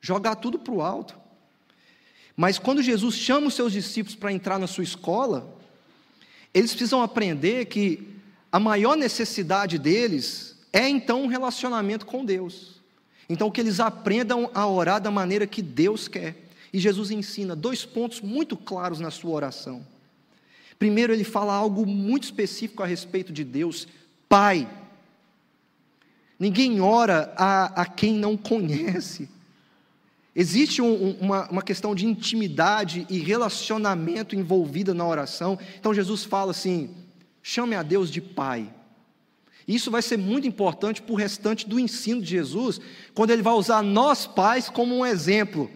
jogar 0.00 0.36
tudo 0.36 0.56
para 0.56 0.72
o 0.72 0.80
alto. 0.80 1.19
Mas 2.40 2.58
quando 2.58 2.82
Jesus 2.82 3.16
chama 3.16 3.48
os 3.48 3.54
seus 3.54 3.70
discípulos 3.70 4.16
para 4.16 4.32
entrar 4.32 4.58
na 4.58 4.66
sua 4.66 4.82
escola, 4.82 5.54
eles 6.54 6.70
precisam 6.70 7.02
aprender 7.02 7.66
que 7.66 8.08
a 8.50 8.58
maior 8.58 8.96
necessidade 8.96 9.78
deles 9.78 10.56
é 10.72 10.88
então 10.88 11.24
um 11.24 11.26
relacionamento 11.26 12.06
com 12.06 12.24
Deus. 12.24 12.80
Então, 13.28 13.50
que 13.50 13.60
eles 13.60 13.78
aprendam 13.78 14.50
a 14.54 14.66
orar 14.66 15.02
da 15.02 15.10
maneira 15.10 15.46
que 15.46 15.60
Deus 15.60 16.08
quer. 16.08 16.34
E 16.72 16.78
Jesus 16.78 17.10
ensina 17.10 17.54
dois 17.54 17.84
pontos 17.84 18.22
muito 18.22 18.56
claros 18.56 19.00
na 19.00 19.10
sua 19.10 19.32
oração. 19.32 19.86
Primeiro, 20.78 21.12
ele 21.12 21.24
fala 21.24 21.52
algo 21.52 21.84
muito 21.84 22.22
específico 22.22 22.82
a 22.82 22.86
respeito 22.86 23.34
de 23.34 23.44
Deus, 23.44 23.86
Pai. 24.30 24.66
Ninguém 26.38 26.80
ora 26.80 27.34
a, 27.36 27.82
a 27.82 27.84
quem 27.84 28.14
não 28.14 28.34
conhece. 28.34 29.28
Existe 30.40 30.80
um, 30.80 31.10
uma, 31.20 31.50
uma 31.50 31.62
questão 31.62 31.94
de 31.94 32.06
intimidade 32.06 33.06
e 33.10 33.18
relacionamento 33.18 34.34
envolvida 34.34 34.94
na 34.94 35.06
oração. 35.06 35.58
Então 35.78 35.92
Jesus 35.92 36.24
fala 36.24 36.52
assim: 36.52 36.96
chame 37.42 37.74
a 37.74 37.82
Deus 37.82 38.10
de 38.10 38.22
Pai. 38.22 38.72
Isso 39.68 39.90
vai 39.90 40.00
ser 40.00 40.16
muito 40.16 40.48
importante 40.48 41.02
para 41.02 41.12
o 41.12 41.16
restante 41.16 41.68
do 41.68 41.78
ensino 41.78 42.22
de 42.22 42.30
Jesus, 42.30 42.80
quando 43.12 43.32
ele 43.32 43.42
vai 43.42 43.52
usar 43.52 43.82
nós 43.82 44.26
pais 44.26 44.70
como 44.70 44.96
um 44.96 45.04
exemplo. 45.04 45.70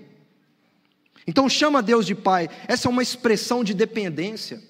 Então 1.26 1.46
chama 1.46 1.82
Deus 1.82 2.06
de 2.06 2.14
pai. 2.14 2.48
Essa 2.66 2.88
é 2.88 2.90
uma 2.90 3.02
expressão 3.02 3.62
de 3.62 3.74
dependência. 3.74 4.62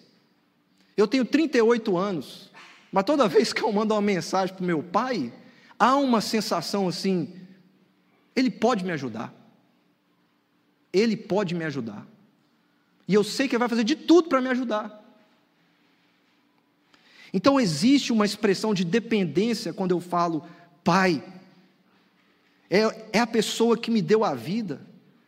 Eu 0.96 1.06
tenho 1.06 1.24
38 1.24 1.96
anos, 1.96 2.50
mas 2.90 3.04
toda 3.04 3.28
vez 3.28 3.52
que 3.52 3.62
eu 3.62 3.72
mando 3.72 3.94
uma 3.94 4.02
mensagem 4.02 4.52
para 4.52 4.64
o 4.64 4.66
meu 4.66 4.82
pai, 4.82 5.32
há 5.78 5.94
uma 5.94 6.20
sensação 6.20 6.88
assim: 6.88 7.32
ele 8.34 8.50
pode 8.50 8.84
me 8.84 8.90
ajudar. 8.90 9.43
Ele 10.94 11.16
pode 11.16 11.54
me 11.54 11.64
ajudar. 11.64 12.06
E 13.06 13.12
eu 13.12 13.22
sei 13.22 13.46
que 13.46 13.54
ele 13.54 13.60
vai 13.60 13.68
fazer 13.68 13.84
de 13.84 13.96
tudo 13.96 14.28
para 14.28 14.40
me 14.40 14.48
ajudar. 14.48 15.02
Então 17.32 17.60
existe 17.60 18.12
uma 18.12 18.24
expressão 18.24 18.72
de 18.72 18.84
dependência 18.84 19.72
quando 19.72 19.90
eu 19.90 20.00
falo 20.00 20.46
Pai. 20.82 21.22
é, 22.70 23.08
é 23.12 23.18
a 23.18 23.26
pessoa 23.26 23.76
que 23.76 23.90
me 23.90 24.00
deu 24.00 24.24
a 24.24 24.34
vida, 24.34 24.80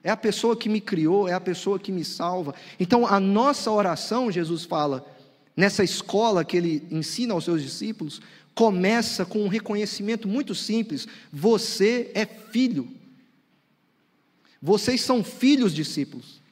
é 0.06 0.10
a 0.10 0.16
pessoa 0.16 0.56
que 0.56 0.68
me 0.68 0.80
criou, 0.80 1.28
é 1.28 1.32
a 1.32 1.40
pessoa 1.40 1.80
que 1.80 1.90
me 1.90 2.04
salva. 2.04 2.54
Então, 2.78 3.04
a 3.04 3.18
nossa 3.18 3.72
oração, 3.72 4.30
Jesus 4.30 4.64
fala, 4.64 5.04
nessa 5.56 5.82
escola 5.82 6.44
que 6.44 6.56
ele 6.56 6.86
ensina 6.92 7.34
aos 7.34 7.42
seus 7.42 7.60
discípulos, 7.60 8.20
começa 8.54 9.26
com 9.26 9.40
um 9.40 9.48
reconhecimento 9.48 10.28
muito 10.28 10.54
simples: 10.54 11.08
você 11.32 12.12
é 12.14 12.24
filho. 12.24 12.88
Vocês 14.66 15.00
são 15.00 15.22
filhos 15.22 15.72
discípulos. 15.72 16.42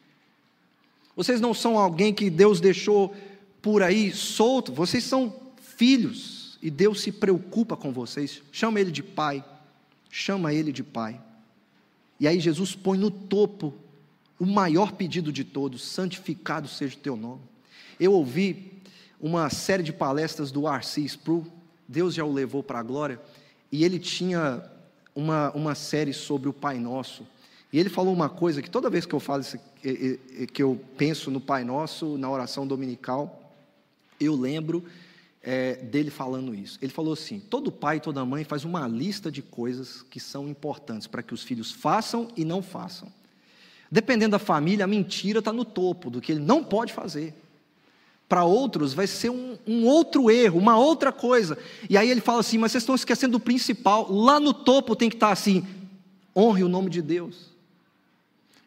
Vocês 1.16 1.40
não 1.40 1.52
são 1.52 1.76
alguém 1.76 2.14
que 2.14 2.30
Deus 2.30 2.60
deixou 2.60 3.12
por 3.60 3.82
aí 3.82 4.12
solto, 4.12 4.72
vocês 4.72 5.02
são 5.02 5.34
filhos 5.60 6.56
e 6.62 6.70
Deus 6.70 7.00
se 7.00 7.10
preocupa 7.10 7.76
com 7.76 7.90
vocês. 7.90 8.40
Chama 8.52 8.80
ele 8.80 8.92
de 8.92 9.02
pai. 9.02 9.44
Chama 10.12 10.54
ele 10.54 10.70
de 10.70 10.84
pai. 10.84 11.20
E 12.20 12.28
aí 12.28 12.38
Jesus 12.38 12.76
põe 12.76 12.96
no 12.96 13.10
topo 13.10 13.74
o 14.38 14.46
maior 14.46 14.92
pedido 14.92 15.32
de 15.32 15.42
todos: 15.42 15.82
santificado 15.82 16.68
seja 16.68 16.94
o 16.94 17.00
teu 17.00 17.16
nome. 17.16 17.42
Eu 17.98 18.12
ouvi 18.12 18.80
uma 19.20 19.50
série 19.50 19.82
de 19.82 19.92
palestras 19.92 20.52
do 20.52 20.68
R.C. 20.68 21.00
Sproul, 21.00 21.44
Deus 21.88 22.14
já 22.14 22.24
o 22.24 22.32
levou 22.32 22.62
para 22.62 22.78
a 22.78 22.82
glória, 22.84 23.20
e 23.72 23.84
ele 23.84 23.98
tinha 23.98 24.62
uma, 25.16 25.50
uma 25.50 25.74
série 25.74 26.12
sobre 26.12 26.48
o 26.48 26.52
Pai 26.52 26.78
Nosso. 26.78 27.26
E 27.74 27.78
ele 27.80 27.88
falou 27.88 28.14
uma 28.14 28.28
coisa 28.28 28.62
que 28.62 28.70
toda 28.70 28.88
vez 28.88 29.04
que 29.04 29.12
eu 29.12 29.18
falo 29.18 29.40
isso, 29.40 29.58
que 30.52 30.62
eu 30.62 30.80
penso 30.96 31.28
no 31.28 31.40
Pai 31.40 31.64
Nosso, 31.64 32.16
na 32.16 32.30
oração 32.30 32.64
dominical, 32.64 33.52
eu 34.20 34.36
lembro 34.36 34.84
é, 35.42 35.74
dele 35.74 36.08
falando 36.08 36.54
isso. 36.54 36.78
Ele 36.80 36.92
falou 36.92 37.14
assim: 37.14 37.40
todo 37.40 37.72
pai 37.72 37.96
e 37.96 38.00
toda 38.00 38.24
mãe 38.24 38.44
faz 38.44 38.64
uma 38.64 38.86
lista 38.86 39.28
de 39.28 39.42
coisas 39.42 40.02
que 40.02 40.20
são 40.20 40.48
importantes 40.48 41.08
para 41.08 41.20
que 41.20 41.34
os 41.34 41.42
filhos 41.42 41.72
façam 41.72 42.28
e 42.36 42.44
não 42.44 42.62
façam. 42.62 43.12
Dependendo 43.90 44.30
da 44.30 44.38
família, 44.38 44.84
a 44.84 44.86
mentira 44.86 45.40
está 45.40 45.52
no 45.52 45.64
topo 45.64 46.10
do 46.10 46.20
que 46.20 46.30
ele 46.30 46.40
não 46.40 46.62
pode 46.62 46.92
fazer. 46.92 47.34
Para 48.28 48.44
outros 48.44 48.94
vai 48.94 49.08
ser 49.08 49.30
um, 49.30 49.58
um, 49.66 49.84
outro 49.84 50.30
erro, 50.30 50.60
uma 50.60 50.78
outra 50.78 51.10
coisa. 51.10 51.58
E 51.90 51.98
aí 51.98 52.08
ele 52.08 52.20
fala 52.20 52.38
assim: 52.38 52.56
mas 52.56 52.70
vocês 52.70 52.84
estão 52.84 52.94
esquecendo 52.94 53.32
do 53.32 53.40
principal. 53.40 54.12
Lá 54.12 54.38
no 54.38 54.54
topo 54.54 54.94
tem 54.94 55.10
que 55.10 55.16
estar 55.16 55.26
tá 55.26 55.32
assim: 55.32 55.66
honre 56.36 56.62
o 56.62 56.68
nome 56.68 56.88
de 56.88 57.02
Deus. 57.02 57.52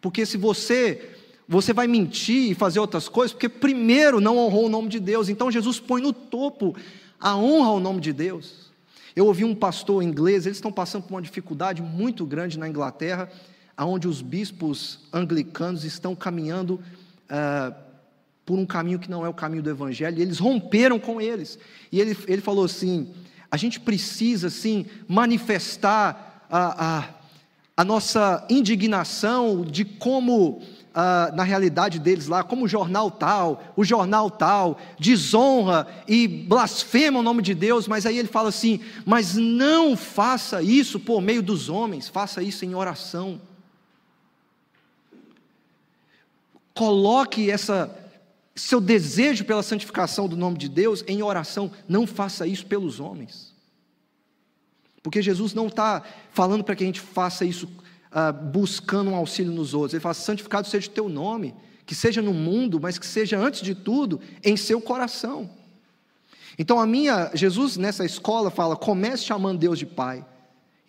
Porque 0.01 0.25
se 0.25 0.37
você 0.37 1.13
você 1.47 1.71
vai 1.71 1.87
mentir 1.87 2.51
e 2.51 2.53
fazer 2.53 2.79
outras 2.79 3.07
coisas, 3.07 3.31
porque 3.31 3.47
primeiro 3.47 4.19
não 4.19 4.37
honrou 4.37 4.65
o 4.65 4.69
nome 4.69 4.89
de 4.89 4.99
Deus. 4.99 5.29
Então 5.29 5.49
Jesus 5.49 5.79
põe 5.79 6.01
no 6.01 6.11
topo 6.11 6.75
a 7.19 7.37
honra 7.37 7.69
ao 7.69 7.79
nome 7.79 8.01
de 8.01 8.11
Deus. 8.11 8.67
Eu 9.15 9.25
ouvi 9.25 9.45
um 9.45 9.55
pastor 9.55 10.03
inglês, 10.03 10.45
eles 10.45 10.57
estão 10.57 10.71
passando 10.71 11.03
por 11.03 11.15
uma 11.15 11.21
dificuldade 11.21 11.81
muito 11.81 12.25
grande 12.25 12.59
na 12.59 12.67
Inglaterra, 12.67 13.31
onde 13.77 14.07
os 14.07 14.21
bispos 14.21 14.99
anglicanos 15.11 15.83
estão 15.83 16.15
caminhando 16.15 16.81
uh, 17.31 17.73
por 18.45 18.59
um 18.59 18.65
caminho 18.65 18.99
que 18.99 19.09
não 19.09 19.25
é 19.25 19.29
o 19.29 19.33
caminho 19.33 19.63
do 19.63 19.69
Evangelho, 19.69 20.19
e 20.19 20.21
eles 20.21 20.37
romperam 20.37 20.99
com 20.99 21.19
eles. 21.19 21.57
E 21.91 21.99
ele, 21.99 22.15
ele 22.27 22.41
falou 22.41 22.65
assim: 22.65 23.11
a 23.49 23.57
gente 23.57 23.79
precisa, 23.79 24.49
sim, 24.49 24.85
manifestar 25.07 26.45
a, 26.49 26.99
a, 26.99 27.03
a 27.77 27.83
nossa 27.83 28.43
indignação 28.49 29.63
de 29.63 29.85
como 29.85 30.63
ah, 30.95 31.31
na 31.35 31.43
realidade 31.43 31.99
deles 31.99 32.25
lá, 32.25 32.41
como 32.43 32.65
o 32.65 32.67
jornal 32.67 33.11
tal, 33.11 33.63
o 33.75 33.85
jornal 33.85 34.31
tal, 34.31 34.79
desonra 34.99 35.87
e 36.07 36.27
blasfema 36.27 37.19
o 37.19 37.23
nome 37.23 37.43
de 37.43 37.53
Deus, 37.53 37.87
mas 37.87 38.07
aí 38.07 38.17
ele 38.17 38.27
fala 38.27 38.49
assim: 38.49 38.79
mas 39.05 39.35
não 39.35 39.95
faça 39.95 40.59
isso 40.63 40.99
por 40.99 41.21
meio 41.21 41.43
dos 41.43 41.69
homens, 41.69 42.09
faça 42.09 42.41
isso 42.41 42.65
em 42.65 42.73
oração. 42.73 43.39
Coloque 46.73 47.51
essa 47.51 47.95
seu 48.55 48.81
desejo 48.81 49.45
pela 49.45 49.61
santificação 49.61 50.27
do 50.27 50.35
nome 50.35 50.57
de 50.57 50.67
Deus 50.67 51.03
em 51.07 51.21
oração, 51.21 51.71
não 51.87 52.07
faça 52.07 52.47
isso 52.47 52.65
pelos 52.65 52.99
homens. 52.99 53.46
Porque 55.07 55.21
Jesus 55.21 55.53
não 55.53 55.67
está 55.67 56.03
falando 56.31 56.65
para 56.65 56.75
que 56.75 56.83
a 56.83 56.85
gente 56.85 56.99
faça 56.99 57.45
isso 57.45 57.65
uh, 58.11 58.33
buscando 58.51 59.09
um 59.09 59.15
auxílio 59.15 59.53
nos 59.53 59.73
outros. 59.73 59.93
Ele 59.93 60.01
fala: 60.01 60.13
santificado 60.13 60.67
seja 60.67 60.89
o 60.89 60.91
teu 60.91 61.07
nome, 61.07 61.55
que 61.85 61.95
seja 61.95 62.21
no 62.21 62.33
mundo, 62.33 62.77
mas 62.77 62.99
que 62.99 63.05
seja 63.05 63.39
antes 63.39 63.61
de 63.61 63.73
tudo 63.73 64.19
em 64.43 64.57
seu 64.57 64.81
coração. 64.81 65.49
Então 66.59 66.77
a 66.77 66.85
minha, 66.85 67.31
Jesus 67.33 67.77
nessa 67.77 68.03
escola 68.03 68.51
fala: 68.51 68.75
comece 68.75 69.23
chamando 69.23 69.59
Deus 69.59 69.79
de 69.79 69.85
Pai, 69.85 70.25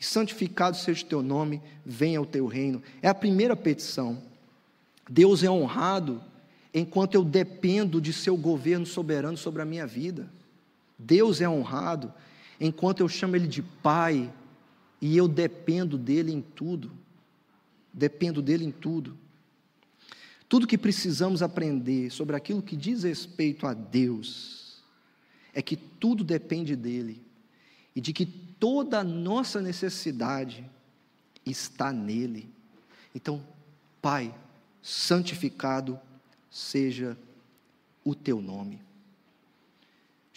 e 0.01 0.05
santificado 0.05 0.77
seja 0.77 1.05
o 1.05 1.09
teu 1.09 1.23
nome, 1.23 1.63
venha 1.87 2.21
o 2.21 2.27
teu 2.27 2.49
reino. 2.49 2.83
É 3.01 3.09
a 3.09 3.15
primeira 3.15 3.55
petição. 3.55 4.21
Deus 5.09 5.45
é 5.45 5.49
honrado 5.49 6.21
enquanto 6.75 7.15
eu 7.15 7.23
dependo 7.23 8.01
de 8.01 8.13
seu 8.13 8.37
governo 8.37 8.85
soberano 8.85 9.37
sobre 9.37 9.63
a 9.63 9.65
minha 9.65 9.87
vida. 9.87 10.29
Deus 10.99 11.41
é 11.41 11.49
honrado 11.49 12.13
enquanto 12.61 13.01
eu 13.01 13.09
chamo 13.09 13.37
Ele 13.37 13.47
de 13.47 13.63
Pai 13.63 14.33
e 15.01 15.17
eu 15.17 15.29
dependo 15.29 15.97
dele 15.97 16.33
em 16.33 16.41
tudo 16.41 16.91
dependo 17.99 18.41
dele 18.41 18.65
em 18.65 18.71
tudo. 18.71 19.19
Tudo 20.49 20.67
que 20.67 20.79
precisamos 20.79 21.43
aprender 21.43 22.11
sobre 22.11 22.37
aquilo 22.37 22.63
que 22.63 22.77
diz 22.77 23.03
respeito 23.03 23.67
a 23.67 23.75
Deus 23.75 24.83
é 25.53 25.61
que 25.61 25.77
tudo 25.77 26.25
depende 26.25 26.75
dele 26.77 27.23
e 27.95 28.01
de 28.01 28.13
que 28.13 28.25
toda 28.25 29.01
a 29.01 29.05
nossa 29.05 29.61
necessidade 29.61 30.65
está 31.45 31.93
nele. 31.93 32.49
Então, 33.15 33.43
Pai, 34.01 34.35
santificado 34.81 35.99
seja 36.51 37.19
o 38.05 38.15
teu 38.15 38.41
nome. 38.41 38.81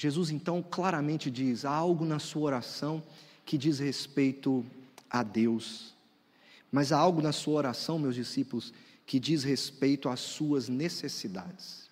Jesus 0.02 0.32
então 0.32 0.64
claramente 0.64 1.30
diz: 1.30 1.64
há 1.64 1.70
algo 1.70 2.04
na 2.04 2.18
sua 2.18 2.42
oração 2.42 3.04
que 3.46 3.56
diz 3.56 3.78
respeito 3.78 4.66
a 5.08 5.22
Deus. 5.22 5.94
Mas 6.72 6.92
há 6.92 6.98
algo 6.98 7.22
na 7.22 7.32
sua 7.32 7.54
oração, 7.54 8.00
meus 8.00 8.16
discípulos, 8.16 8.74
que 9.06 9.20
diz 9.20 9.44
respeito 9.44 10.10
às 10.10 10.20
suas 10.20 10.68
necessidades. 10.68 11.88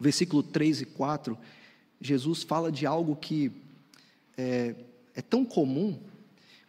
Versículo 0.00 0.42
3 0.42 0.80
e 0.80 0.84
4, 0.86 1.38
Jesus 2.00 2.42
fala 2.42 2.72
de 2.72 2.84
algo 2.86 3.14
que 3.14 3.52
é, 4.36 4.74
é 5.14 5.22
tão 5.22 5.44
comum, 5.44 5.96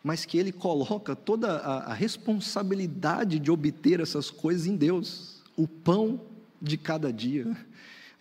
mas 0.04 0.24
que 0.24 0.38
ele 0.38 0.52
coloca 0.52 1.16
toda 1.16 1.58
a, 1.58 1.78
a 1.92 1.94
responsabilidade 1.96 3.40
de 3.40 3.50
obter 3.50 4.00
essas 4.00 4.30
coisas 4.30 4.68
em 4.68 4.76
Deus, 4.76 5.42
o 5.58 5.68
pão 5.68 6.22
de 6.62 6.78
cada 6.78 7.12
dia. 7.12 7.58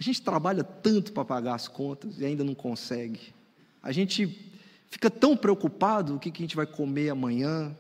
A 0.05 0.13
gente 0.13 0.21
trabalha 0.21 0.63
tanto 0.63 1.15
para 1.15 1.25
pagar 1.25 1.55
as 1.55 1.67
contas 1.67 2.19
e 2.19 2.27
ainda 2.27 2.45
não 2.45 2.55
consegue. 2.55 3.33
A 3.83 3.91
gente 3.91 4.53
fica 4.91 5.09
tão 5.09 5.35
preocupado 5.35 6.15
o 6.15 6.19
que 6.19 6.29
a 6.29 6.37
gente 6.37 6.55
vai 6.55 6.67
comer 6.67 7.09
amanhã, 7.09 7.75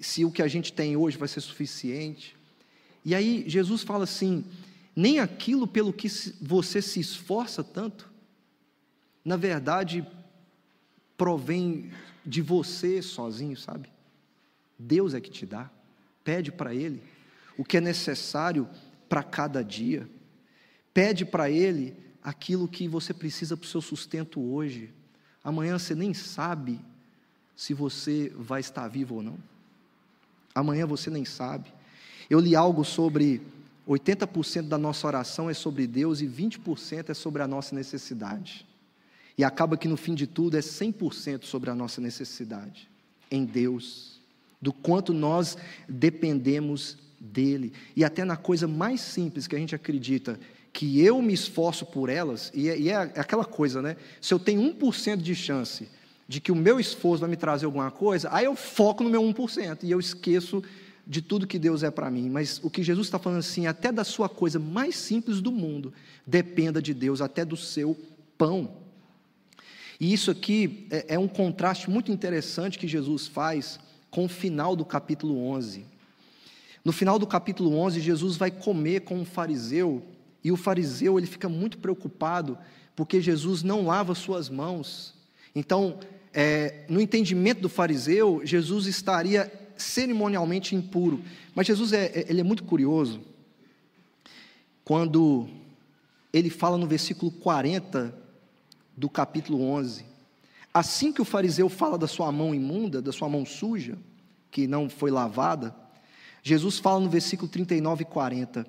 se 0.00 0.24
o 0.24 0.32
que 0.32 0.40
a 0.40 0.48
gente 0.48 0.72
tem 0.72 0.96
hoje 0.96 1.18
vai 1.18 1.28
ser 1.28 1.42
suficiente. 1.42 2.34
E 3.04 3.14
aí 3.14 3.44
Jesus 3.46 3.82
fala 3.82 4.04
assim: 4.04 4.46
nem 4.96 5.18
aquilo 5.18 5.66
pelo 5.66 5.92
que 5.92 6.08
você 6.40 6.80
se 6.80 7.00
esforça 7.00 7.62
tanto, 7.62 8.10
na 9.22 9.36
verdade, 9.36 10.06
provém 11.18 11.92
de 12.24 12.40
você 12.40 13.02
sozinho, 13.02 13.58
sabe? 13.58 13.90
Deus 14.78 15.12
é 15.12 15.20
que 15.20 15.30
te 15.30 15.44
dá. 15.44 15.70
Pede 16.24 16.50
para 16.50 16.74
Ele 16.74 17.02
o 17.58 17.64
que 17.64 17.76
é 17.76 17.80
necessário 17.82 18.66
para 19.06 19.22
cada 19.22 19.62
dia. 19.62 20.08
Pede 20.94 21.24
para 21.24 21.50
Ele 21.50 21.96
aquilo 22.22 22.68
que 22.68 22.86
você 22.86 23.12
precisa 23.12 23.56
para 23.56 23.64
o 23.64 23.68
seu 23.68 23.80
sustento 23.80 24.40
hoje. 24.40 24.90
Amanhã 25.42 25.78
você 25.78 25.94
nem 25.94 26.14
sabe 26.14 26.80
se 27.56 27.74
você 27.74 28.32
vai 28.36 28.60
estar 28.60 28.86
vivo 28.88 29.16
ou 29.16 29.22
não. 29.22 29.38
Amanhã 30.54 30.86
você 30.86 31.10
nem 31.10 31.24
sabe. 31.24 31.72
Eu 32.28 32.38
li 32.38 32.54
algo 32.54 32.84
sobre 32.84 33.42
80% 33.88 34.68
da 34.68 34.78
nossa 34.78 35.06
oração 35.06 35.50
é 35.50 35.54
sobre 35.54 35.86
Deus 35.86 36.20
e 36.20 36.26
20% 36.26 37.10
é 37.10 37.14
sobre 37.14 37.42
a 37.42 37.48
nossa 37.48 37.74
necessidade. 37.74 38.66
E 39.36 39.42
acaba 39.42 39.76
que 39.76 39.88
no 39.88 39.96
fim 39.96 40.14
de 40.14 40.26
tudo 40.26 40.56
é 40.56 40.60
100% 40.60 41.44
sobre 41.44 41.70
a 41.70 41.74
nossa 41.74 42.00
necessidade 42.00 42.88
em 43.30 43.44
Deus, 43.44 44.20
do 44.60 44.72
quanto 44.72 45.14
nós 45.14 45.56
dependemos 45.88 46.98
dele. 47.18 47.72
E 47.96 48.04
até 48.04 48.24
na 48.24 48.36
coisa 48.36 48.68
mais 48.68 49.00
simples 49.00 49.46
que 49.46 49.56
a 49.56 49.58
gente 49.58 49.74
acredita, 49.74 50.38
que 50.72 51.04
eu 51.04 51.20
me 51.20 51.34
esforço 51.34 51.84
por 51.84 52.08
elas, 52.08 52.50
e 52.54 52.68
é, 52.68 52.78
e 52.78 52.88
é 52.88 52.96
aquela 52.96 53.44
coisa, 53.44 53.82
né? 53.82 53.96
Se 54.20 54.32
eu 54.32 54.38
tenho 54.38 54.62
1% 54.74 55.16
de 55.16 55.34
chance 55.34 55.88
de 56.26 56.40
que 56.40 56.50
o 56.50 56.56
meu 56.56 56.80
esforço 56.80 57.20
vai 57.20 57.30
me 57.30 57.36
trazer 57.36 57.66
alguma 57.66 57.90
coisa, 57.90 58.28
aí 58.32 58.46
eu 58.46 58.56
foco 58.56 59.04
no 59.04 59.10
meu 59.10 59.22
1% 59.22 59.80
e 59.82 59.90
eu 59.90 60.00
esqueço 60.00 60.62
de 61.06 61.20
tudo 61.20 61.46
que 61.46 61.58
Deus 61.58 61.82
é 61.82 61.90
para 61.90 62.10
mim. 62.10 62.30
Mas 62.30 62.58
o 62.62 62.70
que 62.70 62.82
Jesus 62.82 63.06
está 63.06 63.18
falando 63.18 63.40
assim, 63.40 63.66
até 63.66 63.92
da 63.92 64.04
sua 64.04 64.28
coisa 64.28 64.58
mais 64.58 64.96
simples 64.96 65.40
do 65.40 65.52
mundo, 65.52 65.92
dependa 66.26 66.80
de 66.80 66.94
Deus, 66.94 67.20
até 67.20 67.44
do 67.44 67.56
seu 67.56 67.98
pão. 68.38 68.78
E 70.00 70.12
isso 70.12 70.30
aqui 70.30 70.86
é, 70.90 71.14
é 71.14 71.18
um 71.18 71.28
contraste 71.28 71.90
muito 71.90 72.10
interessante 72.10 72.78
que 72.78 72.88
Jesus 72.88 73.26
faz 73.26 73.78
com 74.10 74.24
o 74.24 74.28
final 74.28 74.74
do 74.74 74.84
capítulo 74.84 75.46
11. 75.46 75.84
No 76.84 76.92
final 76.92 77.18
do 77.18 77.26
capítulo 77.26 77.76
11, 77.76 78.00
Jesus 78.00 78.36
vai 78.36 78.50
comer 78.50 79.00
com 79.00 79.16
um 79.16 79.24
fariseu, 79.24 80.02
e 80.44 80.50
o 80.50 80.56
fariseu 80.56 81.18
ele 81.18 81.26
fica 81.26 81.48
muito 81.48 81.78
preocupado 81.78 82.58
porque 82.94 83.20
Jesus 83.20 83.62
não 83.62 83.86
lava 83.86 84.14
suas 84.14 84.48
mãos. 84.48 85.14
Então, 85.54 85.98
é, 86.32 86.84
no 86.88 87.00
entendimento 87.00 87.60
do 87.60 87.68
fariseu, 87.68 88.40
Jesus 88.44 88.86
estaria 88.86 89.50
cerimonialmente 89.76 90.74
impuro. 90.74 91.22
Mas 91.54 91.66
Jesus 91.66 91.92
é, 91.92 92.06
é 92.06 92.26
ele 92.28 92.40
é 92.40 92.44
muito 92.44 92.64
curioso 92.64 93.20
quando 94.84 95.48
ele 96.32 96.50
fala 96.50 96.76
no 96.76 96.86
versículo 96.86 97.30
40 97.30 98.14
do 98.96 99.08
capítulo 99.08 99.62
11. 99.62 100.04
Assim 100.74 101.12
que 101.12 101.20
o 101.20 101.24
fariseu 101.24 101.68
fala 101.68 101.98
da 101.98 102.06
sua 102.06 102.32
mão 102.32 102.54
imunda, 102.54 103.02
da 103.02 103.12
sua 103.12 103.28
mão 103.28 103.44
suja, 103.44 103.98
que 104.50 104.66
não 104.66 104.88
foi 104.88 105.10
lavada, 105.10 105.74
Jesus 106.42 106.78
fala 106.78 107.00
no 107.00 107.08
versículo 107.08 107.48
39 107.48 108.02
e 108.02 108.06
40: 108.06 108.66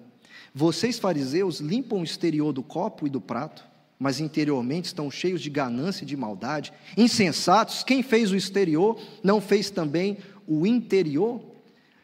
Vocês, 0.53 0.99
fariseus, 0.99 1.59
limpam 1.59 2.01
o 2.01 2.03
exterior 2.03 2.53
do 2.53 2.61
copo 2.61 3.07
e 3.07 3.09
do 3.09 3.21
prato, 3.21 3.63
mas 3.99 4.19
interiormente 4.19 4.85
estão 4.85 5.09
cheios 5.09 5.41
de 5.41 5.49
ganância 5.49 6.03
e 6.03 6.07
de 6.07 6.17
maldade. 6.17 6.73
Insensatos, 6.97 7.83
quem 7.83 8.03
fez 8.03 8.31
o 8.31 8.35
exterior 8.35 8.99
não 9.23 9.39
fez 9.39 9.69
também 9.69 10.17
o 10.47 10.67
interior? 10.67 11.41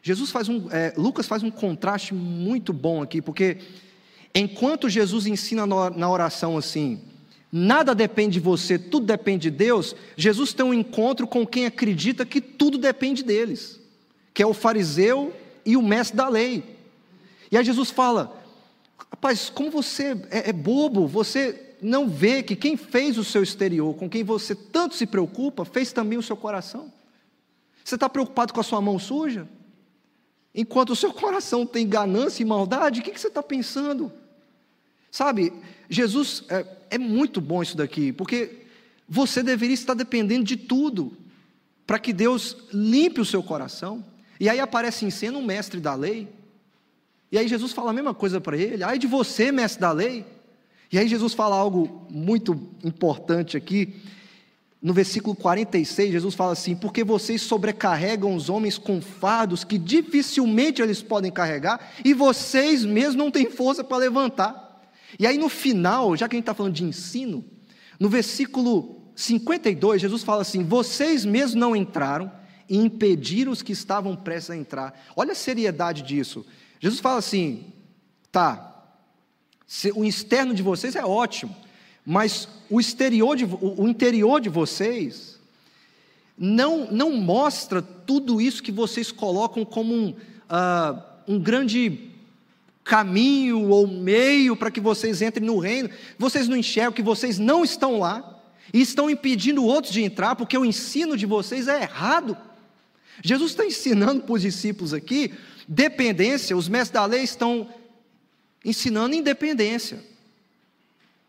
Jesus 0.02 0.30
faz 0.30 0.48
um, 0.48 0.66
é, 0.70 0.94
Lucas 0.96 1.26
faz 1.26 1.42
um 1.42 1.50
contraste 1.50 2.14
muito 2.14 2.72
bom 2.72 3.02
aqui, 3.02 3.20
porque 3.20 3.58
enquanto 4.34 4.88
Jesus 4.88 5.26
ensina 5.26 5.66
na 5.66 6.10
oração 6.10 6.56
assim, 6.56 7.00
nada 7.52 7.94
depende 7.94 8.34
de 8.34 8.40
você, 8.40 8.78
tudo 8.78 9.06
depende 9.06 9.50
de 9.50 9.56
Deus, 9.56 9.94
Jesus 10.16 10.54
tem 10.54 10.64
um 10.64 10.72
encontro 10.72 11.26
com 11.26 11.46
quem 11.46 11.66
acredita 11.66 12.24
que 12.24 12.40
tudo 12.40 12.78
depende 12.78 13.22
deles, 13.22 13.78
que 14.32 14.42
é 14.42 14.46
o 14.46 14.54
fariseu 14.54 15.34
e 15.66 15.76
o 15.76 15.82
mestre 15.82 16.16
da 16.16 16.28
lei. 16.28 16.79
E 17.50 17.56
aí 17.56 17.64
Jesus 17.64 17.90
fala: 17.90 18.42
Rapaz, 19.10 19.50
como 19.50 19.70
você 19.70 20.16
é, 20.30 20.50
é 20.50 20.52
bobo, 20.52 21.06
você 21.06 21.74
não 21.82 22.08
vê 22.08 22.42
que 22.42 22.54
quem 22.54 22.76
fez 22.76 23.18
o 23.18 23.24
seu 23.24 23.42
exterior, 23.42 23.94
com 23.96 24.08
quem 24.08 24.22
você 24.22 24.54
tanto 24.54 24.94
se 24.94 25.06
preocupa, 25.06 25.64
fez 25.64 25.92
também 25.92 26.18
o 26.18 26.22
seu 26.22 26.36
coração. 26.36 26.92
Você 27.84 27.94
está 27.94 28.08
preocupado 28.08 28.52
com 28.52 28.60
a 28.60 28.64
sua 28.64 28.80
mão 28.80 28.98
suja? 28.98 29.48
Enquanto 30.54 30.90
o 30.90 30.96
seu 30.96 31.12
coração 31.14 31.66
tem 31.66 31.88
ganância 31.88 32.42
e 32.42 32.46
maldade, 32.46 33.00
o 33.00 33.02
que, 33.02 33.10
que 33.10 33.20
você 33.20 33.28
está 33.28 33.42
pensando? 33.42 34.12
Sabe, 35.10 35.52
Jesus, 35.88 36.44
é, 36.48 36.66
é 36.90 36.98
muito 36.98 37.40
bom 37.40 37.62
isso 37.62 37.76
daqui, 37.76 38.12
porque 38.12 38.58
você 39.08 39.42
deveria 39.42 39.74
estar 39.74 39.94
dependendo 39.94 40.44
de 40.44 40.56
tudo 40.56 41.16
para 41.84 41.98
que 41.98 42.12
Deus 42.12 42.56
limpe 42.72 43.20
o 43.20 43.24
seu 43.24 43.42
coração. 43.42 44.04
E 44.38 44.48
aí 44.48 44.60
aparece 44.60 45.04
em 45.04 45.10
cena 45.10 45.36
um 45.36 45.44
mestre 45.44 45.80
da 45.80 45.94
lei. 45.94 46.28
E 47.30 47.38
aí 47.38 47.46
Jesus 47.46 47.72
fala 47.72 47.90
a 47.90 47.92
mesma 47.92 48.14
coisa 48.14 48.40
para 48.40 48.56
ele. 48.56 48.82
Ai 48.82 48.98
de 48.98 49.06
você, 49.06 49.52
mestre 49.52 49.80
da 49.80 49.92
lei. 49.92 50.24
E 50.92 50.98
aí 50.98 51.06
Jesus 51.06 51.32
fala 51.34 51.56
algo 51.56 52.06
muito 52.10 52.52
importante 52.82 53.56
aqui. 53.56 53.94
No 54.82 54.94
versículo 54.94 55.36
46, 55.36 56.12
Jesus 56.12 56.34
fala 56.34 56.52
assim: 56.52 56.74
Porque 56.74 57.04
vocês 57.04 57.42
sobrecarregam 57.42 58.34
os 58.34 58.48
homens 58.48 58.78
com 58.78 59.00
fardos 59.00 59.62
que 59.62 59.78
dificilmente 59.78 60.80
eles 60.80 61.02
podem 61.02 61.30
carregar, 61.30 61.92
e 62.04 62.14
vocês 62.14 62.84
mesmos 62.84 63.14
não 63.14 63.30
têm 63.30 63.50
força 63.50 63.84
para 63.84 63.98
levantar. 63.98 64.82
E 65.18 65.26
aí 65.26 65.36
no 65.36 65.48
final, 65.48 66.16
já 66.16 66.28
que 66.28 66.34
a 66.34 66.38
gente 66.38 66.44
está 66.44 66.54
falando 66.54 66.74
de 66.74 66.84
ensino, 66.84 67.44
no 67.98 68.08
versículo 68.08 69.02
52, 69.14 70.00
Jesus 70.00 70.22
fala 70.24 70.42
assim: 70.42 70.64
Vocês 70.64 71.26
mesmos 71.26 71.54
não 71.54 71.76
entraram, 71.76 72.32
e 72.70 72.76
impedir 72.76 73.48
os 73.48 73.62
que 73.62 73.72
estavam 73.72 74.14
prestes 74.14 74.50
a 74.50 74.56
entrar. 74.56 75.04
Olha 75.16 75.32
a 75.32 75.34
seriedade 75.34 76.02
disso. 76.02 76.46
Jesus 76.80 76.98
fala 77.00 77.18
assim: 77.18 77.66
tá, 78.32 78.84
o 79.94 80.04
externo 80.04 80.52
de 80.54 80.62
vocês 80.62 80.96
é 80.96 81.04
ótimo, 81.04 81.54
mas 82.04 82.48
o 82.68 82.80
exterior 82.80 83.36
de, 83.36 83.44
o 83.44 83.86
interior 83.86 84.40
de 84.40 84.48
vocês 84.48 85.38
não, 86.36 86.90
não 86.90 87.12
mostra 87.12 87.82
tudo 87.82 88.40
isso 88.40 88.62
que 88.62 88.72
vocês 88.72 89.12
colocam 89.12 89.64
como 89.64 89.94
um, 89.94 90.08
uh, 90.08 91.02
um 91.28 91.38
grande 91.38 92.10
caminho 92.82 93.68
ou 93.68 93.86
meio 93.86 94.56
para 94.56 94.70
que 94.70 94.80
vocês 94.80 95.20
entrem 95.20 95.46
no 95.46 95.58
reino. 95.58 95.90
Vocês 96.18 96.48
não 96.48 96.56
enxergam 96.56 96.92
que 96.92 97.02
vocês 97.02 97.38
não 97.38 97.62
estão 97.62 97.98
lá 97.98 98.40
e 98.72 98.80
estão 98.80 99.10
impedindo 99.10 99.64
outros 99.64 99.92
de 99.92 100.02
entrar 100.02 100.34
porque 100.34 100.56
o 100.56 100.64
ensino 100.64 101.16
de 101.16 101.26
vocês 101.26 101.68
é 101.68 101.82
errado. 101.82 102.36
Jesus 103.22 103.52
está 103.52 103.64
ensinando 103.64 104.22
para 104.22 104.34
os 104.34 104.42
discípulos 104.42 104.94
aqui 104.94 105.34
dependência, 105.66 106.56
os 106.56 106.68
mestres 106.68 106.90
da 106.90 107.04
lei 107.04 107.22
estão 107.22 107.68
ensinando 108.64 109.14
independência. 109.14 110.04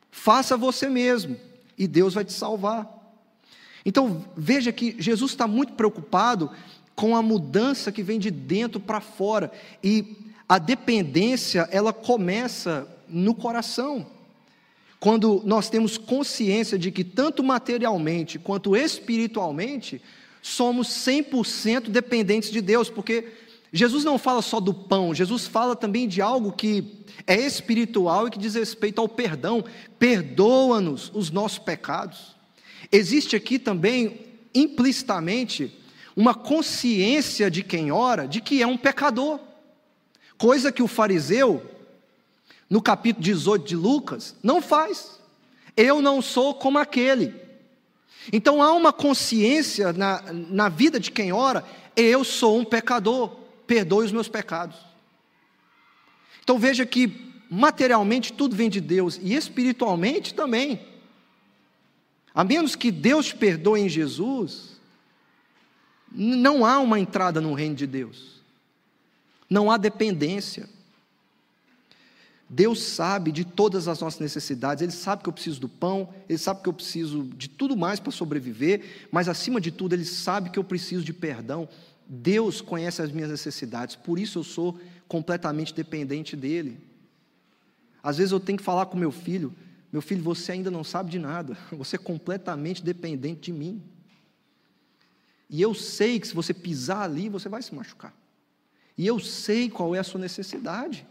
Faça 0.10 0.58
você 0.58 0.90
mesmo 0.90 1.38
e 1.78 1.88
Deus 1.88 2.14
vai 2.14 2.26
te 2.26 2.34
salvar. 2.34 2.90
Então 3.86 4.26
veja 4.36 4.72
que 4.72 4.96
Jesus 5.00 5.32
está 5.32 5.48
muito 5.48 5.74
preocupado 5.74 6.52
com 6.96 7.16
a 7.16 7.22
mudança 7.22 7.92
que 7.92 8.04
vem 8.04 8.20
de 8.20 8.30
dentro 8.30 8.80
para 8.80 9.00
fora 9.00 9.52
e 9.84 10.18
a 10.48 10.60
dependência 10.60 11.68
ela 11.72 11.94
começa 11.94 12.88
no 13.08 13.34
coração. 13.34 14.06
Quando 15.00 15.42
nós 15.46 15.70
temos 15.70 15.98
consciência 15.98 16.78
de 16.78 16.92
que 16.92 17.04
tanto 17.04 17.44
materialmente 17.44 18.38
quanto 18.38 18.76
espiritualmente 18.76 20.02
somos 20.42 20.88
100% 20.88 21.90
dependentes 21.90 22.50
de 22.50 22.62
Deus, 22.62 22.90
porque 22.90 23.28
Jesus 23.72 24.04
não 24.04 24.18
fala 24.18 24.42
só 24.42 24.60
do 24.60 24.74
pão, 24.74 25.14
Jesus 25.14 25.48
fala 25.48 25.76
também 25.76 26.08
de 26.08 26.22
algo 26.22 26.52
que 26.52 27.06
é 27.26 27.40
espiritual 27.40 28.28
e 28.28 28.32
que 28.32 28.40
diz 28.40 28.56
respeito 28.56 29.00
ao 29.00 29.08
perdão. 29.08 29.64
Perdoa-nos 29.98 31.12
os 31.14 31.30
nossos 31.30 31.60
pecados. 31.60 32.36
Existe 32.92 33.36
aqui 33.36 33.58
também, 33.58 34.26
implicitamente, 34.54 35.74
uma 36.16 36.34
consciência 36.34 37.50
de 37.50 37.64
quem 37.64 37.92
ora 37.92 38.28
de 38.28 38.42
que 38.42 38.62
é 38.62 38.68
um 38.68 38.78
pecador, 38.78 39.40
coisa 40.38 40.72
que 40.72 40.84
o 40.84 40.88
fariseu, 40.88 41.66
no 42.70 42.82
capítulo 42.82 43.24
18 43.24 43.66
de 43.66 43.76
Lucas, 43.76 44.36
não 44.44 44.62
faz. 44.62 45.20
Eu 45.78 46.02
não 46.02 46.22
sou 46.22 46.54
como 46.54 46.78
aquele. 46.78 47.34
Então 48.32 48.62
há 48.62 48.74
uma 48.74 48.92
consciência 48.92 49.94
na, 49.94 50.22
na 50.32 50.70
vida 50.70 51.00
de 51.00 51.12
quem 51.12 51.32
ora, 51.32 51.64
eu 51.96 52.24
sou 52.24 52.60
um 52.60 52.66
pecador, 52.66 53.30
perdoe 53.66 54.06
os 54.06 54.12
meus 54.12 54.28
pecados. 54.28 54.78
Então 56.44 56.60
veja 56.60 56.86
que 56.86 57.32
materialmente 57.50 58.34
tudo 58.34 58.56
vem 58.56 58.70
de 58.70 58.82
Deus 58.82 59.20
e 59.22 59.34
espiritualmente 59.34 60.34
também. 60.34 60.86
A 62.34 62.44
menos 62.44 62.76
que 62.76 62.92
Deus 62.92 63.28
te 63.28 63.36
perdoe 63.36 63.82
em 63.82 63.90
Jesus, 63.90 64.80
não 66.12 66.66
há 66.66 66.80
uma 66.80 67.00
entrada 67.00 67.42
no 67.42 67.54
reino 67.54 67.76
de 67.76 67.88
Deus. 67.88 68.42
Não 69.50 69.70
há 69.70 69.78
dependência. 69.78 70.70
Deus 72.54 72.84
sabe 72.84 73.32
de 73.32 73.46
todas 73.46 73.88
as 73.88 74.02
nossas 74.02 74.20
necessidades, 74.20 74.82
Ele 74.82 74.92
sabe 74.92 75.24
que 75.24 75.30
eu 75.30 75.32
preciso 75.32 75.62
do 75.62 75.70
pão, 75.70 76.10
Ele 76.28 76.38
sabe 76.38 76.62
que 76.62 76.68
eu 76.68 76.74
preciso 76.74 77.24
de 77.24 77.48
tudo 77.48 77.78
mais 77.78 77.98
para 77.98 78.12
sobreviver, 78.12 79.08
mas 79.10 79.30
acima 79.30 79.62
de 79.62 79.72
tudo, 79.72 79.94
Ele 79.94 80.04
sabe 80.04 80.50
que 80.50 80.60
eu 80.60 80.64
preciso 80.66 81.02
de 81.02 81.14
perdão. 81.14 81.70
Deus 82.06 82.60
conhece 82.60 83.02
as 83.02 83.10
minhas 83.10 83.30
necessidades, 83.30 83.96
por 83.96 84.20
isso 84.20 84.40
eu 84.40 84.44
sou 84.44 84.78
completamente 85.08 85.74
dependente 85.74 86.36
dEle. 86.36 86.78
Às 88.04 88.18
vezes 88.18 88.34
eu 88.34 88.40
tenho 88.40 88.58
que 88.58 88.66
falar 88.66 88.86
com 88.88 88.98
meu 88.98 89.14
filho: 89.14 89.56
meu 89.90 90.02
filho, 90.02 90.22
você 90.22 90.52
ainda 90.52 90.70
não 90.70 90.84
sabe 90.84 91.10
de 91.10 91.20
nada, 91.20 91.58
você 91.72 91.96
é 91.96 92.00
completamente 92.00 92.84
dependente 92.84 93.44
de 93.44 93.54
mim. 93.54 93.82
E 95.50 95.62
eu 95.62 95.74
sei 95.74 96.20
que 96.20 96.28
se 96.28 96.36
você 96.36 96.54
pisar 96.54 97.04
ali, 97.04 97.30
você 97.30 97.48
vai 97.48 97.62
se 97.62 97.74
machucar. 97.74 98.14
E 98.98 99.08
eu 99.08 99.22
sei 99.22 99.70
qual 99.70 99.96
é 99.96 100.00
a 100.00 100.04
sua 100.04 100.20
necessidade. 100.20 101.08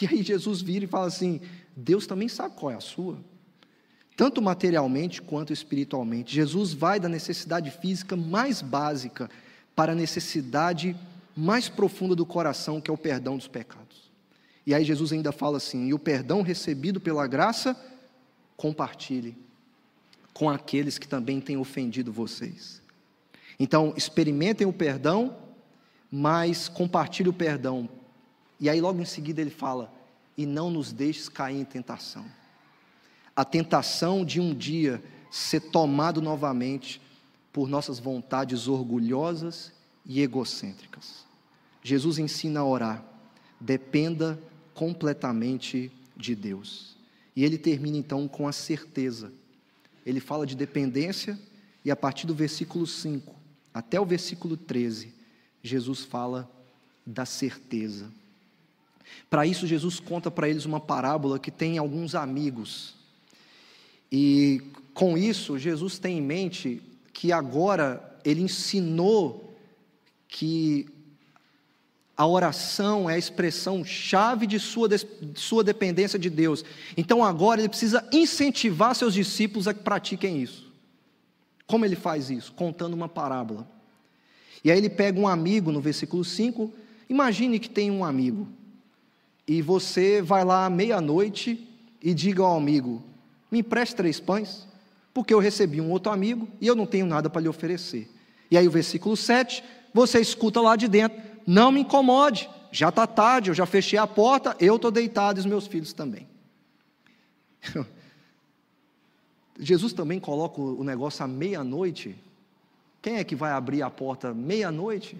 E 0.00 0.06
aí 0.06 0.22
Jesus 0.22 0.60
vira 0.60 0.84
e 0.84 0.88
fala 0.88 1.06
assim: 1.06 1.40
Deus 1.74 2.06
também 2.06 2.28
sabe 2.28 2.54
qual 2.56 2.72
é 2.72 2.74
a 2.74 2.80
sua, 2.80 3.18
tanto 4.16 4.42
materialmente 4.42 5.22
quanto 5.22 5.52
espiritualmente. 5.52 6.34
Jesus 6.34 6.72
vai 6.72 7.00
da 7.00 7.08
necessidade 7.08 7.70
física 7.70 8.16
mais 8.16 8.60
básica 8.60 9.30
para 9.74 9.92
a 9.92 9.94
necessidade 9.94 10.96
mais 11.36 11.68
profunda 11.68 12.14
do 12.14 12.26
coração, 12.26 12.80
que 12.80 12.90
é 12.90 12.94
o 12.94 12.98
perdão 12.98 13.36
dos 13.36 13.48
pecados. 13.48 14.10
E 14.66 14.74
aí 14.74 14.84
Jesus 14.84 15.12
ainda 15.12 15.32
fala 15.32 15.56
assim: 15.56 15.86
e 15.86 15.94
o 15.94 15.98
perdão 15.98 16.42
recebido 16.42 17.00
pela 17.00 17.26
graça, 17.26 17.76
compartilhe 18.56 19.36
com 20.34 20.50
aqueles 20.50 20.98
que 20.98 21.08
também 21.08 21.40
têm 21.40 21.56
ofendido 21.56 22.12
vocês. 22.12 22.82
Então, 23.58 23.94
experimentem 23.96 24.66
o 24.66 24.72
perdão, 24.72 25.34
mas 26.12 26.68
compartilhe 26.68 27.30
o 27.30 27.32
perdão 27.32 27.88
e 28.58 28.68
aí, 28.68 28.80
logo 28.80 29.00
em 29.00 29.04
seguida, 29.04 29.40
ele 29.40 29.50
fala: 29.50 29.92
E 30.36 30.46
não 30.46 30.70
nos 30.70 30.92
deixes 30.92 31.28
cair 31.28 31.56
em 31.56 31.64
tentação. 31.64 32.24
A 33.34 33.44
tentação 33.44 34.24
de 34.24 34.40
um 34.40 34.54
dia 34.54 35.02
ser 35.30 35.60
tomado 35.60 36.22
novamente 36.22 37.00
por 37.52 37.68
nossas 37.68 37.98
vontades 37.98 38.68
orgulhosas 38.68 39.72
e 40.04 40.22
egocêntricas. 40.22 41.26
Jesus 41.82 42.18
ensina 42.18 42.60
a 42.60 42.64
orar, 42.64 43.04
dependa 43.60 44.38
completamente 44.74 45.92
de 46.16 46.34
Deus. 46.34 46.96
E 47.34 47.44
ele 47.44 47.58
termina 47.58 47.96
então 47.96 48.26
com 48.26 48.48
a 48.48 48.52
certeza. 48.52 49.32
Ele 50.04 50.20
fala 50.20 50.46
de 50.46 50.56
dependência 50.56 51.38
e 51.84 51.90
a 51.90 51.96
partir 51.96 52.26
do 52.26 52.34
versículo 52.34 52.86
5 52.86 53.36
até 53.76 54.00
o 54.00 54.06
versículo 54.06 54.56
13, 54.56 55.12
Jesus 55.62 56.00
fala 56.00 56.50
da 57.06 57.26
certeza. 57.26 58.10
Para 59.28 59.46
isso, 59.46 59.66
Jesus 59.66 59.98
conta 59.98 60.30
para 60.30 60.48
eles 60.48 60.64
uma 60.64 60.80
parábola 60.80 61.38
que 61.38 61.50
tem 61.50 61.78
alguns 61.78 62.14
amigos. 62.14 62.94
E 64.10 64.62
com 64.94 65.18
isso, 65.18 65.58
Jesus 65.58 65.98
tem 65.98 66.18
em 66.18 66.22
mente 66.22 66.82
que 67.12 67.32
agora 67.32 68.18
ele 68.24 68.42
ensinou 68.42 69.56
que 70.28 70.86
a 72.16 72.26
oração 72.26 73.10
é 73.10 73.14
a 73.14 73.18
expressão 73.18 73.84
chave 73.84 74.46
de 74.46 74.58
sua, 74.58 74.88
de 74.88 75.04
sua 75.34 75.62
dependência 75.62 76.18
de 76.18 76.30
Deus. 76.30 76.64
Então 76.96 77.22
agora 77.22 77.60
ele 77.60 77.68
precisa 77.68 78.06
incentivar 78.10 78.94
seus 78.94 79.12
discípulos 79.12 79.68
a 79.68 79.74
que 79.74 79.80
pratiquem 79.80 80.42
isso. 80.42 80.72
Como 81.66 81.84
ele 81.84 81.96
faz 81.96 82.30
isso? 82.30 82.52
Contando 82.52 82.94
uma 82.94 83.08
parábola. 83.08 83.68
E 84.64 84.70
aí 84.70 84.78
ele 84.78 84.88
pega 84.88 85.20
um 85.20 85.28
amigo 85.28 85.70
no 85.70 85.80
versículo 85.80 86.24
5. 86.24 86.72
Imagine 87.08 87.58
que 87.58 87.68
tem 87.68 87.90
um 87.90 88.04
amigo. 88.04 88.48
E 89.46 89.62
você 89.62 90.20
vai 90.20 90.44
lá 90.44 90.66
à 90.66 90.70
meia-noite 90.70 91.68
e 92.02 92.12
diga 92.12 92.42
ao 92.42 92.56
amigo: 92.56 93.02
Me 93.50 93.60
empreste 93.60 93.94
três 93.94 94.18
pães, 94.18 94.66
porque 95.14 95.32
eu 95.32 95.38
recebi 95.38 95.80
um 95.80 95.90
outro 95.90 96.10
amigo 96.12 96.48
e 96.60 96.66
eu 96.66 96.74
não 96.74 96.86
tenho 96.86 97.06
nada 97.06 97.30
para 97.30 97.42
lhe 97.42 97.48
oferecer. 97.48 98.10
E 98.50 98.58
aí 98.58 98.66
o 98.66 98.70
versículo 98.70 99.16
7, 99.16 99.62
você 99.94 100.20
escuta 100.20 100.60
lá 100.60 100.74
de 100.74 100.88
dentro: 100.88 101.20
Não 101.46 101.70
me 101.70 101.80
incomode, 101.80 102.50
já 102.72 102.88
está 102.88 103.06
tarde, 103.06 103.50
eu 103.50 103.54
já 103.54 103.66
fechei 103.66 103.98
a 103.98 104.06
porta, 104.06 104.56
eu 104.58 104.76
estou 104.76 104.90
deitado 104.90 105.38
e 105.38 105.40
os 105.40 105.46
meus 105.46 105.66
filhos 105.66 105.92
também. 105.92 106.26
Jesus 109.58 109.92
também 109.92 110.20
coloca 110.20 110.60
o 110.60 110.84
negócio 110.84 111.24
à 111.24 111.28
meia-noite. 111.28 112.14
Quem 113.00 113.16
é 113.16 113.24
que 113.24 113.34
vai 113.34 113.52
abrir 113.52 113.82
a 113.82 113.88
porta 113.88 114.34
meia-noite? 114.34 115.16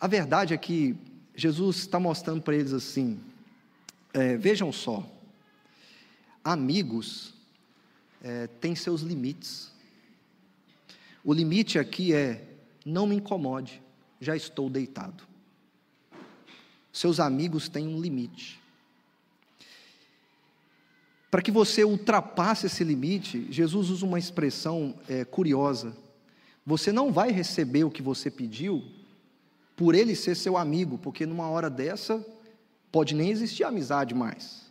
A 0.00 0.06
verdade 0.06 0.54
é 0.54 0.56
que 0.56 0.96
Jesus 1.34 1.78
está 1.78 1.98
mostrando 1.98 2.42
para 2.42 2.54
eles 2.54 2.72
assim: 2.72 3.18
é, 4.12 4.36
vejam 4.36 4.72
só, 4.72 5.08
amigos 6.42 7.34
é, 8.22 8.46
têm 8.46 8.74
seus 8.74 9.00
limites. 9.00 9.72
O 11.24 11.32
limite 11.32 11.78
aqui 11.78 12.14
é: 12.14 12.46
não 12.84 13.06
me 13.06 13.16
incomode, 13.16 13.82
já 14.20 14.36
estou 14.36 14.70
deitado. 14.70 15.24
Seus 16.92 17.18
amigos 17.18 17.68
têm 17.68 17.88
um 17.88 18.00
limite. 18.00 18.60
Para 21.28 21.42
que 21.42 21.50
você 21.50 21.82
ultrapasse 21.82 22.66
esse 22.66 22.84
limite, 22.84 23.50
Jesus 23.50 23.90
usa 23.90 24.06
uma 24.06 24.20
expressão 24.20 24.94
é, 25.08 25.24
curiosa. 25.24 25.96
Você 26.64 26.92
não 26.92 27.12
vai 27.12 27.32
receber 27.32 27.82
o 27.82 27.90
que 27.90 28.00
você 28.00 28.30
pediu 28.30 28.84
por 29.76 29.94
ele 29.94 30.14
ser 30.14 30.34
seu 30.34 30.56
amigo, 30.56 30.98
porque 30.98 31.26
numa 31.26 31.48
hora 31.48 31.68
dessa 31.68 32.24
pode 32.92 33.14
nem 33.14 33.30
existir 33.30 33.64
amizade 33.64 34.14
mais. 34.14 34.64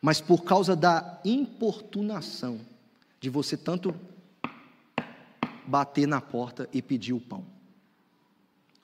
Mas 0.00 0.20
por 0.20 0.44
causa 0.44 0.74
da 0.76 1.20
importunação 1.24 2.60
de 3.20 3.30
você 3.30 3.56
tanto 3.56 3.94
bater 5.66 6.06
na 6.06 6.20
porta 6.20 6.68
e 6.72 6.82
pedir 6.82 7.12
o 7.12 7.20
pão. 7.20 7.46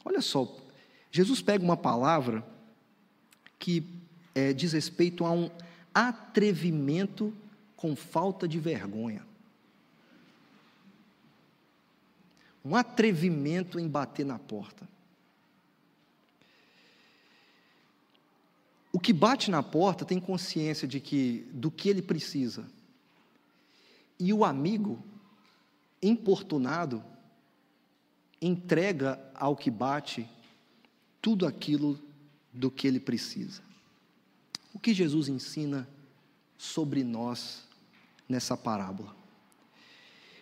Olha 0.05 0.23
só, 0.23 0.57
Jesus 1.11 1.43
pega 1.43 1.63
uma 1.65 1.77
palavra 1.77 2.47
que 3.59 3.85
é, 4.35 4.53
diz 4.53 4.73
respeito 4.73 5.25
a 5.25 5.33
um 5.33 5.51
atrevimento 5.93 7.35
com 7.77 7.97
falta 7.97 8.47
de 8.47 8.59
vergonha. 8.59 9.27
Um 12.65 12.77
atrevimento 12.77 13.79
em 13.79 13.89
bater 13.89 14.25
na 14.25 14.39
porta. 14.39 14.89
O 18.99 19.01
que 19.01 19.13
bate 19.13 19.49
na 19.49 19.63
porta 19.63 20.05
tem 20.05 20.19
consciência 20.19 20.89
de 20.89 20.99
que 20.99 21.47
do 21.53 21.71
que 21.71 21.89
ele 21.89 22.03
precisa. 22.03 22.69
E 24.19 24.33
o 24.33 24.45
amigo 24.45 25.01
importunado 26.03 27.05
entrega 28.43 29.17
ao 29.37 29.55
que 29.55 29.71
bate 29.71 30.29
tudo 31.23 31.47
aquilo 31.47 31.97
do 32.53 32.73
que 32.73 32.89
ele 32.89 32.99
precisa. 32.99 33.63
O 34.75 34.81
que 34.81 34.93
Jesus 34.93 35.29
ensina 35.29 35.89
sobre 36.59 37.05
nós 37.05 37.69
nessa 38.29 38.57
parábola? 38.57 39.15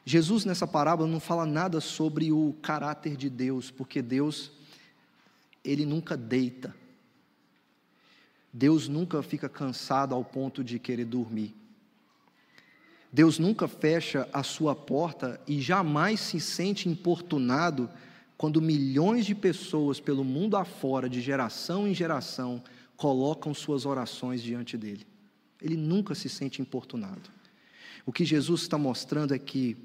Jesus, 0.02 0.46
nessa 0.46 0.66
parábola, 0.66 1.06
não 1.06 1.20
fala 1.20 1.44
nada 1.44 1.78
sobre 1.78 2.32
o 2.32 2.54
caráter 2.62 3.18
de 3.18 3.28
Deus, 3.28 3.70
porque 3.70 4.00
Deus, 4.00 4.50
ele 5.62 5.84
nunca 5.84 6.16
deita. 6.16 6.74
Deus 8.58 8.88
nunca 8.88 9.22
fica 9.22 9.50
cansado 9.50 10.14
ao 10.14 10.24
ponto 10.24 10.64
de 10.64 10.78
querer 10.78 11.04
dormir. 11.04 11.54
Deus 13.12 13.38
nunca 13.38 13.68
fecha 13.68 14.26
a 14.32 14.42
sua 14.42 14.74
porta 14.74 15.38
e 15.46 15.60
jamais 15.60 16.20
se 16.20 16.40
sente 16.40 16.88
importunado 16.88 17.90
quando 18.34 18.62
milhões 18.62 19.26
de 19.26 19.34
pessoas 19.34 20.00
pelo 20.00 20.24
mundo 20.24 20.56
afora, 20.56 21.06
de 21.06 21.20
geração 21.20 21.86
em 21.86 21.92
geração, 21.92 22.62
colocam 22.96 23.52
suas 23.52 23.84
orações 23.84 24.42
diante 24.42 24.78
dele. 24.78 25.06
Ele 25.60 25.76
nunca 25.76 26.14
se 26.14 26.30
sente 26.30 26.62
importunado. 26.62 27.28
O 28.06 28.12
que 28.12 28.24
Jesus 28.24 28.62
está 28.62 28.78
mostrando 28.78 29.34
é 29.34 29.38
que 29.38 29.76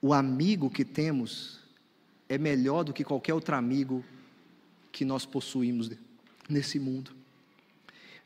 o 0.00 0.14
amigo 0.14 0.70
que 0.70 0.82
temos 0.82 1.60
é 2.26 2.38
melhor 2.38 2.84
do 2.84 2.94
que 2.94 3.04
qualquer 3.04 3.34
outro 3.34 3.54
amigo 3.54 4.02
que 4.90 5.04
nós 5.04 5.26
possuímos 5.26 5.90
nesse 6.48 6.78
mundo. 6.78 7.14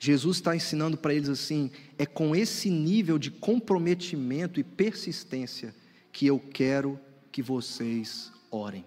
Jesus 0.03 0.38
está 0.38 0.57
ensinando 0.57 0.96
para 0.96 1.12
eles 1.12 1.28
assim: 1.28 1.70
é 1.98 2.07
com 2.07 2.34
esse 2.34 2.70
nível 2.70 3.18
de 3.18 3.30
comprometimento 3.30 4.59
e 4.59 4.64
persistência 4.64 5.74
que 6.11 6.26
eu 6.26 6.40
quero 6.40 6.98
que 7.30 7.42
vocês 7.42 8.32
orem. 8.51 8.82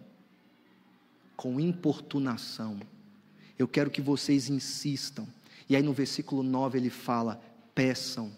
Com 1.37 1.59
importunação. 1.59 2.79
Eu 3.59 3.67
quero 3.67 3.91
que 3.91 4.01
vocês 4.01 4.49
insistam. 4.49 5.27
E 5.69 5.75
aí 5.75 5.83
no 5.83 5.93
versículo 5.93 6.41
9 6.41 6.79
ele 6.79 6.89
fala: 6.89 7.39
peçam, 7.75 8.31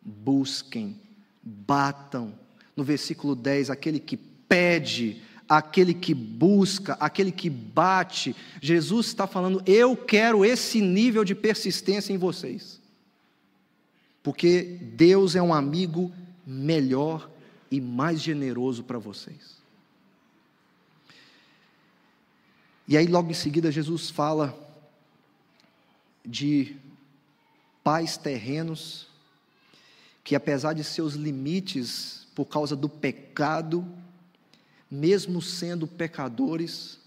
busquem, 0.00 0.98
batam. 1.42 2.34
No 2.74 2.82
versículo 2.82 3.36
10, 3.36 3.68
aquele 3.68 4.00
que 4.00 4.16
pede, 4.16 5.22
aquele 5.48 5.94
que 5.94 6.14
busca, 6.14 6.94
aquele 6.94 7.32
que 7.32 7.50
bate. 7.50 8.34
Jesus 8.60 9.06
está 9.06 9.26
falando: 9.26 9.62
eu 9.66 9.96
quero 9.96 10.44
esse 10.44 10.80
nível 10.80 11.24
de 11.24 11.34
persistência 11.34 12.12
em 12.12 12.18
vocês. 12.18 12.80
Porque 14.22 14.62
Deus 14.62 15.36
é 15.36 15.42
um 15.42 15.52
amigo 15.52 16.10
melhor 16.46 17.30
e 17.70 17.80
mais 17.80 18.20
generoso 18.20 18.82
para 18.82 18.98
vocês. 18.98 19.62
E 22.86 22.96
aí, 22.96 23.06
logo 23.06 23.30
em 23.30 23.34
seguida, 23.34 23.72
Jesus 23.72 24.10
fala 24.10 24.58
de 26.24 26.76
pais 27.82 28.16
terrenos 28.16 29.06
que, 30.22 30.34
apesar 30.34 30.72
de 30.72 30.82
seus 30.82 31.14
limites, 31.14 32.26
por 32.34 32.46
causa 32.46 32.74
do 32.74 32.88
pecado, 32.88 33.86
mesmo 34.90 35.40
sendo 35.40 35.86
pecadores, 35.86 36.98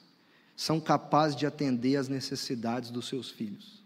são 0.55 0.80
capazes 0.80 1.36
de 1.36 1.45
atender 1.45 1.97
às 1.97 2.07
necessidades 2.07 2.89
dos 2.89 3.07
seus 3.07 3.30
filhos. 3.30 3.84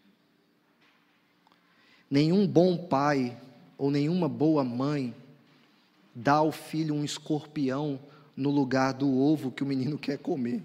Nenhum 2.10 2.48
bom 2.48 2.78
pai 2.78 3.38
ou 3.78 3.92
nenhuma 3.92 4.30
boa 4.30 4.64
mãe 4.64 5.14
dá 6.16 6.36
ao 6.36 6.52
filho 6.52 6.96
um 6.96 7.04
escorpião 7.04 8.00
no 8.36 8.50
lugar 8.50 8.94
do 8.94 9.14
ovo 9.18 9.52
que 9.52 9.64
o 9.64 9.68
menino 9.68 9.98
quer 9.98 10.18
comer. 10.18 10.64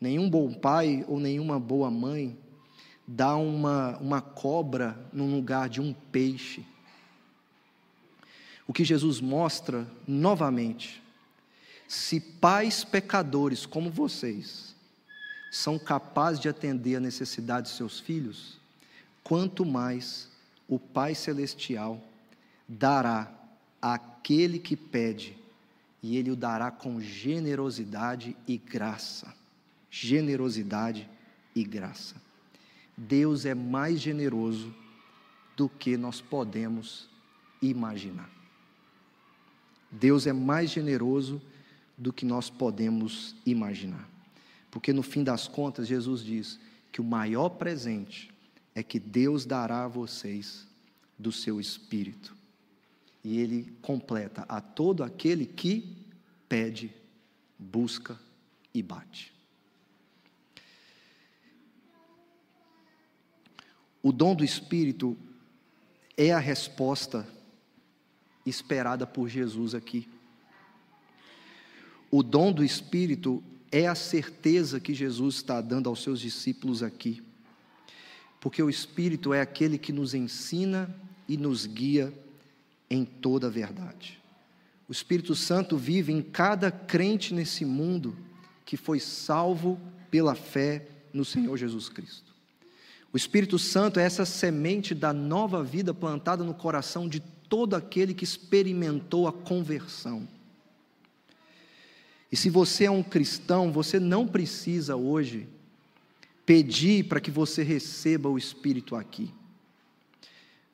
Nenhum 0.00 0.28
bom 0.28 0.52
pai 0.52 1.04
ou 1.08 1.20
nenhuma 1.20 1.60
boa 1.60 1.90
mãe 1.90 2.36
dá 3.06 3.36
uma, 3.36 3.98
uma 3.98 4.20
cobra 4.20 4.98
no 5.12 5.26
lugar 5.26 5.68
de 5.68 5.80
um 5.80 5.92
peixe. 5.92 6.64
O 8.66 8.72
que 8.72 8.84
Jesus 8.84 9.20
mostra 9.20 9.86
novamente 10.06 11.03
se 11.86 12.20
pais 12.20 12.84
pecadores 12.84 13.66
como 13.66 13.90
vocês 13.90 14.74
são 15.50 15.78
capazes 15.78 16.40
de 16.40 16.48
atender 16.48 16.96
a 16.96 17.00
necessidade 17.00 17.68
de 17.68 17.76
seus 17.76 18.00
filhos, 18.00 18.58
quanto 19.22 19.64
mais 19.64 20.28
o 20.68 20.78
Pai 20.78 21.14
Celestial 21.14 22.02
dará 22.68 23.32
àquele 23.80 24.58
que 24.58 24.76
pede 24.76 25.36
e 26.02 26.16
Ele 26.16 26.30
o 26.30 26.36
dará 26.36 26.70
com 26.70 27.00
generosidade 27.00 28.36
e 28.46 28.58
graça. 28.58 29.32
Generosidade 29.90 31.08
e 31.54 31.62
graça. 31.62 32.16
Deus 32.96 33.46
é 33.46 33.54
mais 33.54 34.00
generoso 34.00 34.74
do 35.56 35.68
que 35.68 35.96
nós 35.96 36.20
podemos 36.20 37.08
imaginar. 37.62 38.28
Deus 39.90 40.26
é 40.26 40.32
mais 40.32 40.70
generoso 40.70 41.40
do 41.96 42.12
que 42.12 42.24
nós 42.24 42.50
podemos 42.50 43.34
imaginar. 43.46 44.08
Porque 44.70 44.92
no 44.92 45.02
fim 45.02 45.22
das 45.22 45.46
contas, 45.46 45.86
Jesus 45.86 46.22
diz 46.22 46.58
que 46.90 47.00
o 47.00 47.04
maior 47.04 47.50
presente 47.50 48.30
é 48.74 48.82
que 48.82 48.98
Deus 48.98 49.46
dará 49.46 49.84
a 49.84 49.88
vocês 49.88 50.66
do 51.18 51.30
seu 51.30 51.60
espírito. 51.60 52.34
E 53.22 53.38
ele 53.38 53.72
completa 53.80 54.44
a 54.48 54.60
todo 54.60 55.02
aquele 55.02 55.46
que 55.46 55.96
pede, 56.48 56.92
busca 57.58 58.18
e 58.74 58.82
bate. 58.82 59.32
O 64.02 64.12
dom 64.12 64.34
do 64.34 64.44
espírito 64.44 65.16
é 66.16 66.30
a 66.32 66.38
resposta 66.38 67.26
esperada 68.44 69.06
por 69.06 69.28
Jesus 69.28 69.74
aqui. 69.74 70.06
O 72.16 72.22
dom 72.22 72.52
do 72.52 72.62
espírito 72.62 73.42
é 73.72 73.88
a 73.88 73.94
certeza 73.96 74.78
que 74.78 74.94
Jesus 74.94 75.34
está 75.34 75.60
dando 75.60 75.88
aos 75.88 76.00
seus 76.00 76.20
discípulos 76.20 76.80
aqui. 76.80 77.20
Porque 78.40 78.62
o 78.62 78.70
espírito 78.70 79.34
é 79.34 79.40
aquele 79.40 79.76
que 79.76 79.92
nos 79.92 80.14
ensina 80.14 80.94
e 81.26 81.36
nos 81.36 81.66
guia 81.66 82.14
em 82.88 83.04
toda 83.04 83.48
a 83.48 83.50
verdade. 83.50 84.22
O 84.88 84.92
Espírito 84.92 85.34
Santo 85.34 85.76
vive 85.76 86.12
em 86.12 86.22
cada 86.22 86.70
crente 86.70 87.34
nesse 87.34 87.64
mundo 87.64 88.16
que 88.64 88.76
foi 88.76 89.00
salvo 89.00 89.80
pela 90.08 90.36
fé 90.36 90.86
no 91.12 91.24
Senhor 91.24 91.56
Jesus 91.56 91.88
Cristo. 91.88 92.32
O 93.12 93.16
Espírito 93.16 93.58
Santo 93.58 93.98
é 93.98 94.04
essa 94.04 94.24
semente 94.24 94.94
da 94.94 95.12
nova 95.12 95.64
vida 95.64 95.92
plantada 95.92 96.44
no 96.44 96.54
coração 96.54 97.08
de 97.08 97.18
todo 97.48 97.74
aquele 97.74 98.14
que 98.14 98.22
experimentou 98.22 99.26
a 99.26 99.32
conversão. 99.32 100.28
E 102.34 102.36
se 102.36 102.50
você 102.50 102.86
é 102.86 102.90
um 102.90 103.00
cristão, 103.00 103.70
você 103.70 104.00
não 104.00 104.26
precisa 104.26 104.96
hoje 104.96 105.46
pedir 106.44 107.04
para 107.04 107.20
que 107.20 107.30
você 107.30 107.62
receba 107.62 108.28
o 108.28 108.36
Espírito 108.36 108.96
aqui. 108.96 109.32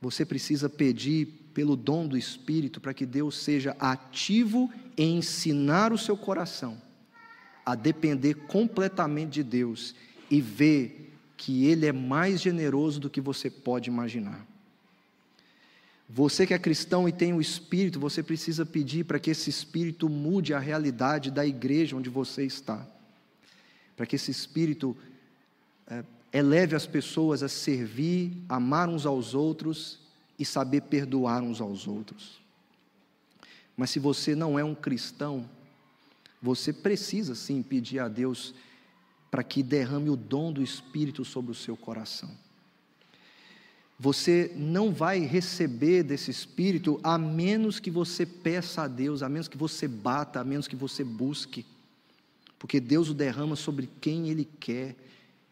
Você 0.00 0.24
precisa 0.24 0.70
pedir 0.70 1.26
pelo 1.52 1.76
dom 1.76 2.06
do 2.06 2.16
Espírito 2.16 2.80
para 2.80 2.94
que 2.94 3.04
Deus 3.04 3.36
seja 3.36 3.76
ativo 3.78 4.72
em 4.96 5.18
ensinar 5.18 5.92
o 5.92 5.98
seu 5.98 6.16
coração 6.16 6.80
a 7.66 7.74
depender 7.74 8.32
completamente 8.46 9.32
de 9.32 9.42
Deus 9.42 9.94
e 10.30 10.40
ver 10.40 11.12
que 11.36 11.66
Ele 11.66 11.84
é 11.84 11.92
mais 11.92 12.40
generoso 12.40 12.98
do 12.98 13.11
que 13.11 13.20
você 13.20 13.50
pode 13.50 13.90
imaginar. 13.90 14.49
Você 16.12 16.44
que 16.44 16.52
é 16.52 16.58
cristão 16.58 17.08
e 17.08 17.12
tem 17.12 17.32
o 17.32 17.40
Espírito, 17.40 18.00
você 18.00 18.20
precisa 18.20 18.66
pedir 18.66 19.04
para 19.04 19.20
que 19.20 19.30
esse 19.30 19.48
Espírito 19.48 20.08
mude 20.08 20.52
a 20.52 20.58
realidade 20.58 21.30
da 21.30 21.46
igreja 21.46 21.94
onde 21.94 22.11
você 22.11 22.44
está. 22.44 22.84
Para 23.96 24.04
que 24.06 24.16
esse 24.16 24.28
Espírito 24.28 24.96
é, 25.86 26.02
eleve 26.32 26.74
as 26.74 26.84
pessoas 26.84 27.44
a 27.44 27.48
servir, 27.48 28.36
amar 28.48 28.88
uns 28.88 29.06
aos 29.06 29.34
outros 29.34 30.00
e 30.36 30.44
saber 30.44 30.80
perdoar 30.82 31.44
uns 31.44 31.61
aos 31.61 31.86
outros. 31.86 32.40
Mas 33.76 33.90
se 33.90 34.00
você 34.00 34.34
não 34.34 34.58
é 34.58 34.64
um 34.64 34.74
cristão, 34.74 35.48
você 36.42 36.72
precisa 36.72 37.36
sim 37.36 37.62
pedir 37.62 38.00
a 38.00 38.08
Deus 38.08 38.52
para 39.30 39.44
que 39.44 39.62
derrame 39.62 40.11
o 40.11 40.16
dom 40.16 40.52
do 40.52 40.61
Espírito 40.61 41.24
sobre 41.24 41.52
o 41.52 41.54
seu 41.54 41.76
coração. 41.76 42.30
Você 44.03 44.51
não 44.57 44.94
vai 44.94 45.20
receber 45.20 46.03
desse 46.03 46.30
Espírito 46.30 46.98
a 47.03 47.18
menos 47.18 47.78
que 47.78 47.90
você 47.90 48.24
peça 48.24 48.84
a 48.84 48.88
Deus, 48.88 49.22
a 49.22 49.28
menos 49.28 49.46
que 49.46 49.59
você 49.59 49.86
bata, 49.86 50.40
a 50.40 50.44
menos 50.44 50.66
que 50.66 50.74
você 50.74 51.05
busque, 51.05 51.66
porque 52.59 52.80
Deus 52.80 53.11
o 53.11 53.14
derrama 53.14 53.57
sobre 53.57 53.90
quem 54.01 54.30
Ele 54.30 54.48
quer. 54.59 54.96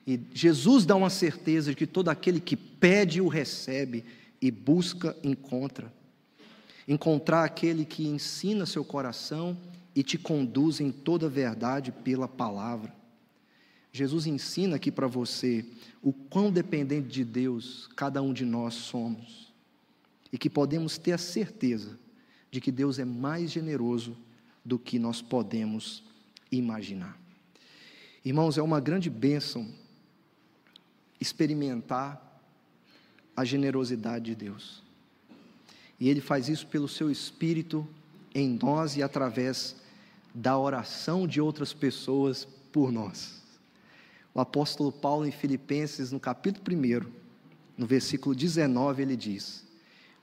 E 0.07 0.19
Jesus 0.33 0.87
dá 0.87 0.97
uma 0.97 1.11
certeza 1.11 1.73
de 1.73 1.77
que 1.77 1.87
todo 1.87 2.09
aquele 2.09 2.41
que 2.41 2.57
pede 2.57 3.21
o 3.21 3.29
recebe, 3.29 4.03
e 4.41 4.51
busca, 4.51 5.15
encontra. 5.23 5.93
Encontrar 6.87 7.45
aquele 7.45 7.85
que 7.85 8.07
ensina 8.07 8.65
seu 8.65 8.85
coração 8.85 9.57
e 9.95 10.03
te 10.03 10.17
conduz 10.17 10.81
em 10.81 10.91
toda 10.91 11.29
verdade 11.29 11.93
pela 11.93 12.27
palavra. 12.27 12.95
Jesus 13.99 14.29
ensina 14.29 14.77
aqui 14.77 14.93
para 14.93 15.09
você 15.09 15.67
o 16.01 16.13
quão 16.13 16.53
dependente 16.53 17.09
de 17.09 17.25
Deus 17.25 17.89
cada 17.97 18.23
um 18.23 18.33
de 18.33 18.45
nós 18.45 18.75
somos 18.75 19.53
e 20.33 20.39
que 20.39 20.49
podemos 20.49 20.97
ter 20.97 21.11
a 21.11 21.19
certeza 21.19 21.99
de 22.49 22.61
que 22.61 22.71
Deus 22.71 23.01
é 23.01 23.05
mais 23.05 23.51
generoso 23.51 24.17
do 24.65 24.79
que 24.79 25.01
nós 25.01 25.21
podemos 25.21 26.05
imaginar. 26.49 27.19
Irmãos, 28.25 28.57
é 28.57 28.63
uma 28.63 28.79
grande 28.79 29.11
bênção 29.11 29.69
experimentar 31.21 32.41
a 33.35 33.45
generosidade 33.45 34.27
de 34.27 34.37
Deus. 34.37 34.81
E 35.99 36.09
Ele 36.09 36.21
faz 36.21 36.49
isso 36.49 36.69
pelo 36.69 36.87
Seu 36.87 37.11
Espírito 37.11 37.85
em 38.33 38.57
nós 38.63 38.97
e 38.97 39.03
através 39.03 39.75
da 40.33 40.57
oração 40.57 41.27
de 41.27 41.41
outras 41.41 41.73
pessoas 41.73 42.45
por 42.71 42.93
nós. 42.93 43.38
O 44.39 44.41
apóstolo 44.41 44.93
Paulo, 44.93 45.27
em 45.27 45.33
Filipenses, 45.33 46.13
no 46.13 46.21
capítulo 46.21 46.65
1, 46.65 47.11
no 47.77 47.85
versículo 47.85 48.37
19, 48.37 49.03
ele 49.03 49.17
diz: 49.17 49.67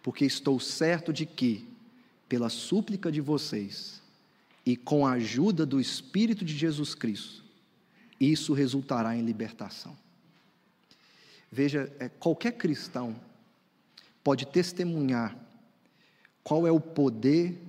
Porque 0.02 0.24
estou 0.24 0.58
certo 0.58 1.12
de 1.12 1.26
que, 1.26 1.68
pela 2.30 2.48
súplica 2.48 3.12
de 3.12 3.20
vocês 3.20 4.02
e 4.66 4.78
com 4.78 5.06
a 5.06 5.12
ajuda 5.12 5.66
do 5.66 5.82
Espírito 5.82 6.46
de 6.46 6.56
Jesus 6.56 6.96
Cristo, 6.96 7.44
isso 8.18 8.54
resultará 8.54 9.18
em 9.18 9.22
libertação. 9.22 9.98
Veja, 11.52 11.94
é, 12.00 12.08
qualquer 12.08 12.54
cristão 12.54 13.20
pode 14.24 14.46
testemunhar 14.46 15.38
qual 16.42 16.66
é 16.66 16.72
o 16.72 16.80
poder 16.80 17.62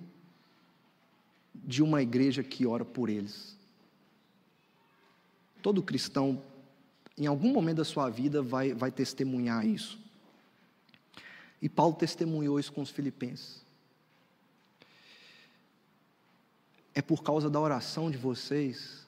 de 1.52 1.82
uma 1.82 2.00
igreja 2.02 2.44
que 2.44 2.64
ora 2.64 2.84
por 2.84 3.10
eles. 3.10 3.56
Todo 5.66 5.82
cristão, 5.82 6.40
em 7.18 7.26
algum 7.26 7.52
momento 7.52 7.78
da 7.78 7.84
sua 7.84 8.08
vida, 8.08 8.40
vai, 8.40 8.72
vai 8.72 8.88
testemunhar 8.88 9.66
isso. 9.66 9.98
E 11.60 11.68
Paulo 11.68 11.96
testemunhou 11.96 12.60
isso 12.60 12.72
com 12.72 12.82
os 12.82 12.90
filipenses. 12.90 13.64
É 16.94 17.02
por 17.02 17.24
causa 17.24 17.50
da 17.50 17.58
oração 17.58 18.12
de 18.12 18.16
vocês 18.16 19.04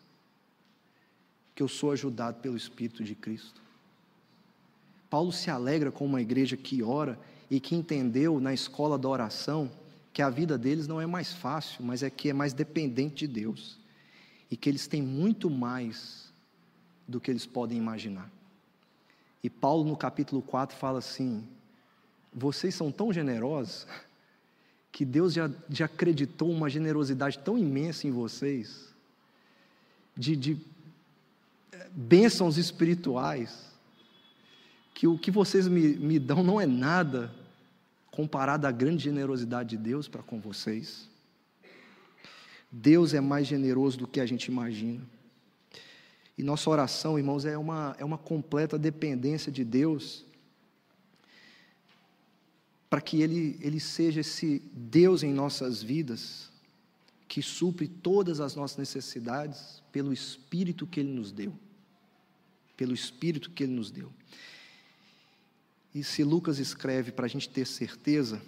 que 1.54 1.62
eu 1.62 1.68
sou 1.68 1.92
ajudado 1.92 2.40
pelo 2.40 2.56
Espírito 2.56 3.04
de 3.04 3.14
Cristo. 3.14 3.62
Paulo 5.09 5.30
se 5.30 5.52
alegra 5.52 5.92
com 5.92 6.04
uma 6.04 6.20
igreja 6.20 6.56
que 6.56 6.82
ora 6.82 7.16
e 7.48 7.61
que 7.61 7.76
entendeu 7.76 8.40
na 8.40 8.52
escola 8.52 8.98
da 8.98 9.09
oração 9.09 9.70
que 10.12 10.22
a 10.22 10.28
vida 10.28 10.59
deles 10.59 10.88
não 10.88 11.00
é 11.00 11.06
mais 11.06 11.32
fácil, 11.32 11.84
mas 11.84 12.02
é 12.02 12.11
que 12.11 12.30
é 12.30 12.32
mais 12.32 12.52
dependente 12.52 13.28
de 13.28 13.28
Deus. 13.28 13.78
E 14.50 14.56
que 14.56 14.68
eles 14.68 14.88
têm 14.88 15.00
muito 15.00 15.48
mais 15.48 16.28
do 17.09 17.18
que 17.18 17.30
eles 17.30 17.46
podem 17.46 17.78
imaginar. 17.78 18.30
E 19.42 19.48
Paulo, 19.48 19.84
no 19.84 19.96
capítulo 19.96 20.42
4, 20.42 20.76
fala 20.76 20.98
assim: 20.98 21.42
vocês 22.32 22.74
são 22.74 22.92
tão 22.92 23.12
generosos 23.12 23.86
que 24.92 25.04
Deus 25.04 25.32
já, 25.32 25.50
já 25.70 25.86
acreditou 25.86 26.50
uma 26.50 26.68
generosidade 26.68 27.38
tão 27.38 27.56
imensa 27.56 28.06
em 28.06 28.11
vocês, 28.11 28.92
de, 30.16 30.36
de 30.36 30.59
eh, 31.72 31.88
bênçãos 31.92 32.59
espirituais, 32.59 33.72
que 34.92 35.06
o 35.06 35.16
que 35.16 35.30
vocês 35.30 35.68
me, 35.68 35.96
me 35.96 36.18
dão 36.18 36.42
não 36.42 36.61
é 36.61 36.66
nada 36.66 37.32
comparado 38.11 38.66
à 38.66 38.72
grande 38.72 39.04
generosidade 39.04 39.70
de 39.70 39.76
Deus 39.76 40.09
para 40.09 40.22
com 40.22 40.40
vocês. 40.40 41.09
Deus 42.70 43.14
é 43.14 43.20
mais 43.20 43.46
generoso 43.46 43.96
do 43.98 44.06
que 44.09 44.20
a 44.20 44.26
gente 44.26 44.46
imagina. 44.46 45.02
E 46.39 46.43
nossa 46.43 46.70
oração, 46.70 47.18
irmãos, 47.18 47.45
é 47.45 47.59
uma, 47.59 47.97
é 47.99 48.05
uma 48.05 48.16
completa 48.16 48.78
dependência 48.78 49.51
de 49.51 49.64
Deus 49.64 50.24
para 52.89 53.01
que 53.01 53.20
Ele, 53.20 53.59
Ele 53.61 53.80
seja 53.80 54.20
esse 54.20 54.62
Deus 54.72 55.24
em 55.24 55.32
nossas 55.32 55.82
vidas, 55.82 56.49
que 57.26 57.43
supre 57.43 57.89
todas 57.89 58.41
as 58.41 58.55
nossas 58.55 58.78
necessidades 58.78 59.82
pelo 59.93 60.12
Espírito 60.12 60.86
que 60.86 61.01
Ele 61.01 61.11
nos 61.11 61.32
deu. 61.32 61.53
Pelo 62.76 62.95
Espírito 62.95 63.51
que 63.51 63.64
Ele 63.64 63.72
nos 63.74 63.91
deu. 63.91 64.11
E 65.95 66.05
se 66.05 66.22
Lucas 66.22 66.59
escreve 66.59 67.11
para 67.11 67.26
a 67.26 67.28
gente 67.28 67.49
ter 67.49 67.66
certeza, 67.66 68.41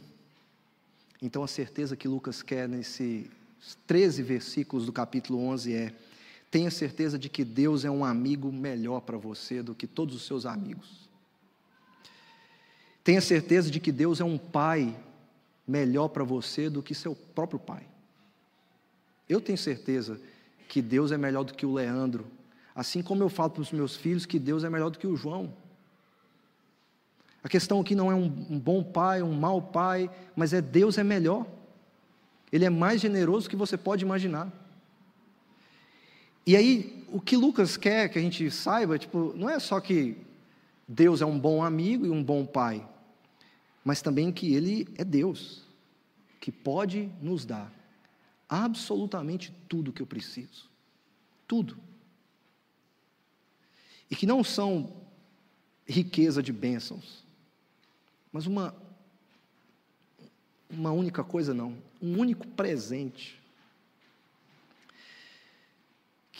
então 1.20 1.42
a 1.42 1.48
certeza 1.48 1.96
que 1.96 2.06
Lucas 2.06 2.40
quer 2.40 2.68
nesse, 2.68 3.28
13 3.86 4.22
versículos 4.22 4.86
do 4.86 4.92
capítulo 4.92 5.40
11 5.40 5.74
é: 5.74 5.94
tenha 6.50 6.70
certeza 6.70 7.18
de 7.18 7.28
que 7.28 7.44
Deus 7.44 7.84
é 7.84 7.90
um 7.90 8.04
amigo 8.04 8.50
melhor 8.50 9.00
para 9.00 9.16
você 9.16 9.62
do 9.62 9.74
que 9.74 9.86
todos 9.86 10.16
os 10.16 10.26
seus 10.26 10.44
amigos. 10.44 11.08
Tenha 13.04 13.20
certeza 13.20 13.70
de 13.70 13.78
que 13.78 13.92
Deus 13.92 14.20
é 14.20 14.24
um 14.24 14.36
pai 14.36 14.98
melhor 15.66 16.08
para 16.08 16.24
você 16.24 16.68
do 16.68 16.82
que 16.82 16.94
seu 16.94 17.14
próprio 17.14 17.58
pai. 17.58 17.86
Eu 19.28 19.40
tenho 19.40 19.56
certeza 19.56 20.20
que 20.68 20.82
Deus 20.82 21.12
é 21.12 21.16
melhor 21.16 21.44
do 21.44 21.54
que 21.54 21.64
o 21.64 21.72
Leandro, 21.72 22.26
assim 22.74 23.02
como 23.02 23.22
eu 23.22 23.28
falo 23.28 23.50
para 23.50 23.62
os 23.62 23.72
meus 23.72 23.96
filhos 23.96 24.26
que 24.26 24.38
Deus 24.38 24.64
é 24.64 24.70
melhor 24.70 24.90
do 24.90 24.98
que 24.98 25.06
o 25.06 25.16
João. 25.16 25.54
A 27.42 27.48
questão 27.48 27.80
aqui 27.80 27.94
não 27.94 28.10
é 28.10 28.14
um, 28.14 28.28
bom 28.28 28.82
pai, 28.82 29.22
um 29.22 29.32
mau 29.32 29.62
pai, 29.62 30.10
mas 30.36 30.52
é 30.52 30.60
Deus 30.60 30.98
é 30.98 31.04
melhor. 31.04 31.46
Ele 32.52 32.64
é 32.64 32.70
mais 32.70 33.00
generoso 33.00 33.46
do 33.46 33.50
que 33.50 33.56
você 33.56 33.76
pode 33.76 34.04
imaginar. 34.04 34.52
E 36.46 36.56
aí, 36.56 37.04
o 37.08 37.20
que 37.20 37.36
Lucas 37.36 37.76
quer 37.76 38.08
que 38.08 38.18
a 38.18 38.22
gente 38.22 38.50
saiba, 38.50 38.98
tipo, 38.98 39.32
não 39.36 39.48
é 39.48 39.58
só 39.58 39.80
que 39.80 40.16
Deus 40.86 41.20
é 41.20 41.26
um 41.26 41.38
bom 41.38 41.62
amigo 41.62 42.06
e 42.06 42.10
um 42.10 42.22
bom 42.22 42.44
pai, 42.44 42.86
mas 43.84 44.02
também 44.02 44.32
que 44.32 44.54
Ele 44.54 44.88
é 44.96 45.04
Deus, 45.04 45.62
que 46.40 46.50
pode 46.50 47.10
nos 47.20 47.44
dar 47.44 47.72
absolutamente 48.48 49.54
tudo 49.68 49.92
que 49.92 50.02
eu 50.02 50.06
preciso. 50.06 50.68
Tudo. 51.46 51.78
E 54.10 54.16
que 54.16 54.26
não 54.26 54.42
são 54.42 54.92
riqueza 55.86 56.42
de 56.42 56.52
bênçãos, 56.52 57.24
mas 58.32 58.46
uma, 58.46 58.74
uma 60.68 60.92
única 60.92 61.22
coisa, 61.24 61.52
não, 61.52 61.76
um 62.00 62.18
único 62.18 62.46
presente, 62.46 63.39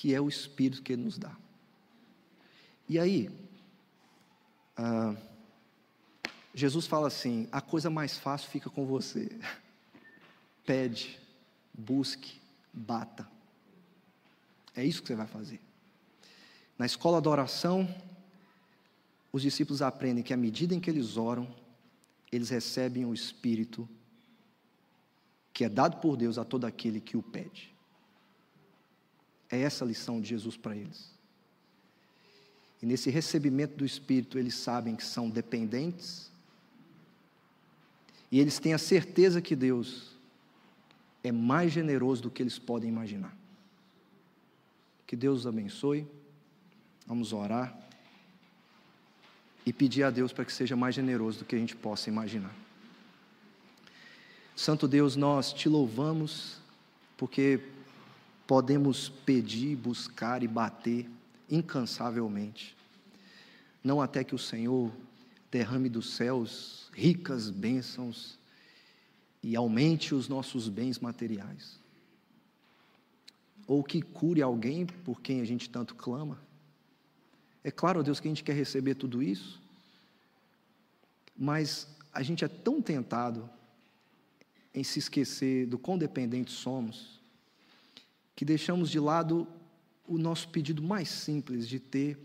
que 0.01 0.15
é 0.15 0.21
o 0.21 0.31
Espírito 0.31 0.83
que 0.83 0.95
Ele 0.95 1.03
nos 1.03 1.19
dá. 1.19 1.37
E 2.89 2.99
aí, 2.99 3.31
ah, 4.75 5.15
Jesus 6.55 6.87
fala 6.87 7.07
assim: 7.07 7.47
a 7.53 7.61
coisa 7.61 7.91
mais 7.91 8.17
fácil 8.17 8.49
fica 8.49 8.71
com 8.71 8.87
você. 8.87 9.31
Pede, 10.65 11.21
busque, 11.75 12.41
bata. 12.73 13.29
É 14.75 14.83
isso 14.83 15.03
que 15.03 15.09
você 15.09 15.15
vai 15.15 15.27
fazer. 15.27 15.61
Na 16.79 16.87
escola 16.87 17.21
da 17.21 17.29
oração, 17.29 17.87
os 19.31 19.43
discípulos 19.43 19.83
aprendem 19.83 20.25
que 20.25 20.33
à 20.33 20.37
medida 20.39 20.75
em 20.75 20.81
que 20.81 20.89
eles 20.89 21.19
oram, 21.19 21.47
eles 22.33 22.49
recebem 22.49 23.05
o 23.05 23.13
Espírito 23.13 23.87
que 25.53 25.63
é 25.63 25.69
dado 25.69 25.99
por 25.99 26.17
Deus 26.17 26.39
a 26.39 26.45
todo 26.45 26.65
aquele 26.65 27.03
que 27.03 27.19
o 27.19 27.23
pede. 27.23 27.71
É 29.51 29.61
essa 29.61 29.85
a 29.85 29.89
lição 29.89 30.21
de 30.21 30.29
Jesus 30.29 30.57
para 30.57 30.77
eles. 30.77 31.11
E 32.83 32.87
nesse 32.87 33.11
recebimento 33.11 33.77
do 33.77 33.85
Espírito, 33.85 34.39
eles 34.39 34.55
sabem 34.55 34.97
que 34.97 35.05
são 35.05 35.29
dependentes, 35.29 36.31
e 38.31 38.39
eles 38.39 38.59
têm 38.59 38.73
a 38.73 38.79
certeza 38.79 39.43
que 39.43 39.57
Deus 39.57 40.13
é 41.23 41.33
mais 41.33 41.73
generoso 41.73 42.23
do 42.23 42.31
que 42.31 42.43
eles 42.43 42.59
podem 42.59 42.89
imaginar. 42.89 43.37
Que 45.07 45.17
Deus 45.17 45.41
os 45.41 45.47
abençoe. 45.47 46.07
Vamos 47.07 47.33
orar 47.33 47.77
e 49.67 49.73
pedir 49.73 50.05
a 50.05 50.11
Deus 50.11 50.33
para 50.33 50.45
que 50.45 50.53
seja 50.53 50.77
mais 50.77 50.95
generoso 50.95 51.41
do 51.41 51.45
que 51.45 51.57
a 51.57 51.59
gente 51.59 51.75
possa 51.75 52.09
imaginar. 52.09 52.55
Santo 54.55 54.87
Deus, 54.87 55.17
nós 55.17 55.53
te 55.53 55.69
louvamos 55.69 56.59
porque 57.17 57.61
podemos 58.51 59.09
pedir, 59.09 59.77
buscar 59.77 60.43
e 60.43 60.49
bater 60.49 61.09
incansavelmente. 61.49 62.77
Não 63.83 64.03
até 64.03 64.25
que 64.25 64.35
o 64.35 64.39
Senhor 64.39 64.91
derrame 65.53 65.89
dos 65.89 66.15
céus 66.15 66.91
ricas 66.93 67.49
bênçãos 67.49 68.41
e 69.41 69.55
aumente 69.55 70.17
os 70.17 70.29
nossos 70.29 70.69
bens 70.69 70.99
materiais. 70.99 71.79
Ou 73.69 73.85
que 73.85 74.03
cure 74.03 74.43
alguém 74.43 74.85
por 74.85 75.21
quem 75.21 75.41
a 75.41 75.45
gente 75.45 75.71
tanto 75.71 75.95
clama. 75.95 76.37
É 77.63 77.71
claro, 77.71 78.03
Deus, 78.03 78.19
que 78.19 78.27
a 78.27 78.33
gente 78.33 78.43
quer 78.43 78.57
receber 78.57 78.97
tudo 78.97 79.23
isso, 79.23 79.63
mas 81.39 81.87
a 82.13 82.21
gente 82.21 82.45
é 82.45 82.49
tão 82.49 82.83
tentado 82.83 83.49
em 84.75 84.83
se 84.83 84.99
esquecer 84.99 85.69
do 85.69 85.79
quão 85.79 85.97
dependentes 85.97 86.55
somos, 86.55 87.20
que 88.41 88.45
deixamos 88.47 88.89
de 88.89 88.99
lado 88.99 89.47
o 90.09 90.17
nosso 90.17 90.49
pedido 90.49 90.83
mais 90.83 91.11
simples 91.11 91.69
de 91.69 91.79
ter 91.79 92.19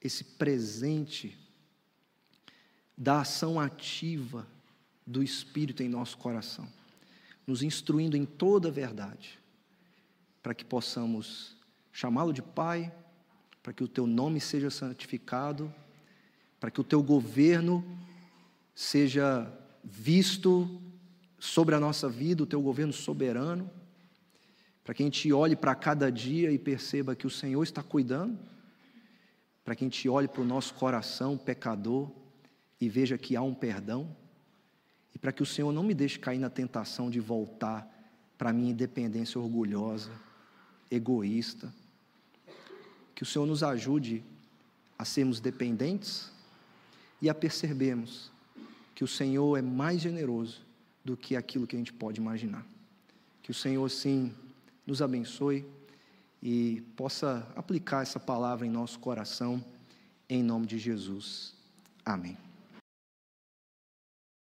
esse 0.00 0.22
presente 0.22 1.36
da 2.96 3.22
ação 3.22 3.58
ativa 3.58 4.46
do 5.04 5.24
Espírito 5.24 5.82
em 5.82 5.88
nosso 5.88 6.18
coração, 6.18 6.68
nos 7.44 7.64
instruindo 7.64 8.16
em 8.16 8.24
toda 8.24 8.68
a 8.68 8.70
verdade, 8.70 9.40
para 10.40 10.54
que 10.54 10.64
possamos 10.64 11.56
chamá-lo 11.92 12.32
de 12.32 12.42
Pai, 12.42 12.94
para 13.60 13.72
que 13.72 13.82
o 13.82 13.88
teu 13.88 14.06
nome 14.06 14.40
seja 14.40 14.70
santificado, 14.70 15.74
para 16.60 16.70
que 16.70 16.80
o 16.80 16.84
teu 16.84 17.02
governo 17.02 17.84
seja 18.72 19.52
visto 19.82 20.80
sobre 21.40 21.74
a 21.74 21.80
nossa 21.80 22.08
vida, 22.08 22.44
o 22.44 22.46
teu 22.46 22.62
governo 22.62 22.92
soberano, 22.92 23.68
para 24.86 24.94
que 24.94 25.02
a 25.02 25.06
gente 25.06 25.32
olhe 25.32 25.56
para 25.56 25.74
cada 25.74 26.12
dia 26.12 26.52
e 26.52 26.58
perceba 26.60 27.16
que 27.16 27.26
o 27.26 27.30
Senhor 27.30 27.60
está 27.60 27.82
cuidando, 27.82 28.38
para 29.64 29.74
que 29.74 29.84
a 29.84 29.88
gente 29.88 30.08
olhe 30.08 30.28
para 30.28 30.40
o 30.40 30.44
nosso 30.44 30.74
coração 30.74 31.36
pecador 31.36 32.08
e 32.80 32.88
veja 32.88 33.18
que 33.18 33.34
há 33.34 33.42
um 33.42 33.52
perdão, 33.52 34.16
e 35.12 35.18
para 35.18 35.32
que 35.32 35.42
o 35.42 35.46
Senhor 35.46 35.72
não 35.72 35.82
me 35.82 35.92
deixe 35.92 36.20
cair 36.20 36.38
na 36.38 36.48
tentação 36.48 37.10
de 37.10 37.18
voltar 37.18 37.84
para 38.38 38.50
a 38.50 38.52
minha 38.52 38.70
independência 38.70 39.40
orgulhosa, 39.40 40.12
egoísta. 40.88 41.74
Que 43.12 43.24
o 43.24 43.26
Senhor 43.26 43.44
nos 43.44 43.64
ajude 43.64 44.22
a 44.96 45.04
sermos 45.04 45.40
dependentes 45.40 46.30
e 47.20 47.28
a 47.28 47.34
percebermos 47.34 48.30
que 48.94 49.02
o 49.02 49.08
Senhor 49.08 49.58
é 49.58 49.62
mais 49.62 50.00
generoso 50.00 50.60
do 51.04 51.16
que 51.16 51.34
aquilo 51.34 51.66
que 51.66 51.74
a 51.74 51.78
gente 51.80 51.92
pode 51.92 52.20
imaginar. 52.20 52.64
Que 53.42 53.50
o 53.50 53.54
Senhor, 53.54 53.88
sim, 53.90 54.32
nos 54.86 55.02
abençoe 55.02 55.66
e 56.42 56.82
possa 56.96 57.46
aplicar 57.56 58.02
essa 58.02 58.20
palavra 58.20 58.66
em 58.66 58.70
nosso 58.70 58.98
coração, 58.98 59.62
em 60.28 60.42
nome 60.42 60.66
de 60.66 60.78
Jesus. 60.78 61.54
Amém. 62.04 62.45